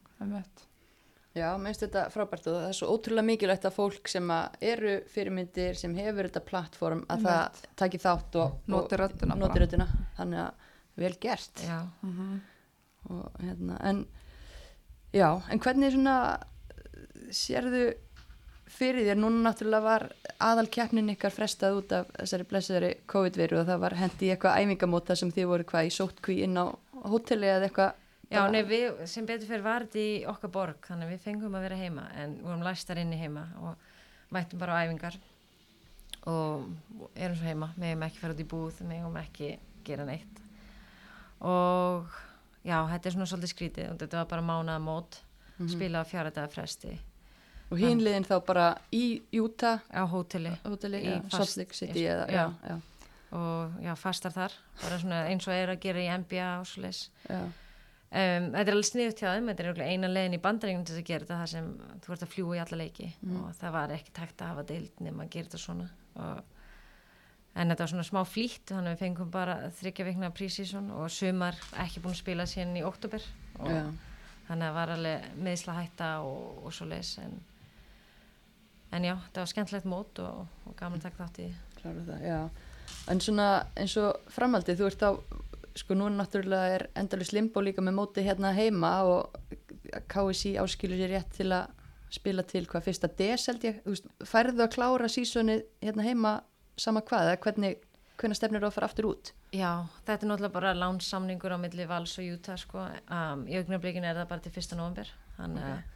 Já, 1.33 1.57
mér 1.57 1.73
finnst 1.73 1.81
þetta 1.87 2.11
frábært 2.13 2.47
og 2.47 2.57
það 2.59 2.69
er 2.69 2.77
svo 2.77 2.87
ótrúlega 2.93 3.25
mikilvægt 3.25 3.65
að 3.65 3.77
fólk 3.79 4.09
sem 4.09 4.31
að 4.31 4.57
eru 4.61 4.91
fyrirmyndir 5.09 5.79
sem 5.81 5.95
hefur 5.97 6.29
þetta 6.29 6.43
plattform 6.45 7.07
að 7.09 7.23
það 7.25 7.63
taki 7.81 8.01
þátt 8.03 8.37
og 8.37 8.59
noti 8.67 8.99
röttuna, 9.01 9.37
röttuna 9.49 9.87
þannig 10.19 10.43
að 10.43 10.53
vel 11.01 11.15
gert 11.21 11.63
mm 12.03 12.13
-hmm. 12.13 12.41
og 13.05 13.41
hérna 13.41 13.79
en 13.81 14.07
já, 15.13 15.43
en 15.51 15.59
hvernig 15.59 15.93
svona 15.93 16.39
sérðu 17.31 17.95
fyrir 18.73 19.07
þér, 19.07 19.19
núna 19.21 19.43
náttúrulega 19.47 19.85
var 19.85 20.05
aðal 20.43 20.69
keppnin 20.73 21.13
ykkar 21.13 21.35
frestað 21.35 21.79
út 21.81 21.95
af 21.97 22.13
þessari 22.19 22.47
blessaðari 22.51 22.93
COVID-veru 23.13 23.61
og 23.61 23.67
það 23.69 23.83
var 23.85 23.97
hendi 24.01 24.31
eitthvað 24.33 24.63
æfingamóta 24.63 25.17
sem 25.19 25.33
þið 25.35 25.51
voru 25.51 25.67
hvað 25.69 25.89
í 25.89 25.93
sóttkví 25.97 26.39
inn 26.47 26.57
á 26.59 26.67
hotelli 27.13 27.51
eða 27.51 27.69
eitthvað? 27.69 27.99
Já, 28.33 28.41
nei, 28.49 28.63
við 28.65 29.03
sem 29.13 29.27
betur 29.29 29.51
fyrir 29.51 29.65
varði 29.67 30.05
í 30.15 30.21
okkar 30.31 30.53
borg, 30.55 30.87
þannig 30.89 31.13
við 31.13 31.25
fengum 31.27 31.57
að 31.59 31.67
vera 31.67 31.81
heima 31.83 32.07
en 32.17 32.39
við 32.39 32.49
vorum 32.49 32.65
læstar 32.65 33.01
inni 33.03 33.21
heima 33.21 33.45
og 33.61 34.33
mættum 34.33 34.63
bara 34.63 34.79
á 34.81 34.83
æfingar 34.87 35.19
og 36.33 37.11
erum 37.13 37.37
svo 37.37 37.51
heima. 37.51 37.73
Við 37.77 37.91
hefum 37.91 38.07
ekki 38.07 38.23
farið 38.23 38.39
út 38.39 38.45
í 38.45 38.51
búð, 38.55 38.81
við 38.81 38.97
hefum 38.97 39.21
ekki 39.21 39.51
gera 39.85 40.07
neitt. 40.09 40.41
Og 41.45 42.17
já, 42.65 42.79
þetta 42.89 43.09
er 43.09 43.17
svona 43.17 43.29
svolítið 43.29 43.53
skrítið 43.53 43.91
og 43.91 44.01
þetta 44.01 44.23
var 44.23 44.31
bara 44.33 44.49
mánaða 44.49 44.85
mót 44.87 45.21
mm 45.21 45.67
-hmm. 45.67 45.73
spila 45.75 46.01
á 46.01 46.05
fjara 46.09 46.31
dagar 46.31 46.51
fresti 46.51 46.99
og 47.73 47.81
hínliðin 47.81 48.29
þá 48.29 48.37
bara 48.47 48.67
í 48.95 49.23
Utah? 49.41 49.81
Á 49.89 50.05
hóteli, 50.09 50.53
hóteli 50.67 51.03
í 51.09 51.17
Salt 51.33 51.75
City 51.75 52.05
eða, 52.05 52.29
já, 52.29 52.45
já. 52.69 52.77
og 53.39 53.81
já, 53.83 53.93
fastar 53.99 54.37
þar. 54.37 54.57
Eins 55.25 55.49
og 55.49 55.57
er 55.57 55.75
að 55.75 55.83
gera 55.87 56.05
í 56.05 56.13
NBA 56.23 56.53
og 56.61 56.69
svo 56.69 56.85
leis 56.85 57.07
um, 57.33 57.51
þetta 58.13 58.65
er 58.67 58.75
alveg 58.77 58.89
sniðt 58.91 59.23
hjá 59.25 59.29
þeim. 59.33 59.51
Þetta 59.51 59.69
er 59.73 59.85
eina 59.89 60.13
legin 60.13 60.39
í 60.39 60.43
bandaríkjum 60.45 60.87
til 60.89 60.99
að 60.99 61.07
gera 61.11 61.27
þetta 61.27 61.41
það 61.41 61.53
sem 61.55 61.69
þú 62.05 62.17
ert 62.17 62.27
að 62.27 62.33
fljúa 62.37 62.57
í 62.57 62.63
alla 62.67 62.81
leiki. 62.85 63.13
Mm. 63.23 63.37
og 63.43 63.61
það 63.61 63.77
var 63.79 63.95
ekki 63.99 64.17
takt 64.21 64.43
að 64.43 64.53
hafa 64.53 64.67
deild 64.73 65.05
nema 65.05 65.27
að 65.27 65.37
gera 65.37 65.51
þetta 65.51 65.63
svona. 65.67 65.89
Og, 66.13 66.43
en 67.53 67.69
þetta 67.69 67.85
var 67.85 67.93
svona 67.93 68.09
smá 68.09 68.23
flýtt 68.29 68.73
þannig 68.73 68.91
að 68.91 68.95
við 68.95 69.05
fengum 69.05 69.33
bara 69.33 69.57
þryggja 69.77 70.07
vikna 70.09 70.33
prísíson 70.33 70.89
og 70.97 71.11
sumar 71.13 71.59
ekki 71.83 72.01
búin 72.01 72.17
að 72.17 72.23
spila 72.23 72.47
síðan 72.49 72.79
í 72.81 72.85
oktober 72.89 73.27
og 73.61 73.73
já. 73.75 73.83
þannig 74.49 74.65
að 74.65 74.69
það 74.69 74.79
var 74.79 74.93
alveg 74.95 75.27
meðsla 75.49 75.75
hætta 75.77 76.09
og, 76.25 76.63
og 76.65 76.77
svo 76.77 76.89
leis 76.89 77.11
en 77.21 77.37
en 78.93 79.07
já, 79.07 79.15
það 79.33 79.41
var 79.41 79.51
skemmtlegt 79.53 79.89
mót 79.89 80.21
og, 80.23 80.45
og 80.69 80.77
gaman 80.79 81.01
að 81.01 81.09
taka 81.09 81.25
þátt 81.25 81.43
í 81.45 81.49
það, 81.83 82.29
En 83.11 83.19
svona 83.23 83.47
eins 83.79 83.97
og 83.99 84.31
framhaldið, 84.31 84.79
þú 84.79 84.89
ert 84.91 85.03
á 85.03 85.11
sko 85.79 85.97
núna 85.97 86.21
náttúrulega 86.21 86.75
er 86.77 86.85
endalus 87.01 87.33
limbo 87.33 87.63
líka 87.65 87.83
með 87.85 87.97
móti 87.97 88.25
hérna 88.27 88.53
heima 88.55 88.93
og 89.09 89.39
KSI 90.13 90.57
áskilur 90.61 91.01
sér 91.01 91.15
rétt 91.17 91.33
til 91.39 91.49
að 91.55 91.71
spila 92.13 92.45
til 92.45 92.67
hvað 92.69 92.85
fyrsta 92.89 93.09
des 93.19 93.47
held 93.49 93.65
ég, 93.65 93.79
þú 93.85 93.95
veist, 93.95 94.11
færðu 94.29 94.67
að 94.67 94.75
klára 94.75 95.09
sísoni 95.09 95.63
hérna 95.81 96.05
heima 96.05 96.35
sama 96.77 97.01
hvað 97.09 97.31
eða 97.31 97.41
hvernig, 97.47 97.81
hvernig 98.21 98.39
stefnir 98.39 98.63
þú 98.63 98.69
að 98.69 98.77
fara 98.77 98.91
aftur 98.91 99.09
út? 99.09 99.33
Já, 99.53 99.71
þetta 100.05 100.19
er 100.19 100.31
náttúrulega 100.31 100.59
bara 100.59 100.75
lánsamningur 100.77 101.57
á 101.57 101.59
milli 101.65 101.89
Vals 101.89 102.19
og 102.21 102.29
Utah 102.37 102.61
sko, 102.61 102.85
um, 102.85 103.49
í 103.49 103.57
augnablikinu 103.61 104.09
er 104.09 104.21
það 104.21 104.31
bara 104.35 104.45
til 104.45 104.55
fyrsta 104.55 104.79
november, 104.79 105.09
þannig 105.41 105.65
að 105.65 105.75
okay 105.79 105.92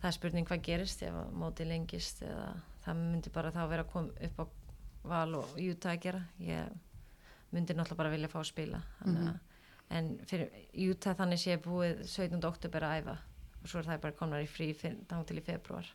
það 0.00 0.08
er 0.08 0.16
spurning 0.16 0.48
hvað 0.48 0.64
gerist 0.68 1.02
ef 1.06 1.16
móti 1.32 1.66
lengist 1.68 2.22
eða 2.26 2.48
það 2.84 3.02
myndi 3.02 3.32
bara 3.34 3.52
þá 3.54 3.62
vera 3.70 3.86
að 3.86 3.92
koma 3.92 4.28
upp 4.28 4.40
á 4.42 4.44
val 5.06 5.34
og 5.40 5.58
júta 5.60 5.92
að 5.92 6.02
gera 6.06 6.22
ég 6.42 6.72
myndi 7.54 7.76
náttúrulega 7.76 8.02
bara 8.02 8.14
vilja 8.14 8.32
fá 8.32 8.40
að 8.40 8.50
spila 8.50 8.82
að 9.00 9.06
mm 9.06 9.16
-hmm. 9.16 9.38
en 9.98 10.18
fyrir 10.26 10.50
Utah 10.90 11.16
þannig 11.16 11.40
sé 11.40 11.56
búið 11.56 12.06
17. 12.06 12.44
oktober 12.44 12.82
að 12.82 12.98
æfa 12.98 13.18
og 13.62 13.68
svo 13.68 13.78
er 13.78 13.84
það 13.84 14.00
bara 14.00 14.18
komnar 14.18 14.42
í 14.42 14.46
frí 14.46 14.74
þá 14.74 15.24
til 15.26 15.38
í 15.38 15.46
februar 15.46 15.86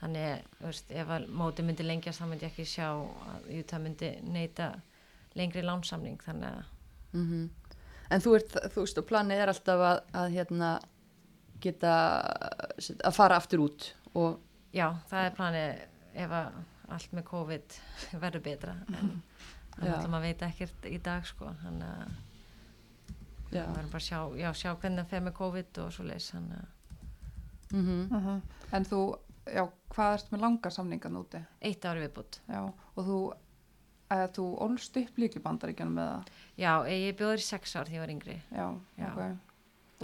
þannig, 0.00 0.44
veist, 0.60 0.90
ef 0.90 1.08
að 1.08 1.28
móti 1.28 1.62
myndi 1.62 1.82
lengjast 1.82 2.20
þá 2.20 2.26
myndi 2.26 2.44
ég 2.46 2.52
ekki 2.52 2.64
sjá 2.64 2.88
að 2.90 3.58
Utah 3.58 3.78
myndi 3.78 4.20
neyta 4.22 4.80
lengri 5.34 5.62
lánsamning 5.62 6.22
þannig 6.22 6.48
að 6.48 6.64
Mm 7.12 7.50
En 8.10 8.20
þú 8.24 8.34
ert, 8.38 8.54
þú 8.72 8.84
veist, 8.84 8.98
og 8.98 9.04
planið 9.04 9.42
er 9.42 9.50
alltaf 9.52 9.82
að, 9.84 9.98
að 10.16 10.30
hérna, 10.32 10.68
geta 11.64 11.92
að 13.04 13.14
fara 13.16 13.36
aftur 13.40 13.64
út 13.66 13.88
og 14.14 14.38
já, 14.74 14.88
það 15.10 15.24
er 15.28 15.36
planið 15.38 15.86
ef 16.24 16.34
að 16.42 16.58
allt 16.96 17.12
með 17.18 17.24
COVID 17.28 17.76
verður 18.24 18.44
betra 18.48 18.74
en 18.98 19.12
þannig 19.78 19.94
að 19.98 20.08
maður 20.12 20.26
veit 20.28 20.42
ekkert 20.48 20.88
í 20.90 20.98
dag 21.04 21.26
sko 21.28 21.52
þannig 21.62 21.92
að 21.92 22.16
við 23.48 23.60
verðum 23.62 23.90
bara 23.92 24.00
að 24.02 24.06
sjá, 24.08 24.18
já, 24.36 24.48
sjá 24.52 24.70
hvernig 24.76 25.02
það 25.04 25.10
fer 25.14 25.22
með 25.28 25.36
COVID 25.38 25.78
og 25.84 25.92
svo 25.96 26.04
leys 26.08 26.30
þannig 26.34 26.58
að 26.58 26.74
mm 27.78 28.42
En 28.76 28.84
þú, 28.84 28.98
já, 29.48 29.62
hvað 29.94 30.14
ert 30.18 30.30
með 30.32 30.42
langa 30.44 30.70
samningan 30.72 31.16
úti? 31.20 31.38
eitt 31.64 31.84
ári 31.88 32.02
viðbútt 32.04 32.38
Já, 32.48 32.60
og 32.68 33.06
þú, 33.06 33.18
að 34.12 34.24
þú 34.36 34.44
ólst 34.66 34.96
upp 35.00 35.20
líka 35.20 35.40
í 35.40 35.44
bandaríkjanum 35.44 35.96
með 35.96 36.08
það? 36.10 36.32
já, 36.60 36.72
ég 36.92 37.16
bjóður 37.20 37.40
í 37.42 37.46
sex 37.48 37.76
ár 37.76 37.88
því 37.88 37.96
ég 37.98 38.04
var 38.04 38.12
yngri 38.14 38.36
Já, 38.52 38.66
Já. 39.00 39.08
ok. 39.08 39.22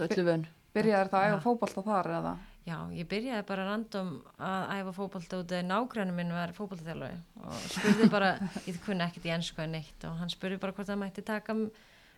öllu 0.07 0.25
vön 0.29 0.47
Byrjaði 0.75 1.11
það 1.13 1.23
að 1.23 1.31
æfa 1.31 1.41
fótbolta 1.45 1.85
þar 1.87 2.11
eða? 2.19 2.35
já, 2.65 2.77
ég 2.97 3.07
byrjaði 3.09 3.45
bara 3.45 3.65
random 3.67 4.11
að 4.41 4.71
æfa 4.79 4.93
fótbolta 4.95 5.39
út 5.41 5.51
eða 5.53 5.67
nágrænum 5.69 6.17
minn 6.17 6.33
var 6.33 6.53
fótboltaþjálfari 6.57 7.19
og 7.45 7.65
spurði 7.75 8.07
bara, 8.11 8.31
ég 8.69 8.79
kunni 8.85 9.05
ekkert 9.05 9.27
í 9.29 9.33
ennsku 9.35 9.61
en 9.61 9.75
neitt 9.77 10.07
og 10.09 10.17
hann 10.21 10.33
spurði 10.33 10.57
bara 10.61 10.73
hvort 10.75 10.89
það 10.89 11.01
mætti 11.03 11.25
taka 11.25 11.55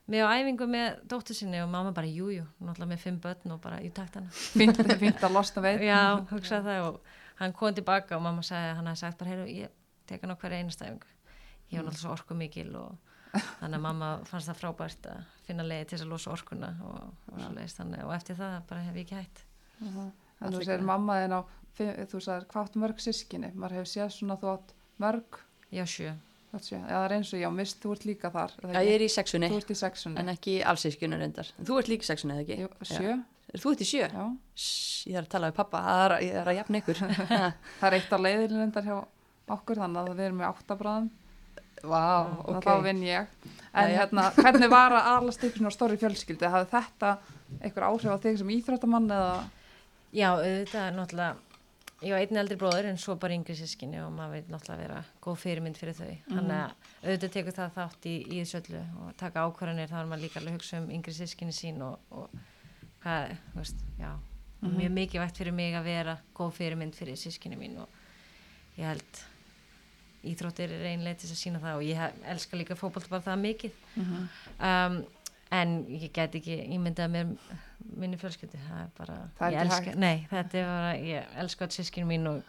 mig 0.08 0.24
á 0.24 0.32
æfingu 0.40 0.70
með 0.72 1.02
dóttur 1.12 1.36
sinni 1.36 1.60
og 1.60 1.72
mamma 1.72 1.92
bara, 1.96 2.08
jújú, 2.08 2.46
náttúrulega 2.64 2.92
með 2.94 3.02
fimm 3.04 3.18
börn 3.24 3.56
og 3.58 3.60
bara, 3.64 3.82
ég 3.84 3.92
takt 3.96 4.16
hana 4.16 4.32
Fínt, 4.32 4.80
fínt 5.02 5.26
að 5.28 5.36
losna 5.36 5.64
veit. 5.66 5.84
Já, 5.84 6.00
hugsaði 6.32 6.70
það 6.70 6.86
og 6.86 7.12
hann 7.42 7.56
kom 7.58 7.76
tilbaka 7.76 8.16
og 8.16 8.24
mamma 8.24 8.46
sagði 8.46 8.72
að 8.72 8.80
hann 8.80 8.90
hafði 8.94 9.04
sagt 9.04 9.20
bara, 9.20 9.34
heyru, 9.34 9.50
ég 9.52 9.76
tek 10.08 10.24
hann 10.24 10.32
á 10.32 10.40
hverja 10.40 10.62
einastæfingu. 10.64 11.12
Ég 11.68 11.82
var 11.82 11.90
náttúrulega 11.90 12.00
svo 12.06 12.16
orku 12.16 12.40
mikil 12.40 12.72
og 12.80 13.07
þannig 13.60 13.78
að 13.80 13.84
mamma 13.88 14.12
fannst 14.30 14.50
það 14.52 14.60
frábært 14.62 15.10
að 15.12 15.26
finna 15.48 15.64
leiði 15.68 15.86
til 15.90 15.98
þess 15.98 16.06
að 16.08 16.14
losa 16.14 16.32
orkuna 16.34 16.70
og, 16.84 17.02
og, 17.32 17.42
svo 17.42 17.52
leiðist, 17.56 17.78
þannig, 17.82 18.04
og 18.06 18.14
eftir 18.18 18.36
það 18.40 18.56
bara 18.70 18.86
hef 18.88 18.96
ég 19.02 19.06
ekki 19.08 19.20
hætt. 19.22 19.44
Uh 19.82 20.08
En 20.38 20.54
þú 20.54 20.60
segir 20.62 20.84
mamma 20.86 21.16
þinn 21.24 21.34
á, 21.34 21.42
þú 22.12 22.20
sagðir, 22.22 22.44
áttu 22.62 22.82
mörg 22.82 23.00
sískinni? 23.02 23.48
Maður 23.58 23.80
hefur 23.80 23.90
séð 23.90 24.12
svona 24.14 24.36
þú 24.38 24.52
átt 24.52 24.74
mörg, 25.02 25.40
Já, 25.74 25.82
sjö. 25.90 26.12
eða 26.54 26.84
það 26.86 27.06
er 27.08 27.16
eins 27.16 27.32
og 27.34 27.42
já, 27.42 27.48
mist, 27.58 27.80
þú 27.82 27.96
ert 27.96 28.06
líka 28.06 28.30
þar. 28.36 28.54
er 28.54 28.68
það 28.68 28.76
Já, 28.76 28.78
ekki? 28.78 28.92
ég 28.92 28.96
er 29.00 29.02
í 29.02 29.08
sexunni, 29.16 29.50
Þú 29.50 29.58
ert 29.58 29.72
í 29.74 29.78
sexunni. 29.82 30.20
en 30.22 30.30
ekki 30.36 30.54
allsískjunni 30.64 31.18
reyndar. 31.18 31.50
En 31.58 31.66
Þú 31.66 31.80
ert 31.82 31.90
líka 31.90 32.06
í 32.06 32.10
sexunni, 32.12 32.36
eða 32.38 32.46
ekki? 32.46 32.60
Jú, 32.62 32.70
sjö, 32.92 33.16
Er 33.54 33.60
þú 33.64 33.72
ert 33.74 33.82
í 33.82 33.88
sjö? 33.90 34.06
já. 34.14 34.26
Sss, 34.54 35.08
ég 35.10 35.18
þarf 35.18 35.26
að 35.28 35.34
tala 35.34 35.50
við 35.50 35.56
pappa, 35.58 35.82
það 35.88 36.06
er, 36.06 36.16
ég 36.28 36.38
er 36.44 36.48
að 36.54 36.58
jafna 36.60 36.82
ykkur. 36.84 37.02
Það 37.80 37.88
er 37.90 37.98
eitt 37.98 38.14
á 38.14 38.18
leiðinu 38.22 38.62
reyndar 38.62 38.84
hjá 38.88 38.98
okkur, 39.58 39.82
þannig 39.82 40.02
að 40.04 40.14
við 40.18 40.26
erum 40.30 40.38
með 40.44 40.50
áttabráðum. 40.54 41.10
Vá, 41.84 42.04
og 42.26 42.56
ok. 42.58 42.66
þá 42.66 42.84
vinn 42.86 43.04
ég. 43.06 43.28
En 43.78 43.92
Jæja. 43.92 43.98
hérna, 44.00 44.30
hvernig 44.38 44.70
var 44.72 44.96
að 44.98 45.10
alast 45.14 45.44
ykkur 45.46 45.62
svona 45.62 45.74
stóri 45.76 46.00
fjölskyldi? 46.02 46.50
Hafði 46.50 46.72
þetta 46.72 47.12
einhver 47.62 47.86
áhrif 47.90 48.14
á 48.14 48.24
þig 48.24 48.40
sem 48.42 48.54
íþróttamann 48.56 49.12
eða? 49.14 49.36
Já, 50.16 50.30
auðvitað, 50.34 50.88
náttúrulega, 50.96 51.36
ég 52.02 52.16
var 52.16 52.24
einni 52.24 52.42
eldri 52.42 52.58
bróður 52.58 52.90
en 52.90 53.00
svo 53.02 53.18
bara 53.22 53.36
yngri 53.36 53.58
sískinni 53.60 54.00
og 54.02 54.12
maður 54.16 54.38
vil 54.38 54.56
náttúrulega 54.56 54.82
vera 54.82 55.04
góð 55.22 55.40
fyrirmynd 55.44 55.78
fyrir 55.78 55.98
þau. 55.98 56.14
Þannig 56.32 56.58
að 56.58 56.72
auðvitað 57.04 57.36
tekur 57.36 57.58
það 57.58 57.76
þátt 57.78 58.10
í, 58.10 58.16
í 58.24 58.42
þessu 58.42 58.62
öllu 58.62 58.84
og 59.04 59.14
taka 59.20 59.46
ákvarðanir 59.46 59.92
þá 59.92 59.98
er 60.02 60.10
maður 60.10 60.24
líka 60.26 60.40
alveg 60.42 60.54
að 60.54 60.60
hugsa 60.60 60.82
um 60.82 60.90
yngri 60.98 61.16
sískinni 61.18 61.56
sín 61.58 61.82
og, 61.86 62.00
og 62.10 62.30
hvað, 63.04 63.36
þú 63.54 63.62
veist, 63.62 63.88
já, 64.00 64.12
mjög 64.66 64.94
mikilvægt 64.98 65.42
fyrir 65.42 65.54
mig 65.54 65.78
að 65.78 65.90
vera 65.92 66.18
góð 66.38 66.54
fyrirmynd 66.58 66.98
fyrir 66.98 67.20
sískinni 67.20 67.60
mín 67.60 67.78
og 67.84 68.80
ég 68.80 68.88
held 68.90 69.26
íþróttir 70.32 70.74
er 70.76 70.86
einlega 70.92 71.20
til 71.22 71.30
að 71.32 71.40
sína 71.42 71.62
það 71.64 71.80
og 71.80 71.86
ég 71.88 72.22
elska 72.34 72.60
líka 72.60 72.78
fótbolt 72.80 73.10
bara 73.12 73.26
það 73.26 73.42
mikið. 73.46 73.80
Um, 73.98 74.98
en 75.58 75.74
ég 75.88 76.12
get 76.16 76.36
ekki 76.36 76.58
ímyndað 76.76 77.12
mér 77.14 77.30
minni 77.98 78.18
fjölskyldi 78.20 78.60
það 78.68 78.80
er 78.84 78.90
bara, 78.98 79.18
Það 79.38 79.48
er 79.48 79.54
ég 79.56 79.62
elska, 79.66 79.94
nei, 79.96 80.16
þetta 80.32 80.58
er 80.60 80.66
bara 80.72 80.96
ég 81.00 81.36
elska 81.44 81.68
alls 81.68 81.78
sískinu 81.80 82.10
mín 82.10 82.28
og 82.34 82.42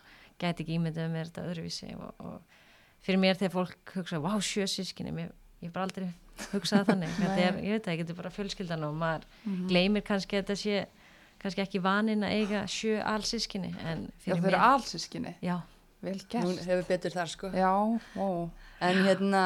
get 0.42 0.62
ekki 0.64 0.78
ímyndað 0.78 1.12
mér 1.12 1.28
þetta 1.30 1.44
öðruvísi 1.52 1.92
og, 1.94 2.10
og 2.18 3.04
fyrir 3.06 3.20
mér 3.22 3.38
þegar 3.38 3.54
fólk 3.54 3.94
hugsa, 3.94 4.18
vá, 4.24 4.32
sjö 4.42 4.66
sískinu 4.70 5.14
mér, 5.14 5.30
ég 5.62 5.68
hef 5.68 5.76
bara 5.76 5.86
aldrei 5.86 6.08
hugsað 6.52 6.90
þannig, 6.90 7.14
er, 7.38 7.60
ég 7.62 7.76
veit 7.76 7.86
það, 7.86 7.94
ég 7.94 8.02
getur 8.02 8.18
bara 8.18 8.34
fjölskyldan 8.34 8.86
og 8.88 8.98
maður 8.98 9.28
gleymir 9.70 10.02
kannski 10.06 10.38
að 10.40 10.42
þetta 10.48 10.58
sé 10.64 10.84
kannski 11.38 11.62
ekki 11.62 11.82
vanin 11.84 12.26
að 12.26 12.34
eiga 12.40 12.64
sjö 12.66 12.98
allsískinni 13.06 13.70
Já, 13.78 13.94
fyrir 14.26 14.58
allsískinni. 14.58 15.36
já, 15.38 15.60
Vel 15.98 16.14
Hún 16.14 16.54
gert. 16.54 16.66
hefur 16.68 16.84
betur 16.86 17.10
þar, 17.10 17.30
sko. 17.32 17.48
Já, 17.50 17.70
ó. 18.22 18.28
En 18.86 19.00
hérna, 19.02 19.42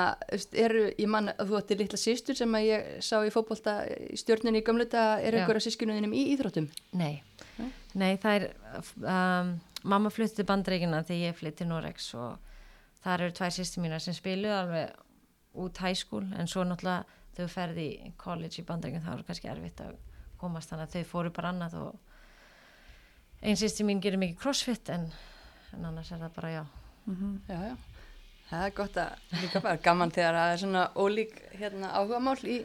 eru, 0.52 0.82
ég 1.00 1.08
man 1.08 1.30
að 1.32 1.48
þú 1.48 1.58
ætti 1.62 1.78
litla 1.80 2.00
sýstur 2.00 2.36
sem 2.36 2.52
að 2.58 2.66
ég 2.66 2.90
sá 3.00 3.14
í 3.24 3.30
fótbolta 3.32 3.78
í 3.88 4.18
stjórninni 4.20 4.60
í 4.60 4.66
gamluta, 4.66 5.04
er 5.24 5.38
einhverja 5.38 5.64
sískunuðinum 5.70 6.12
í 6.12 6.26
íþróttum? 6.34 6.68
Nei, 7.00 7.22
Nei? 7.56 7.70
nei 7.96 8.10
það 8.20 8.36
er 8.36 8.46
um, 9.00 9.54
mamma 9.88 10.12
flutti 10.12 10.44
bandreikina 10.44 11.00
þegar 11.08 11.30
ég 11.30 11.40
flytti 11.40 11.64
Norex 11.68 12.12
og 12.20 12.36
þar 13.02 13.24
eru 13.26 13.36
tvær 13.40 13.56
sýstir 13.56 13.82
mínar 13.86 14.04
sem 14.04 14.14
spilu 14.16 14.52
alveg 14.52 14.92
út 15.58 15.80
school 15.96 16.28
en 16.36 16.48
svo 16.48 16.64
náttúrulega 16.64 17.04
þau 17.36 17.48
ferði 17.48 17.88
í 18.06 18.12
college 18.20 18.60
í 18.60 18.66
bandreikina 18.68 19.04
það 19.04 19.16
var 19.16 19.26
kannski 19.30 19.48
erfitt 19.48 19.80
að 19.80 19.96
komast 20.40 20.68
þannig 20.72 20.88
að 20.88 20.94
þau 20.96 21.10
fóru 21.12 21.32
bara 21.32 21.52
annað 21.52 21.76
og 21.80 21.94
einn 23.42 23.56
sýstir 23.58 23.86
mín 23.88 24.00
gerir 24.02 24.20
mikið 24.20 24.40
crossfit 24.42 24.90
en, 24.94 25.08
en 25.76 25.84
annars 25.90 26.12
er 26.12 26.18
það 26.22 26.34
bara 26.36 26.50
já 26.56 26.62
Já, 27.48 27.58
já. 27.72 27.76
Það 28.52 28.64
er 28.66 28.72
gott 28.76 28.96
að 29.00 29.38
líka 29.42 29.60
bara 29.64 29.78
gaman 29.82 30.10
þegar 30.12 30.36
það 30.36 30.52
er 30.52 30.58
svona 30.60 30.82
ólík 31.00 31.32
hérna, 31.56 31.88
áhugamál 31.96 32.36
í 32.44 32.56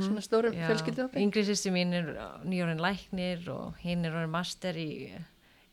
svona 0.00 0.22
stórum 0.24 0.54
Já, 0.56 0.66
fjölskyldu 0.70 1.08
yngri 1.20 1.42
sýstir 1.44 1.74
mín 1.74 1.92
er 1.98 2.08
nýjórinn 2.48 2.80
læknir 2.80 3.44
og 3.52 3.76
hinn 3.84 4.04
er 4.08 4.16
orðin 4.16 4.32
master 4.32 4.78
í, 4.80 5.12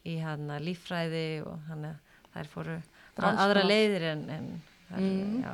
í 0.05 0.17
hana 0.19 0.59
líffræði 0.59 1.23
og 1.47 1.59
hann 1.69 1.87
þær 2.33 2.49
fóru 2.51 2.77
aðra 3.21 3.63
leiðir 3.67 4.09
en, 4.15 4.25
en 4.29 4.49
þær, 4.91 4.99
Mm. 5.01 5.37
já. 5.45 5.53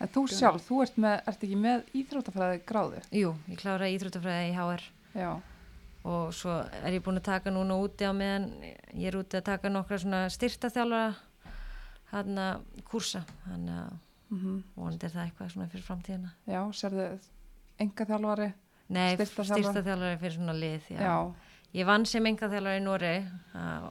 En 0.00 0.08
þú 0.14 0.22
sjálf, 0.30 0.62
þú 0.68 0.76
ert, 0.84 0.96
með, 1.02 1.16
ert 1.28 1.42
ekki 1.44 1.56
með 1.58 1.80
íþróttafræði 2.00 2.60
gráðu? 2.70 3.00
Jú, 3.12 3.32
ég 3.50 3.58
klára 3.60 3.88
íþróttafræði 3.90 4.46
í 4.48 4.54
HR 4.54 4.84
Já. 5.18 5.30
Og 6.08 6.30
svo 6.32 6.54
er 6.80 6.96
ég 6.96 7.02
búin 7.04 7.20
að 7.20 7.28
taka 7.28 7.52
núna 7.52 7.76
úti 7.80 8.06
á 8.08 8.12
meðan 8.16 8.48
ég 8.62 9.10
er 9.10 9.18
úti 9.20 9.36
að 9.36 9.48
taka 9.50 9.72
nokkra 9.72 9.98
svona 10.00 10.22
styrtaþjálfara 10.32 11.10
hann 12.14 12.40
að 12.40 12.84
kursa 12.88 13.24
þannig 13.46 13.82
að 13.82 13.98
Mm 14.30 14.60
vonandi 14.78 15.06
er 15.08 15.10
það 15.10 15.24
eitthvað 15.24 15.48
svona 15.50 15.64
fyrir 15.72 15.82
framtíðina 15.82 16.28
Já, 16.46 16.60
sérðu 16.70 17.06
enga 17.82 18.04
þjálfari? 18.06 18.52
Nei, 18.94 19.16
styrtaþjálfari 19.16 20.18
fyrir 20.20 20.36
svona 20.36 20.54
lið 20.54 20.86
já. 20.94 21.00
Já. 21.02 21.16
Ég 21.74 21.88
vann 21.88 22.06
sem 22.06 22.26
engaþjálfari 22.30 22.78
í 22.78 22.84
Nóri 22.84 23.10
það 23.50 23.88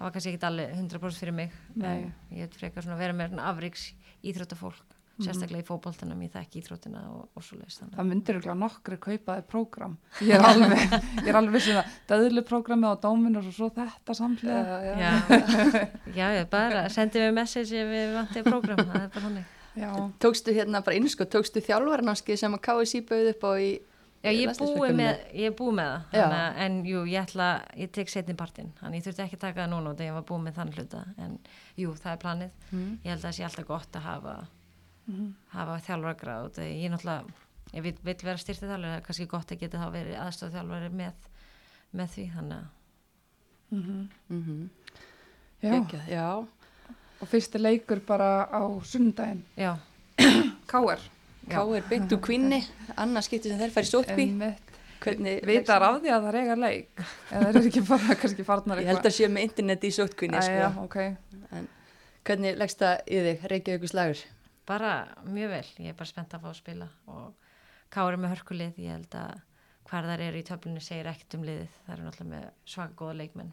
var 0.00 0.14
kannski 0.14 0.32
ekki 0.32 0.48
allir 0.48 0.72
100% 0.72 1.20
fyrir 1.20 1.36
mig 1.36 1.52
Nei. 1.74 2.08
en 2.08 2.12
ég 2.32 2.46
heit 2.46 2.56
frekar 2.56 2.86
svona 2.86 2.96
að 2.96 3.04
vera 3.04 3.18
með 3.18 3.36
afriks 3.44 3.90
íþróttafólk. 4.24 4.87
Sérstaklega 5.24 5.64
í 5.64 5.66
fótboltanum, 5.66 6.22
ég 6.22 6.32
þekki 6.34 6.62
íþróttina 6.62 7.02
og, 7.10 7.26
og 7.34 7.44
svo 7.44 7.58
leiðist 7.58 7.82
þannig 7.82 7.98
Það 7.98 8.08
myndir 8.12 8.38
ekki 8.38 8.56
nokkri 8.60 8.98
kaupaði 9.02 9.44
prógram. 9.50 9.98
Ég 10.22 10.34
er 10.38 10.46
alveg, 10.48 10.96
ég 11.24 11.30
er 11.32 11.38
alveg 11.40 11.68
að 11.74 11.92
döðluprógrami 12.12 12.90
á 12.90 12.94
Dominus 13.02 13.50
og 13.50 13.56
svo 13.56 13.70
þetta 13.74 14.16
samlega. 14.18 14.80
Já, 14.88 15.02
já. 15.02 15.84
Já, 16.18 16.26
ég 16.38 16.48
bara 16.52 16.86
sendi 16.92 17.22
mér 17.24 17.36
message 17.40 17.76
ef 17.82 17.92
við 17.92 18.16
vantið 18.16 18.50
program, 18.50 18.84
það 18.84 19.04
er 19.04 19.12
bara 19.14 19.26
hannig. 19.28 19.54
Já. 19.78 19.92
Tókstu 20.22 20.54
hérna 20.54 20.82
bara 20.82 20.98
innsko, 20.98 21.26
tókstu 21.30 21.62
þjálfarnámskið 21.62 22.40
sem 22.40 22.56
að 22.56 22.64
KSI 22.66 23.04
bauð 23.06 23.32
upp 23.34 23.46
á 23.46 23.52
í 23.62 23.70
Já, 24.18 24.32
ég 24.34 24.48
landsliðsverkefninu? 24.48 24.98
með, 24.98 25.20
ég 25.38 25.52
búið 25.54 25.74
með 25.78 25.90
það, 25.92 26.22
hana, 26.24 26.38
en 26.64 26.78
jú, 26.88 27.02
ég 27.06 27.22
ætla, 27.22 27.48
ég 27.78 27.90
tek 27.94 28.10
setni 28.10 28.34
partinn, 28.38 28.72
þannig 28.80 28.98
ég 28.98 29.04
þurfti 29.06 29.22
ekki 29.24 29.38
að 29.38 29.44
taka 29.44 29.60
það 29.60 29.68
núna 29.76 29.92
og 29.92 30.00
þegar 30.00 30.08
ég 30.08 30.16
var 30.16 30.24
búið 30.30 30.40
með 30.46 30.56
þann 30.56 30.72
hluta, 30.74 31.02
en 31.22 31.36
jú, 31.78 31.92
það 32.02 32.10
er 32.10 32.22
planið. 32.24 32.56
Mm. 32.72 32.88
Ég 33.04 33.12
held 33.12 33.20
að 33.20 33.26
það 33.28 33.36
sé 33.36 33.46
alltaf 33.46 33.68
gott 33.68 33.98
að 34.00 34.08
hafa, 34.08 34.34
Mhm. 35.08 35.28
hafa 35.54 35.78
þjálfargráð 35.86 36.58
ég 36.68 36.90
náttúrulega, 36.92 37.24
ég 37.72 37.82
vil, 37.82 37.94
vil 38.04 38.16
vera 38.22 38.36
styrtið 38.40 38.68
þjálfari, 38.68 38.90
það 38.92 38.98
er 38.98 39.06
kannski 39.06 39.26
gott 39.26 39.52
að 39.54 39.60
geta 39.62 39.80
þá 39.80 39.88
verið 39.94 40.18
aðstof 40.20 40.52
þjálfari 40.52 40.90
með, 40.92 41.28
með 41.96 42.12
því, 42.14 42.26
þannig 42.36 42.58
að, 42.58 42.68
Mm 43.70 44.08
Mm 44.30 44.70
Já. 45.60 45.72
já. 45.74 46.00
já. 46.08 46.46
Og 47.20 47.28
fyrsti 47.28 47.58
leikur 47.58 48.00
bara 48.06 48.46
á 48.46 48.62
sundaginn. 48.84 49.42
já, 49.56 49.76
Káar. 50.70 51.00
Já. 51.48 51.58
K 51.58 51.76
er 51.76 51.82
beint 51.88 52.12
úr 52.12 52.20
kvinni, 52.20 52.62
annars 52.96 53.26
skiptir 53.26 53.50
sem 53.50 53.58
þeir 53.58 53.72
fari 53.74 53.86
sótkví. 53.86 54.54
Hvernig 54.98 55.44
Vitar 55.46 55.82
af 55.82 56.00
því 56.02 56.10
að 56.10 56.22
það 56.24 56.28
er 56.28 56.38
eiga 56.40 56.54
leik. 56.58 57.02
Eða 57.30 57.42
þeir 57.44 57.56
eru 57.56 57.68
ekki 57.70 57.82
bara 57.88 58.14
kannski 58.20 58.44
farnar 58.46 58.80
Ég 58.82 58.86
held 58.90 59.06
að 59.06 59.14
sé 59.14 59.28
með 59.30 59.42
internet 59.48 59.84
í 59.84 59.90
sótkvinni, 59.94 60.40
sko. 60.42 60.54
Æja, 60.54 60.70
ok. 60.82 60.96
Hvernig 62.28 62.58
leggst 62.58 62.82
það 62.82 63.02
í 63.06 63.20
þig, 63.26 63.44
Reykjavíkus 63.52 63.94
lagur? 63.94 64.22
Bara 64.68 64.92
mjög 65.26 65.52
vel, 65.54 65.66
ég 65.84 65.92
er 65.92 65.98
bara 65.98 66.10
spennt 66.10 66.34
að 66.36 66.44
fá 66.44 66.50
að 66.52 66.58
spila 66.60 66.88
og 67.08 67.46
Kári 67.88 68.18
með 68.20 68.34
hörkulið, 68.34 68.80
ég 68.84 68.98
held 68.98 69.14
að 69.16 69.38
hvar 69.88 70.04
þær 70.04 70.22
eru 70.26 70.40
í 70.42 70.44
töflunni 70.44 70.82
segir 70.84 71.08
ekkert 71.08 71.38
um 71.38 71.44
liðið, 71.48 71.76
það 71.86 71.92
eru 71.94 72.04
náttúrulega 72.04 72.32
með 72.34 72.48
svaka 72.68 72.96
góða 72.98 73.14
leikmenn. 73.22 73.52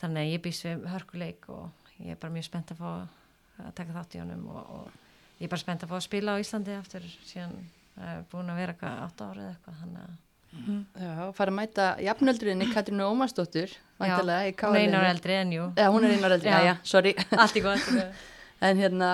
Þannig 0.00 0.22
að 0.22 0.30
ég 0.32 0.42
býst 0.46 0.64
við 0.64 0.86
hörkuleik 0.92 1.48
og 1.52 1.90
ég 2.00 2.14
er 2.14 2.20
bara 2.22 2.32
mjög 2.32 2.46
spennt 2.48 2.72
að 2.72 2.80
fá 2.80 2.88
að 2.96 3.74
taka 3.76 3.96
þátt 3.96 4.16
í 4.16 4.22
honum 4.22 4.46
og, 4.52 4.70
og 4.78 5.36
ég 5.40 5.48
er 5.48 5.52
bara 5.52 5.64
spennt 5.64 5.84
að 5.84 5.92
fá 5.92 5.98
að 5.98 6.06
spila 6.06 6.36
á 6.36 6.40
Íslandi 6.40 6.76
eftir 6.76 7.08
síðan 7.28 7.58
er 8.06 8.24
búin 8.32 8.52
að 8.52 8.62
vera 8.62 8.74
eitthvað 8.74 9.02
átt 9.04 9.26
árið 9.26 9.50
eitthvað 9.50 9.82
þannig 9.82 10.06
að 10.06 10.14
Já, 10.56 11.32
fara 11.36 11.52
að 11.52 11.56
mæta 11.58 11.86
jafnöldrinni 12.00 12.66
Katrínu 12.72 13.04
Ómarsdóttur 13.10 13.72
hún 14.00 14.76
er 14.78 14.86
einar 14.86 15.04
eldri 15.10 15.34
en 15.36 15.52
jú. 15.52 15.66
Hún 15.76 16.06
er 16.06 16.14
einar 16.16 16.34
eldri, 16.38 16.48
já, 16.48 16.62
já, 16.64 16.74
sorry. 16.86 17.12
Allt 17.36 17.58
í 17.60 17.62
góð 17.64 17.90
En 18.64 18.80
hérna, 18.80 19.10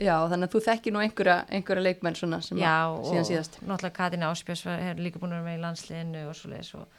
já, 0.00 0.14
þannig 0.30 0.46
að 0.48 0.54
þú 0.54 0.60
þekkir 0.66 0.94
nú 0.94 1.02
einhverja, 1.04 1.36
einhverja 1.56 1.84
leikmenn 1.86 2.16
svona 2.18 2.40
sem 2.44 2.58
Já, 2.60 2.72
að 2.90 3.04
síðan 3.08 3.24
og 3.24 3.28
síðast. 3.30 3.58
náttúrulega 3.60 3.96
Katin 3.96 4.26
Áspjörs 4.28 4.64
er 4.72 5.00
líka 5.00 5.20
búin 5.22 5.34
að 5.34 5.40
vera 5.40 5.48
með 5.48 5.58
í 5.58 5.62
landsliðinu 5.64 6.24
og 6.30 6.36
svo 6.38 6.50
leiðis 6.52 6.72
og, 6.78 6.98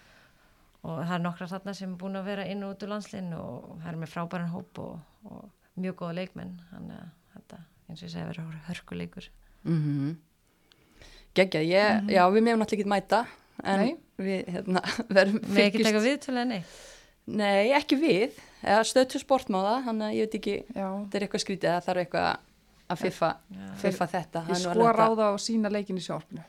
og 0.81 1.01
það 1.01 1.15
er 1.17 1.23
nokkra 1.25 1.49
þarna 1.51 1.75
sem 1.77 1.91
er 1.91 1.99
búin 2.03 2.19
að 2.19 2.29
vera 2.31 2.47
inn 2.51 2.63
og 2.65 2.75
út 2.75 2.85
úr 2.85 2.93
landsliðinu 2.95 3.41
og 3.41 3.69
það 3.83 3.91
er 3.93 3.99
með 4.01 4.13
frábæran 4.15 4.53
hóp 4.55 4.81
og, 4.85 4.97
og 5.29 5.81
mjög 5.81 5.97
góða 6.01 6.17
leikmenn 6.21 6.55
þannig 6.71 6.97
að 6.97 7.09
þetta, 7.35 7.61
eins 7.87 8.01
og 8.01 8.07
ég 8.07 8.13
segi, 8.15 8.27
verður 8.31 8.59
hörkuleikur 8.71 9.31
mm 9.63 10.11
Gekkja, 11.31 11.61
ég, 11.63 12.09
já, 12.11 12.25
við 12.27 12.43
meðum 12.43 12.59
náttúrulega 12.59 12.83
ekki 12.83 12.91
mæta 12.91 13.19
en 13.63 13.79
Nei. 13.79 13.91
við, 14.19 14.49
hérna, 14.51 14.81
verðum 15.15 15.45
Með 15.47 15.67
ekki 15.69 15.85
taka 15.85 16.01
viðtölu 16.03 16.41
en 16.41 16.49
neitt? 16.57 16.73
Nei, 17.31 17.71
ekki 17.77 17.95
við, 18.01 18.39
eða 18.65 18.81
stöðtu 18.89 19.21
sportmáða, 19.21 19.77
þannig 19.85 20.07
að 20.09 20.15
ég 20.17 20.25
veit 20.27 20.37
ekki, 20.41 20.55
Já. 20.73 20.87
þetta 20.89 21.19
er 21.19 21.25
eitthvað 21.27 21.43
skrítið 21.45 21.71
að 21.71 21.85
þarf 21.85 22.03
eitthvað 22.03 22.31
að 22.91 23.01
fiffa, 23.05 23.29
fiffa 23.81 24.07
þetta. 24.07 24.43
Ég 24.51 24.61
skor 24.63 24.95
á 24.99 25.07
að- 25.07 25.17
það 25.17 25.33
og 25.33 25.39
sína 25.39 25.71
leikin 25.71 25.97
í 25.97 26.03
sjálfnu. 26.05 26.43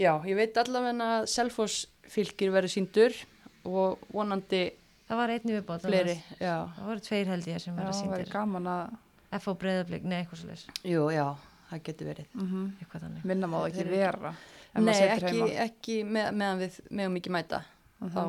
Já, 0.00 0.12
ég 0.24 0.36
veit 0.36 0.54
allavega 0.56 1.06
að 1.20 1.26
Selfoss 1.28 1.86
fylgir 2.08 2.50
verður 2.54 2.72
síndur 2.76 3.16
og 3.64 3.98
vonandi 4.12 4.72
Það 5.10 5.16
var 5.18 5.28
einni 5.34 5.54
viðbót 5.56 5.82
það 5.82 6.84
voru 6.86 7.00
tveir 7.02 7.26
held 7.26 7.46
ég 7.50 7.60
sem 7.60 7.74
Já, 7.74 7.80
verður 7.82 7.92
það 7.92 8.12
er 8.14 8.20
síndir 8.24 8.28
gaman 8.32 8.66
að 8.70 8.92
F.O. 9.40 9.54
breyðablík, 9.54 10.02
nei, 10.04 10.20
eitthvað 10.24 10.38
svo 10.38 10.48
leiðis 10.48 10.66
jú, 10.86 11.02
já, 11.10 11.24
það 11.70 11.82
getur 11.88 12.06
verið. 12.06 12.26
mm 12.34 12.68
eitthvað 12.80 13.02
þannig 13.04 13.24
minna 13.24 13.46
má 13.46 13.56
það 13.60 13.66
ekki 13.70 13.88
vera. 13.90 14.34
Nei, 14.74 14.94
ekki, 14.94 15.42
ekki 15.66 15.96
með, 16.06 16.30
meðan 16.32 16.58
við 16.62 16.80
meðum 16.90 17.16
ekki 17.20 17.30
mæta, 17.34 17.64
Mhm. 18.00 18.10
þá, 18.14 18.22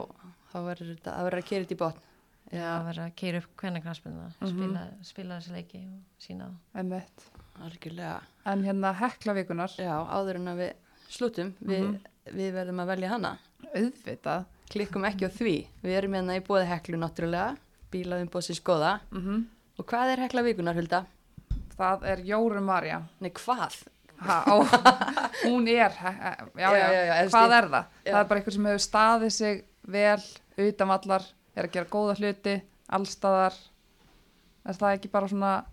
þá 0.52 0.58
verður 0.66 0.90
þetta, 0.96 1.12
það 1.14 1.26
verður 1.30 1.42
að 1.42 1.46
kera 1.52 1.64
þetta 1.66 1.76
í 1.78 1.82
botn. 1.84 2.02
Já, 2.52 2.66
að 2.82 2.86
vera 2.86 3.06
að 3.06 3.16
keira 3.16 3.38
upp 3.38 3.56
hvernig 3.58 3.84
knaspinu 3.84 4.34
Mhm. 4.42 4.50
spila, 4.50 4.88
spila 5.04 5.38
þessi 5.40 5.52
leiki 5.54 5.86
og 5.86 6.02
sína 6.20 6.50
það. 6.76 7.41
Algjörlega, 7.62 8.22
En 8.46 8.64
hérna 8.66 8.94
heklavikunar, 8.98 9.70
já, 9.78 9.94
áður 10.10 10.36
en 10.40 10.48
að 10.48 10.58
við 10.58 10.72
slutum, 11.10 11.54
við, 11.62 11.82
Mhm. 11.84 12.00
við 12.38 12.54
verðum 12.54 12.80
að 12.82 12.88
velja 12.88 13.10
hana. 13.10 13.38
auðvitað. 13.76 14.46
klikkum 14.72 15.04
ekki 15.06 15.26
á 15.28 15.30
því. 15.30 15.68
Við 15.84 15.98
erum 15.98 16.14
hérna 16.14 16.36
í 16.40 16.42
bóði 16.42 16.66
heklu 16.68 16.98
náttúrulega, 16.98 17.58
bílaðum 17.92 18.30
bóðsins 18.30 18.62
góða. 18.62 19.00
Mm 19.12 19.46
Og 19.80 19.86
hvað 19.86 20.14
er 20.14 20.18
hekla 20.28 20.44
vikunar, 20.44 20.76
Hulda? 20.76 21.06
Það 21.78 22.04
er 22.06 22.18
Jóru 22.24 22.62
Marja. 22.62 23.02
Nei, 23.20 23.30
hvað? 23.32 23.84
Ha, 24.20 24.44
ó, 24.48 24.62
hún 25.48 25.68
er, 25.68 25.90
já, 25.92 26.46
já, 26.56 26.88
Já, 27.08 27.30
hvað 27.30 27.52
er 27.58 27.68
það? 27.70 27.86
Það 28.06 28.20
er 28.20 28.26
bara 28.30 28.40
eitthvað 28.40 28.54
sem 28.54 28.66
hefur 28.66 28.84
staðið 28.86 29.32
sig 29.32 29.64
vel 29.88 30.22
utanvallar, 30.58 31.24
er 31.56 31.66
að 31.68 31.72
gera 31.72 31.86
góða 31.86 32.16
hluti, 32.20 32.62
allstaðar. 32.92 33.54
Er 34.66 34.74
það 34.74 34.98
ekki 34.98 35.12
bara 35.12 35.28
svona 35.28 35.66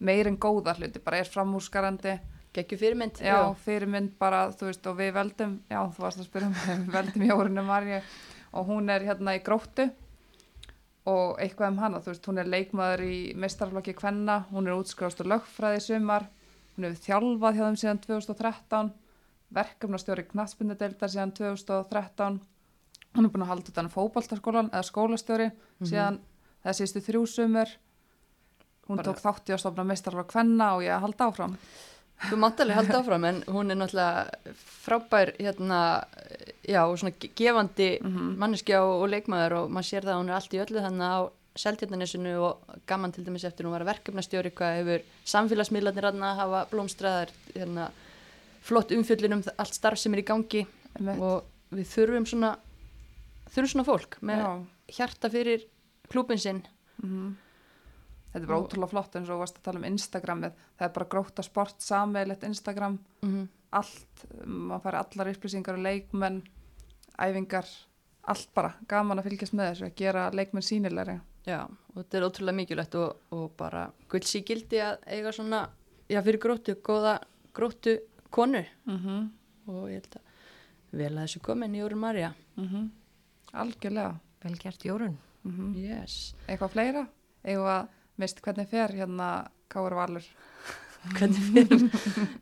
meir 0.00 0.28
en 0.30 0.38
góða 0.40 0.74
hluti, 0.78 1.02
bara 1.04 1.20
er 1.22 1.28
framúrskarandi, 1.28 2.18
Gekju 2.56 2.78
fyrirmynd? 2.80 3.20
já, 3.22 3.36
fyrirmynd 3.62 4.16
bara, 4.18 4.48
þú 4.50 4.70
veist, 4.70 4.86
og 4.90 4.96
við 4.98 5.12
veldum, 5.14 5.52
já, 5.70 5.80
þú 5.94 6.02
varst 6.02 6.18
að 6.22 6.26
spyrja 6.26 6.48
mig, 6.50 6.64
við 6.86 6.94
veldum 6.96 7.26
Jórunu 7.28 7.62
Marju 7.68 8.00
og 8.58 8.66
hún 8.66 8.90
er 8.90 9.04
hérna 9.06 9.36
í 9.38 9.42
gróttu 9.46 9.86
og 11.10 11.38
eitthvað 11.40 11.70
um 11.72 11.78
hana, 11.80 12.00
þú 12.02 12.10
veist, 12.12 12.26
hún 12.28 12.40
er 12.42 12.50
leikmaður 12.50 13.04
í 13.06 13.18
mestarflokki 13.38 13.94
Kvenna, 13.98 14.40
hún 14.50 14.66
er 14.68 14.74
útskrifast 14.76 15.22
og 15.22 15.30
lögfræði 15.30 15.80
sumar, 15.84 16.26
hún 16.76 16.88
hefur 16.88 17.04
þjálfað 17.06 17.56
hjá 17.56 17.64
þeim 17.68 17.78
síðan 17.84 18.00
2013, 18.06 18.90
verkefnastjóri 19.60 20.24
knattspindadeildar 20.30 21.10
síðan 21.10 21.32
2013, 21.38 22.40
hún 23.16 23.26
er 23.26 23.32
búin 23.32 23.46
að 23.46 23.52
halda 23.54 23.72
utan 23.72 23.90
fótboltaskólan 23.90 24.68
eða 24.74 24.86
skólastjóri 24.86 25.48
síðan 25.86 26.20
það 26.62 26.76
síðustu 26.78 27.02
þrjú 27.08 27.22
sumur, 27.32 27.72
hún 28.90 29.02
tók 29.06 29.20
þátt 29.22 29.48
í 29.50 29.54
að 29.54 29.62
stofna 29.62 29.84
mestarflokk 29.88 30.30
Kvenna 30.34 30.72
og 30.76 30.82
ég 30.84 30.92
að 30.96 31.04
halda 31.06 31.28
áfram. 31.30 31.56
Þú 32.20 32.36
mátt 32.36 32.60
alveg 32.60 32.76
halda 32.76 32.98
áfram, 33.00 33.24
en 33.24 33.38
hún 33.48 33.70
er 33.72 33.78
náttúrulega 33.80 34.54
frábær, 34.84 35.30
hérna, 35.40 35.78
já, 36.68 36.82
svona 37.00 37.14
ge- 37.16 37.30
gefandi 37.34 37.86
Mhm. 38.02 38.34
manneskja 38.36 38.82
og, 38.84 39.02
og 39.02 39.08
leikmaður 39.14 39.52
og 39.62 39.70
maður 39.70 39.88
sér 39.88 40.04
það 40.04 40.14
að 40.14 40.20
hún 40.20 40.28
er 40.28 40.36
allt 40.36 40.54
í 40.54 40.60
öllu 40.64 40.82
þannig 40.84 41.08
á 41.16 41.20
Seltjarnanesinu 41.60 42.34
og 42.46 42.76
gaman 42.86 43.12
til 43.12 43.24
dæmis 43.24 43.42
eftir 43.44 43.64
hún 43.66 43.72
var 43.74 43.82
verkefnastjóri 43.84 44.52
hvað 44.54 44.76
hefur 44.78 45.02
samfélagsmiðlarnir 45.26 46.06
að 46.06 46.36
hafa 46.38 46.60
blómstræðar, 46.70 47.28
hérna, 47.56 47.88
flott 48.62 48.90
umfjöllun 48.94 49.32
um 49.32 49.42
allt 49.58 49.74
starf 49.74 49.98
sem 49.98 50.14
er 50.14 50.20
í 50.22 50.24
gangi 50.28 50.66
Einmitt. 50.96 51.18
og 51.20 51.44
við 51.72 51.86
þurfum 51.90 52.26
svona, 52.28 52.56
þurfum 53.50 53.72
svona 53.72 53.84
fólk 53.88 54.16
með 54.22 54.38
Já. 54.44 54.50
hjarta 54.98 55.30
fyrir 55.32 55.64
klúbin 56.08 56.38
sinn. 56.38 56.62
Mhm. 57.02 57.34
Þetta 58.30 58.44
er 58.44 58.46
bara 58.46 58.60
ótrúlega 58.62 58.90
flott 58.92 59.16
eins 59.18 59.30
og 59.30 59.40
varst 59.42 59.56
að 59.58 59.64
tala 59.66 59.80
um 59.80 59.86
Instagramið. 59.88 60.52
Það 60.78 60.86
er 60.86 60.92
bara 60.98 61.08
gróta 61.14 61.42
sport 61.42 61.80
sammeilegt 61.82 62.46
Instagram. 62.46 62.98
Mm 63.22 63.48
Allt, 63.70 64.24
maður 64.46 64.80
fær 64.82 64.96
allar 64.98 65.28
upplýsingar 65.30 65.76
og 65.78 65.84
leikmenn, 65.84 66.40
æfingar, 67.22 67.68
allt 68.26 68.48
bara. 68.54 68.72
Gaman 68.90 69.20
að 69.20 69.28
fylgjast 69.28 69.54
með 69.54 69.68
þessu, 69.68 69.84
að 69.86 69.94
gera 70.00 70.24
leikmenn 70.34 70.66
sínilegri. 70.66 71.14
Já, 71.46 71.60
og 71.70 72.00
þetta 72.00 72.18
er 72.18 72.26
ótrúlega 72.26 72.56
mikilvægt 72.58 72.96
og, 72.98 73.20
og 73.30 73.52
bara 73.56 73.84
gulds 74.10 74.34
í 74.34 74.42
gildi 74.42 74.80
að 74.82 74.98
eiga 75.06 75.30
svona, 75.32 75.60
já, 76.10 76.18
fyrir 76.26 76.40
gróttu, 76.42 76.74
góða 76.82 77.20
gróttu 77.54 77.94
konu 78.30 78.64
Mm 78.86 78.98
-hmm. 78.98 79.30
og 79.66 79.88
ég 79.88 80.02
held 80.02 80.16
að 80.16 80.98
vel 80.98 81.12
að 81.18 81.22
þessu 81.22 81.40
komin 81.40 81.74
í 81.74 81.78
Jórun 81.78 81.98
Marja. 81.98 82.34
Algjörlega. 83.52 84.18
Vel 84.42 84.56
gert 84.58 84.84
Jórun 84.84 85.18
Mm 85.44 85.74
Yes. 85.76 86.34
Eitthvað 86.48 86.70
fleira? 86.70 87.06
Eitthvað 87.44 87.88
að 88.20 88.24
mist 88.26 88.40
hvernig 88.44 88.68
fer 88.68 88.92
hérna 89.00 89.26
Káur 89.72 89.94
Valur? 89.96 90.24
Hvernig 91.16 91.44
fyrir? 91.54 91.84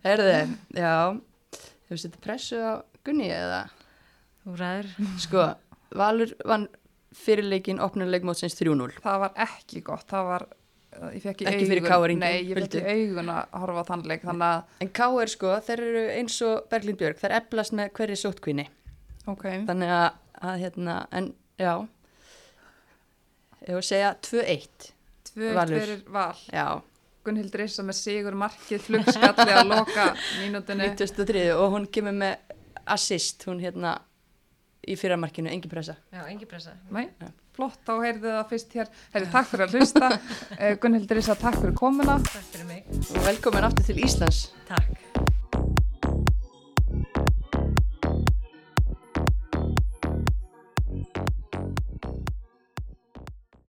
Herði, 0.03 0.39
já, 0.75 0.95
hefur 1.87 2.01
setið 2.03 2.23
pressu 2.25 2.59
á 2.59 2.83
Gunni 3.07 3.29
eða? 3.31 3.61
Þú 4.43 4.55
ræður 4.59 4.89
Sko, 5.23 5.45
Valur 6.01 6.33
vann 6.49 6.67
fyrirleikin 7.19 7.79
opnuleikmótsins 7.83 8.59
3-0. 8.59 8.99
Það 9.05 9.21
var 9.23 9.39
ekki 9.47 9.85
gott, 9.87 10.05
það 10.11 10.27
var, 10.33 10.47
uh, 10.99 11.07
ég 11.15 11.23
fekk 11.23 11.45
í 11.45 11.49
augun, 11.53 12.19
nei, 12.19 12.35
ég 12.51 12.59
fekk 12.59 12.77
í 12.81 12.97
augun 12.97 13.31
að 13.37 13.55
horfa 13.63 13.87
á 13.87 13.89
þannleik, 13.93 14.27
þannig 14.27 14.49
að, 14.49 14.77
En 14.85 14.93
K.R. 14.99 15.33
sko, 15.33 15.55
þeir 15.69 15.85
eru 15.87 16.05
eins 16.19 16.41
og 16.51 16.69
Berglind 16.75 17.01
Björg, 17.01 17.23
þeir 17.23 17.37
eflast 17.39 17.79
með 17.79 17.95
hverju 18.01 18.19
sótkvinni. 18.25 18.67
ok, 19.31 19.47
Þannig 19.71 19.95
að, 20.03 20.21
að 20.51 20.61
hérna, 20.67 20.99
en 21.15 21.33
já, 21.63 21.73
ég 23.65 23.75
var 23.79 23.83
að 23.87 23.91
segja 23.95 24.15
2-1. 24.29 24.93
Tvö 25.39 25.55
Valur. 25.57 25.81
fyrir 25.83 26.05
val. 26.13 26.45
Já, 26.53 26.67
Gunnhildur 27.29 27.65
Issa 27.65 27.85
með 27.87 27.99
sigur 28.03 28.37
markið 28.39 28.85
flugskalli 28.89 29.55
að 29.55 29.67
loka 29.73 30.11
mínútinni 30.43 30.93
93 30.97 31.49
og 31.57 31.75
hún 31.77 31.89
kemur 31.93 32.17
með 32.19 32.55
assist, 32.89 33.45
hún 33.49 33.61
hérna 33.63 33.99
í 34.89 34.95
fyrramarkinu, 34.97 35.51
engin 35.53 35.71
pressa. 35.71 35.99
Já, 36.15 36.23
engi 36.31 36.49
pressa. 36.49 36.73
Nei, 36.95 37.11
flott, 37.57 37.83
þá 37.85 37.93
heyrðu 38.07 38.31
það 38.33 38.47
fyrst 38.55 38.79
hér. 38.79 38.93
Herri, 39.13 39.29
takk 39.35 39.51
fyrir 39.51 39.67
að 39.67 39.77
hlusta. 39.77 40.13
Eh, 40.59 40.79
Gunnhildur 40.81 41.21
Issa, 41.21 41.37
takk 41.39 41.61
fyrir 41.61 41.77
komuna. 41.79 42.17
Takk 42.25 42.49
fyrir 42.55 42.71
mig. 42.71 42.89
Og 43.13 43.21
velkomin 43.29 43.69
aftur 43.69 43.91
til 43.91 44.01
Íslands. 44.07 44.49
Takk 44.71 45.08